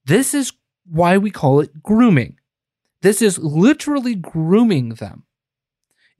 This 0.04 0.34
is 0.34 0.52
why 0.88 1.18
we 1.18 1.32
call 1.32 1.58
it 1.58 1.82
grooming. 1.82 2.38
This 3.02 3.20
is 3.20 3.38
literally 3.38 4.14
grooming 4.14 4.90
them. 4.90 5.24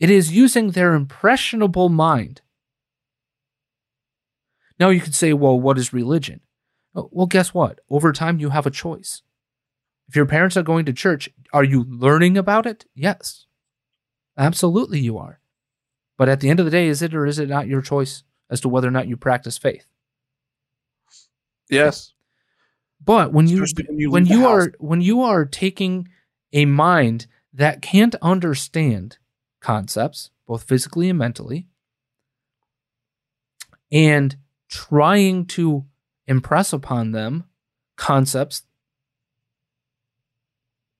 It 0.00 0.10
is 0.10 0.32
using 0.32 0.72
their 0.72 0.94
impressionable 0.94 1.88
mind. 1.88 2.42
Now 4.80 4.88
you 4.88 5.00
could 5.00 5.14
say, 5.14 5.32
well, 5.32 5.58
what 5.58 5.78
is 5.78 5.92
religion? 5.92 6.40
Well, 6.92 7.26
guess 7.26 7.54
what? 7.54 7.80
Over 7.88 8.12
time, 8.12 8.40
you 8.40 8.50
have 8.50 8.66
a 8.66 8.70
choice. 8.70 9.22
If 10.08 10.16
your 10.16 10.26
parents 10.26 10.56
are 10.56 10.62
going 10.62 10.86
to 10.86 10.92
church, 10.92 11.28
are 11.52 11.64
you 11.64 11.84
learning 11.88 12.38
about 12.38 12.66
it? 12.66 12.86
Yes. 12.94 13.46
Absolutely, 14.38 15.00
you 15.00 15.18
are. 15.18 15.40
But 16.16 16.28
at 16.28 16.40
the 16.40 16.48
end 16.48 16.60
of 16.60 16.66
the 16.66 16.70
day, 16.70 16.86
is 16.86 17.02
it 17.02 17.14
or 17.14 17.26
is 17.26 17.38
it 17.38 17.48
not 17.48 17.66
your 17.66 17.82
choice 17.82 18.22
as 18.50 18.60
to 18.60 18.68
whether 18.68 18.88
or 18.88 18.92
not 18.92 19.08
you 19.08 19.16
practice 19.16 19.58
faith? 19.58 19.86
Yes. 21.68 22.12
But 23.04 23.32
when 23.32 23.46
you 23.48 23.64
when 23.86 23.98
you 23.98 24.10
when 24.10 24.26
you 24.26 24.46
are 24.46 24.72
when 24.78 25.00
you 25.00 25.22
are 25.22 25.44
taking 25.44 26.08
a 26.52 26.64
mind 26.64 27.26
that 27.52 27.82
can't 27.82 28.14
understand 28.22 29.18
concepts, 29.60 30.30
both 30.46 30.62
physically 30.62 31.10
and 31.10 31.18
mentally, 31.18 31.66
and 33.92 34.36
trying 34.68 35.46
to 35.46 35.84
impress 36.26 36.72
upon 36.72 37.12
them 37.12 37.44
concepts 37.96 38.62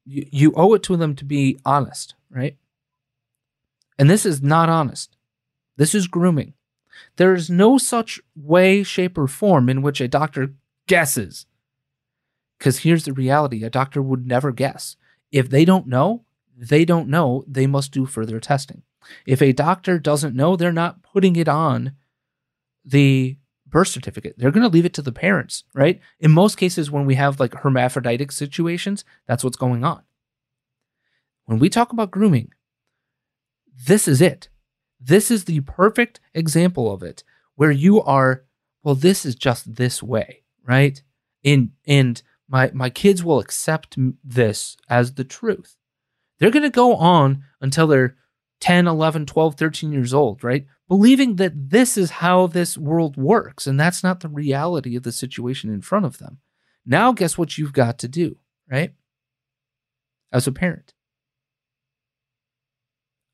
you, 0.07 0.27
you 0.31 0.53
owe 0.57 0.75
it 0.75 0.83
to 0.85 0.97
them 0.97 1.15
to 1.17 1.25
be 1.25 1.59
honest, 1.65 2.15
right? 2.31 2.57
And 3.99 4.09
this 4.09 4.25
is 4.25 4.43
not 4.43 4.69
honest. 4.69 5.17
This 5.77 5.95
is 5.95 6.07
grooming. 6.07 6.55
There 7.17 7.35
is 7.35 7.51
no 7.51 7.77
such 7.79 8.21
way, 8.35 8.83
shape, 8.83 9.19
or 9.19 9.27
form 9.27 9.69
in 9.69 9.83
which 9.83 10.01
a 10.01 10.09
doctor 10.09 10.55
guesses. 10.87 11.47
Because 12.59 12.79
here's 12.79 13.05
the 13.05 13.13
reality 13.13 13.65
a 13.65 13.71
doctor 13.71 14.01
would 14.01 14.27
never 14.27 14.53
guess. 14.53 14.97
If 15.31 15.51
they 15.51 15.65
don't 15.65 15.87
know, 15.87 16.25
they 16.57 16.85
don't 16.85 17.09
know. 17.09 17.45
They 17.47 17.67
must 17.67 17.93
do 17.93 18.07
further 18.07 18.41
testing. 18.41 18.83
If 19.27 19.43
a 19.43 19.53
doctor 19.53 19.99
doesn't 19.99 20.35
know, 20.35 20.57
they're 20.57 20.73
not 20.73 21.03
putting 21.03 21.37
it 21.37 21.49
on 21.49 21.93
the 22.85 23.37
birth 23.67 23.89
certificate. 23.89 24.35
They're 24.39 24.51
going 24.51 24.63
to 24.63 24.73
leave 24.73 24.85
it 24.85 24.95
to 24.95 25.03
the 25.03 25.13
parents, 25.13 25.65
right? 25.75 26.01
In 26.21 26.31
most 26.31 26.57
cases, 26.57 26.91
when 26.91 27.07
we 27.07 27.17
have 27.17 27.41
like 27.41 27.55
hermaphroditic 27.55 28.33
situations, 28.33 29.05
that's 29.27 29.43
what's 29.43 29.57
going 29.57 29.85
on. 29.85 30.03
When 31.47 31.59
we 31.59 31.69
talk 31.69 31.93
about 31.93 32.11
grooming, 32.11 32.53
this 33.87 34.09
is 34.09 34.21
it. 34.21 34.49
This 35.01 35.31
is 35.31 35.45
the 35.45 35.61
perfect 35.61 36.21
example 36.35 36.93
of 36.93 37.03
it 37.03 37.23
where 37.55 37.71
you 37.71 38.03
are, 38.03 38.45
well, 38.83 38.95
this 38.95 39.25
is 39.25 39.35
just 39.35 39.77
this 39.77 40.03
way, 40.03 40.43
right? 40.65 41.03
And, 41.45 41.71
and 41.87 42.23
my, 42.49 42.71
my 42.73 42.91
kids 42.91 43.23
will 43.23 43.39
accept 43.39 43.97
this 44.25 44.77
as 44.89 45.15
the 45.15 45.25
truth. 45.25 45.77
They're 46.39 46.51
going 46.51 46.63
to 46.63 46.71
go 46.71 46.97
on 46.97 47.45
until 47.61 47.87
they're 47.87 48.17
10, 48.61 48.87
11, 48.87 49.27
12, 49.27 49.55
13 49.55 49.93
years 49.93 50.15
old, 50.15 50.43
right? 50.43 50.67
Believing 50.89 51.37
that 51.37 51.71
this 51.71 51.99
is 51.99 52.11
how 52.11 52.47
this 52.47 52.79
world 52.79 53.17
works. 53.17 53.67
And 53.67 53.79
that's 53.79 54.05
not 54.05 54.21
the 54.21 54.29
reality 54.29 54.95
of 54.97 55.03
the 55.03 55.13
situation 55.13 55.69
in 55.73 55.83
front 55.83 56.07
of 56.07 56.19
them. 56.19 56.39
Now, 56.85 57.13
guess 57.13 57.37
what 57.37 57.59
you've 57.59 57.73
got 57.73 57.99
to 57.99 58.09
do, 58.09 58.37
right? 58.71 58.95
As 60.33 60.47
a 60.47 60.53
parent. 60.53 60.95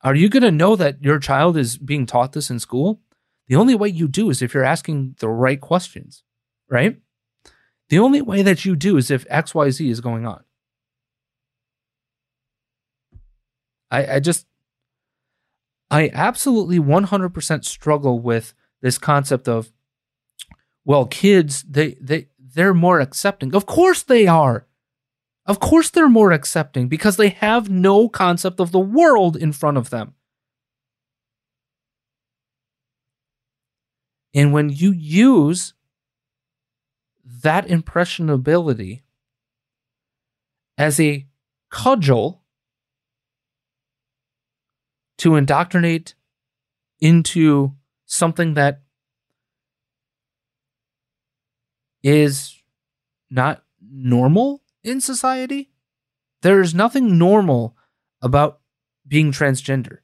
Are 0.03 0.15
you 0.15 0.29
going 0.29 0.43
to 0.43 0.51
know 0.51 0.75
that 0.77 1.03
your 1.03 1.19
child 1.19 1.57
is 1.57 1.77
being 1.77 2.07
taught 2.07 2.33
this 2.33 2.51
in 2.51 2.59
school? 2.59 3.01
The 3.49 3.57
only 3.57 3.75
way 3.75 3.89
you 3.89 4.09
do 4.09 4.31
is 4.31 4.41
if 4.41 4.55
you're 4.55 4.65
asking 4.65 5.17
the 5.21 5.29
right 5.29 5.61
questions, 5.61 6.25
right? 6.69 6.99
The 7.91 7.99
only 7.99 8.23
way 8.23 8.43
that 8.43 8.65
you 8.65 8.75
do 8.75 8.97
is 8.97 9.11
if 9.11 9.29
XYZ 9.29 9.91
is 9.91 10.01
going 10.01 10.27
on. 10.27 10.43
I, 13.91 14.15
I 14.15 14.21
just, 14.21 14.47
I 15.93 16.11
absolutely 16.15 16.79
100% 16.79 17.65
struggle 17.67 18.19
with 18.19 18.55
this 18.81 18.97
concept 18.97 19.47
of, 19.47 19.71
well, 20.87 21.07
kids, 21.07 21.63
they, 21.63 21.99
they, 22.01 22.29
they're 22.39 22.73
more 22.73 22.99
accepting. 22.99 23.55
Of 23.55 23.67
course 23.67 24.03
they 24.03 24.27
are. 24.27 24.67
Of 25.45 25.61
course, 25.61 25.91
they're 25.91 26.09
more 26.09 26.33
accepting 26.33 26.89
because 26.89 27.17
they 27.17 27.29
have 27.29 27.69
no 27.69 28.09
concept 28.09 28.59
of 28.59 28.73
the 28.73 28.79
world 28.79 29.37
in 29.37 29.53
front 29.53 29.77
of 29.77 29.91
them. 29.91 30.15
And 34.33 34.53
when 34.53 34.71
you 34.71 34.93
use 34.93 35.75
that 37.43 37.67
impressionability 37.69 39.03
as 40.79 40.99
a 40.99 41.27
cudgel 41.71 42.42
to 45.19 45.37
indoctrinate 45.37 46.15
into 47.01 47.73
something 48.07 48.55
that 48.55 48.83
is 52.03 52.63
not 53.31 53.63
normal 53.81 54.63
in 54.83 55.01
society. 55.01 55.71
There 56.43 56.61
is 56.61 56.75
nothing 56.75 57.19
normal 57.19 57.77
about 58.21 58.61
being 59.07 59.33
transgender 59.33 59.99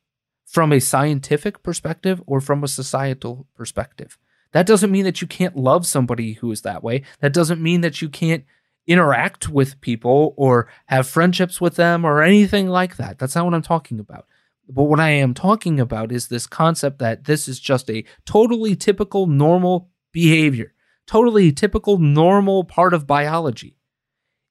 from 0.44 0.72
a 0.72 0.80
scientific 0.80 1.62
perspective 1.62 2.22
or 2.26 2.40
from 2.40 2.64
a 2.64 2.68
societal 2.68 3.46
perspective. 3.54 4.18
That 4.52 4.66
doesn't 4.66 4.90
mean 4.90 5.04
that 5.04 5.20
you 5.20 5.26
can't 5.28 5.56
love 5.56 5.86
somebody 5.86 6.34
who 6.34 6.50
is 6.50 6.62
that 6.62 6.82
way. 6.82 7.02
That 7.20 7.34
doesn't 7.34 7.60
mean 7.60 7.82
that 7.82 8.00
you 8.00 8.08
can't 8.08 8.44
interact 8.86 9.50
with 9.50 9.80
people 9.82 10.32
or 10.36 10.68
have 10.86 11.06
friendships 11.06 11.60
with 11.60 11.76
them 11.76 12.04
or 12.04 12.22
anything 12.22 12.68
like 12.68 12.96
that. 12.96 13.18
That's 13.18 13.34
not 13.34 13.44
what 13.44 13.54
I'm 13.54 13.62
talking 13.62 14.00
about. 14.00 14.26
But 14.68 14.84
what 14.84 15.00
I 15.00 15.10
am 15.10 15.32
talking 15.32 15.80
about 15.80 16.12
is 16.12 16.28
this 16.28 16.46
concept 16.46 16.98
that 16.98 17.24
this 17.24 17.48
is 17.48 17.58
just 17.58 17.88
a 17.90 18.04
totally 18.26 18.76
typical 18.76 19.26
normal 19.26 19.88
behavior, 20.12 20.74
totally 21.06 21.52
typical 21.52 21.98
normal 21.98 22.64
part 22.64 22.92
of 22.92 23.06
biology 23.06 23.76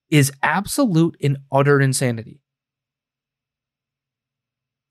is 0.10 0.32
absolute 0.42 1.16
and 1.22 1.38
utter 1.52 1.80
insanity. 1.80 2.42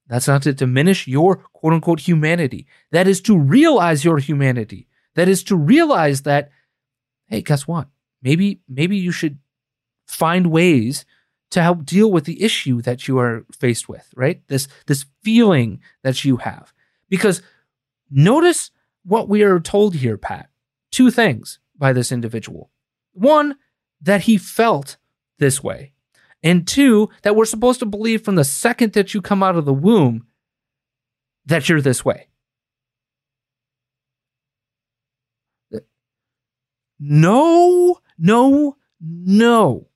That's 0.07 0.27
not 0.27 0.43
to 0.43 0.53
diminish 0.53 1.07
your 1.07 1.37
quote 1.53 1.73
unquote 1.73 1.99
humanity. 1.99 2.67
That 2.91 3.07
is 3.07 3.19
to 3.21 3.37
realize 3.37 4.05
your 4.05 4.19
humanity. 4.19 4.87
That 5.15 5.27
is 5.27 5.43
to 5.45 5.57
realize 5.57 6.21
that, 6.21 6.49
hey, 7.25 7.41
guess 7.41 7.67
what? 7.67 7.89
Maybe, 8.21 8.61
maybe 8.69 8.95
you 8.95 9.11
should 9.11 9.39
find 10.07 10.47
ways 10.47 11.05
to 11.51 11.61
help 11.61 11.85
deal 11.85 12.11
with 12.11 12.25
the 12.25 12.43
issue 12.43 12.81
that 12.81 13.07
you 13.07 13.17
are 13.19 13.45
faced 13.57 13.87
with, 13.87 14.11
right? 14.15 14.41
This, 14.47 14.67
this 14.85 15.05
feeling 15.23 15.79
that 16.03 16.25
you 16.25 16.37
have. 16.37 16.73
Because 17.09 17.41
notice 18.11 18.71
what 19.03 19.29
we 19.29 19.43
are 19.43 19.59
told 19.59 19.95
here, 19.95 20.17
Pat. 20.17 20.49
Two 20.91 21.11
things 21.11 21.59
by 21.77 21.93
this 21.93 22.11
individual. 22.11 22.71
One, 23.13 23.55
that 24.01 24.21
he 24.21 24.37
felt 24.37 24.97
this 25.39 25.63
way. 25.63 25.93
And 26.43 26.67
two, 26.67 27.09
that 27.23 27.35
we're 27.35 27.45
supposed 27.45 27.79
to 27.79 27.85
believe 27.85 28.23
from 28.23 28.35
the 28.35 28.43
second 28.43 28.93
that 28.93 29.13
you 29.13 29.21
come 29.21 29.41
out 29.41 29.55
of 29.55 29.65
the 29.65 29.73
womb 29.73 30.27
that 31.45 31.67
you're 31.67 31.81
this 31.81 32.05
way. 32.05 32.27
No, 36.99 37.99
no, 38.17 38.77
no. 38.99 39.87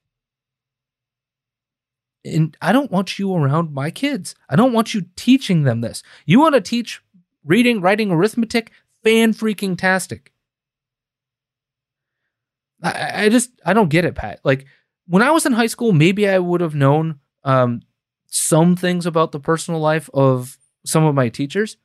And 2.24 2.55
I 2.61 2.72
don't 2.72 2.91
want 2.91 3.17
you 3.17 3.34
around 3.34 3.74
my 3.74 3.89
kids. 3.89 4.36
I 4.49 4.55
don't 4.55 4.74
want 4.74 4.93
you 4.93 5.05
teaching 5.15 5.63
them 5.63 5.82
this. 5.82 6.03
You 6.26 6.39
want 6.39 6.55
to 6.55 6.61
teach 6.61 7.01
reading, 7.43 7.82
writing, 7.82 8.11
arithmetic? 8.11 8.72
Fan 9.03 9.34
freaking 9.34 9.76
tastic. 9.78 10.32
I, 12.84 13.26
I 13.26 13.30
just, 13.30 13.51
I 13.65 13.74
don't 13.74 13.89
get 13.89 14.05
it, 14.05 14.13
Pat. 14.13 14.39
Like, 14.43 14.65
when 15.07 15.24
I 15.24 15.32
was 15.32 15.45
in 15.45 15.53
high 15.53 15.67
school, 15.67 15.91
maybe 15.91 16.28
I 16.30 16.38
would 16.39 16.61
have 16.61 16.76
known 16.76 17.19
um, 17.43 17.82
some 18.28 18.76
things 18.76 19.05
about 19.05 19.32
the 19.32 19.39
personal 19.39 19.80
life 19.80 20.09
of 20.13 20.57
some 20.86 21.03
of 21.03 21.15
my 21.15 21.30
teachers. 21.30 21.78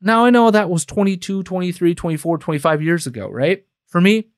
Now 0.00 0.24
I 0.24 0.30
know 0.30 0.50
that 0.50 0.70
was 0.70 0.84
22, 0.84 1.42
23, 1.42 1.94
24, 1.94 2.38
25 2.38 2.82
years 2.82 3.06
ago, 3.06 3.28
right? 3.28 3.64
For 3.86 4.00
me. 4.00 4.28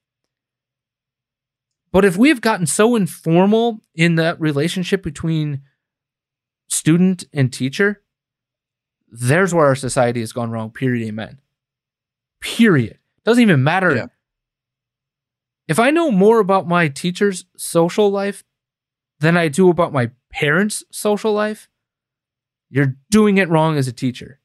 But 1.93 2.05
if 2.05 2.17
we've 2.17 2.41
gotten 2.41 2.67
so 2.67 2.97
informal 2.97 3.81
in 3.95 4.15
that 4.17 4.41
relationship 4.41 5.03
between 5.03 5.61
student 6.69 7.25
and 7.33 7.53
teacher, 7.53 8.03
there's 9.09 9.53
where 9.53 9.67
our 9.67 9.75
society 9.75 10.21
has 10.21 10.33
gone 10.33 10.51
wrong. 10.51 10.71
Period. 10.71 11.07
Amen. 11.07 11.41
Period. 12.41 12.99
Doesn't 13.25 13.43
even 13.43 13.63
matter 13.63 13.95
yeah. 13.95 14.07
If 15.69 15.79
I 15.79 15.91
know 15.91 16.11
more 16.11 16.41
about 16.41 16.67
my 16.67 16.89
teacher's 16.89 17.45
social 17.57 18.11
life 18.11 18.43
than 19.21 19.37
I 19.37 19.49
do 19.49 19.69
about 19.71 19.93
my 19.93 20.11
parents' 20.31 20.83
social 20.91 21.33
life, 21.33 21.69
you're 22.69 22.97
doing 23.11 23.39
it 23.39 23.49
wrong 23.49 23.77
as 23.77 23.87
a 23.87 23.93
teacher. 23.93 24.41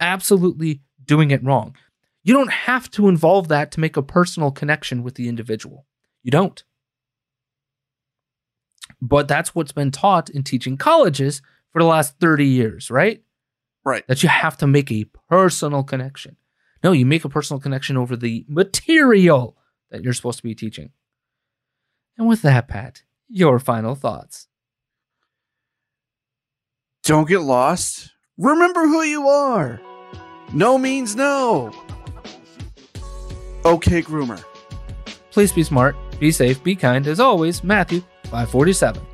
Absolutely 0.00 0.80
doing 1.04 1.30
it 1.30 1.44
wrong. 1.44 1.76
You 2.22 2.32
don't 2.32 2.50
have 2.50 2.90
to 2.92 3.08
involve 3.08 3.48
that 3.48 3.70
to 3.72 3.80
make 3.80 3.96
a 3.96 4.02
personal 4.02 4.50
connection 4.50 5.02
with 5.02 5.16
the 5.16 5.28
individual. 5.28 5.84
You 6.24 6.32
don't. 6.32 6.64
But 9.00 9.28
that's 9.28 9.54
what's 9.54 9.72
been 9.72 9.90
taught 9.90 10.30
in 10.30 10.42
teaching 10.42 10.76
colleges 10.76 11.42
for 11.72 11.80
the 11.80 11.88
last 11.88 12.18
30 12.18 12.46
years, 12.46 12.90
right? 12.90 13.22
Right. 13.84 14.06
That 14.08 14.22
you 14.22 14.28
have 14.28 14.56
to 14.58 14.66
make 14.66 14.90
a 14.90 15.04
personal 15.28 15.84
connection. 15.84 16.36
No, 16.82 16.92
you 16.92 17.06
make 17.06 17.24
a 17.24 17.28
personal 17.28 17.60
connection 17.60 17.96
over 17.96 18.16
the 18.16 18.44
material 18.48 19.56
that 19.90 20.02
you're 20.02 20.12
supposed 20.12 20.38
to 20.38 20.42
be 20.42 20.54
teaching. 20.54 20.90
And 22.16 22.26
with 22.26 22.42
that, 22.42 22.68
Pat, 22.68 23.02
your 23.28 23.58
final 23.58 23.94
thoughts. 23.94 24.48
Don't 27.02 27.28
get 27.28 27.40
lost. 27.40 28.12
Remember 28.38 28.86
who 28.86 29.02
you 29.02 29.28
are. 29.28 29.80
No 30.52 30.78
means 30.78 31.14
no. 31.14 31.72
Okay, 33.64 34.02
groomer. 34.02 34.42
Please 35.30 35.52
be 35.52 35.64
smart, 35.64 35.96
be 36.24 36.32
safe, 36.32 36.62
be 36.64 36.74
kind. 36.74 37.06
As 37.06 37.20
always, 37.20 37.62
Matthew 37.62 38.00
547. 38.30 39.13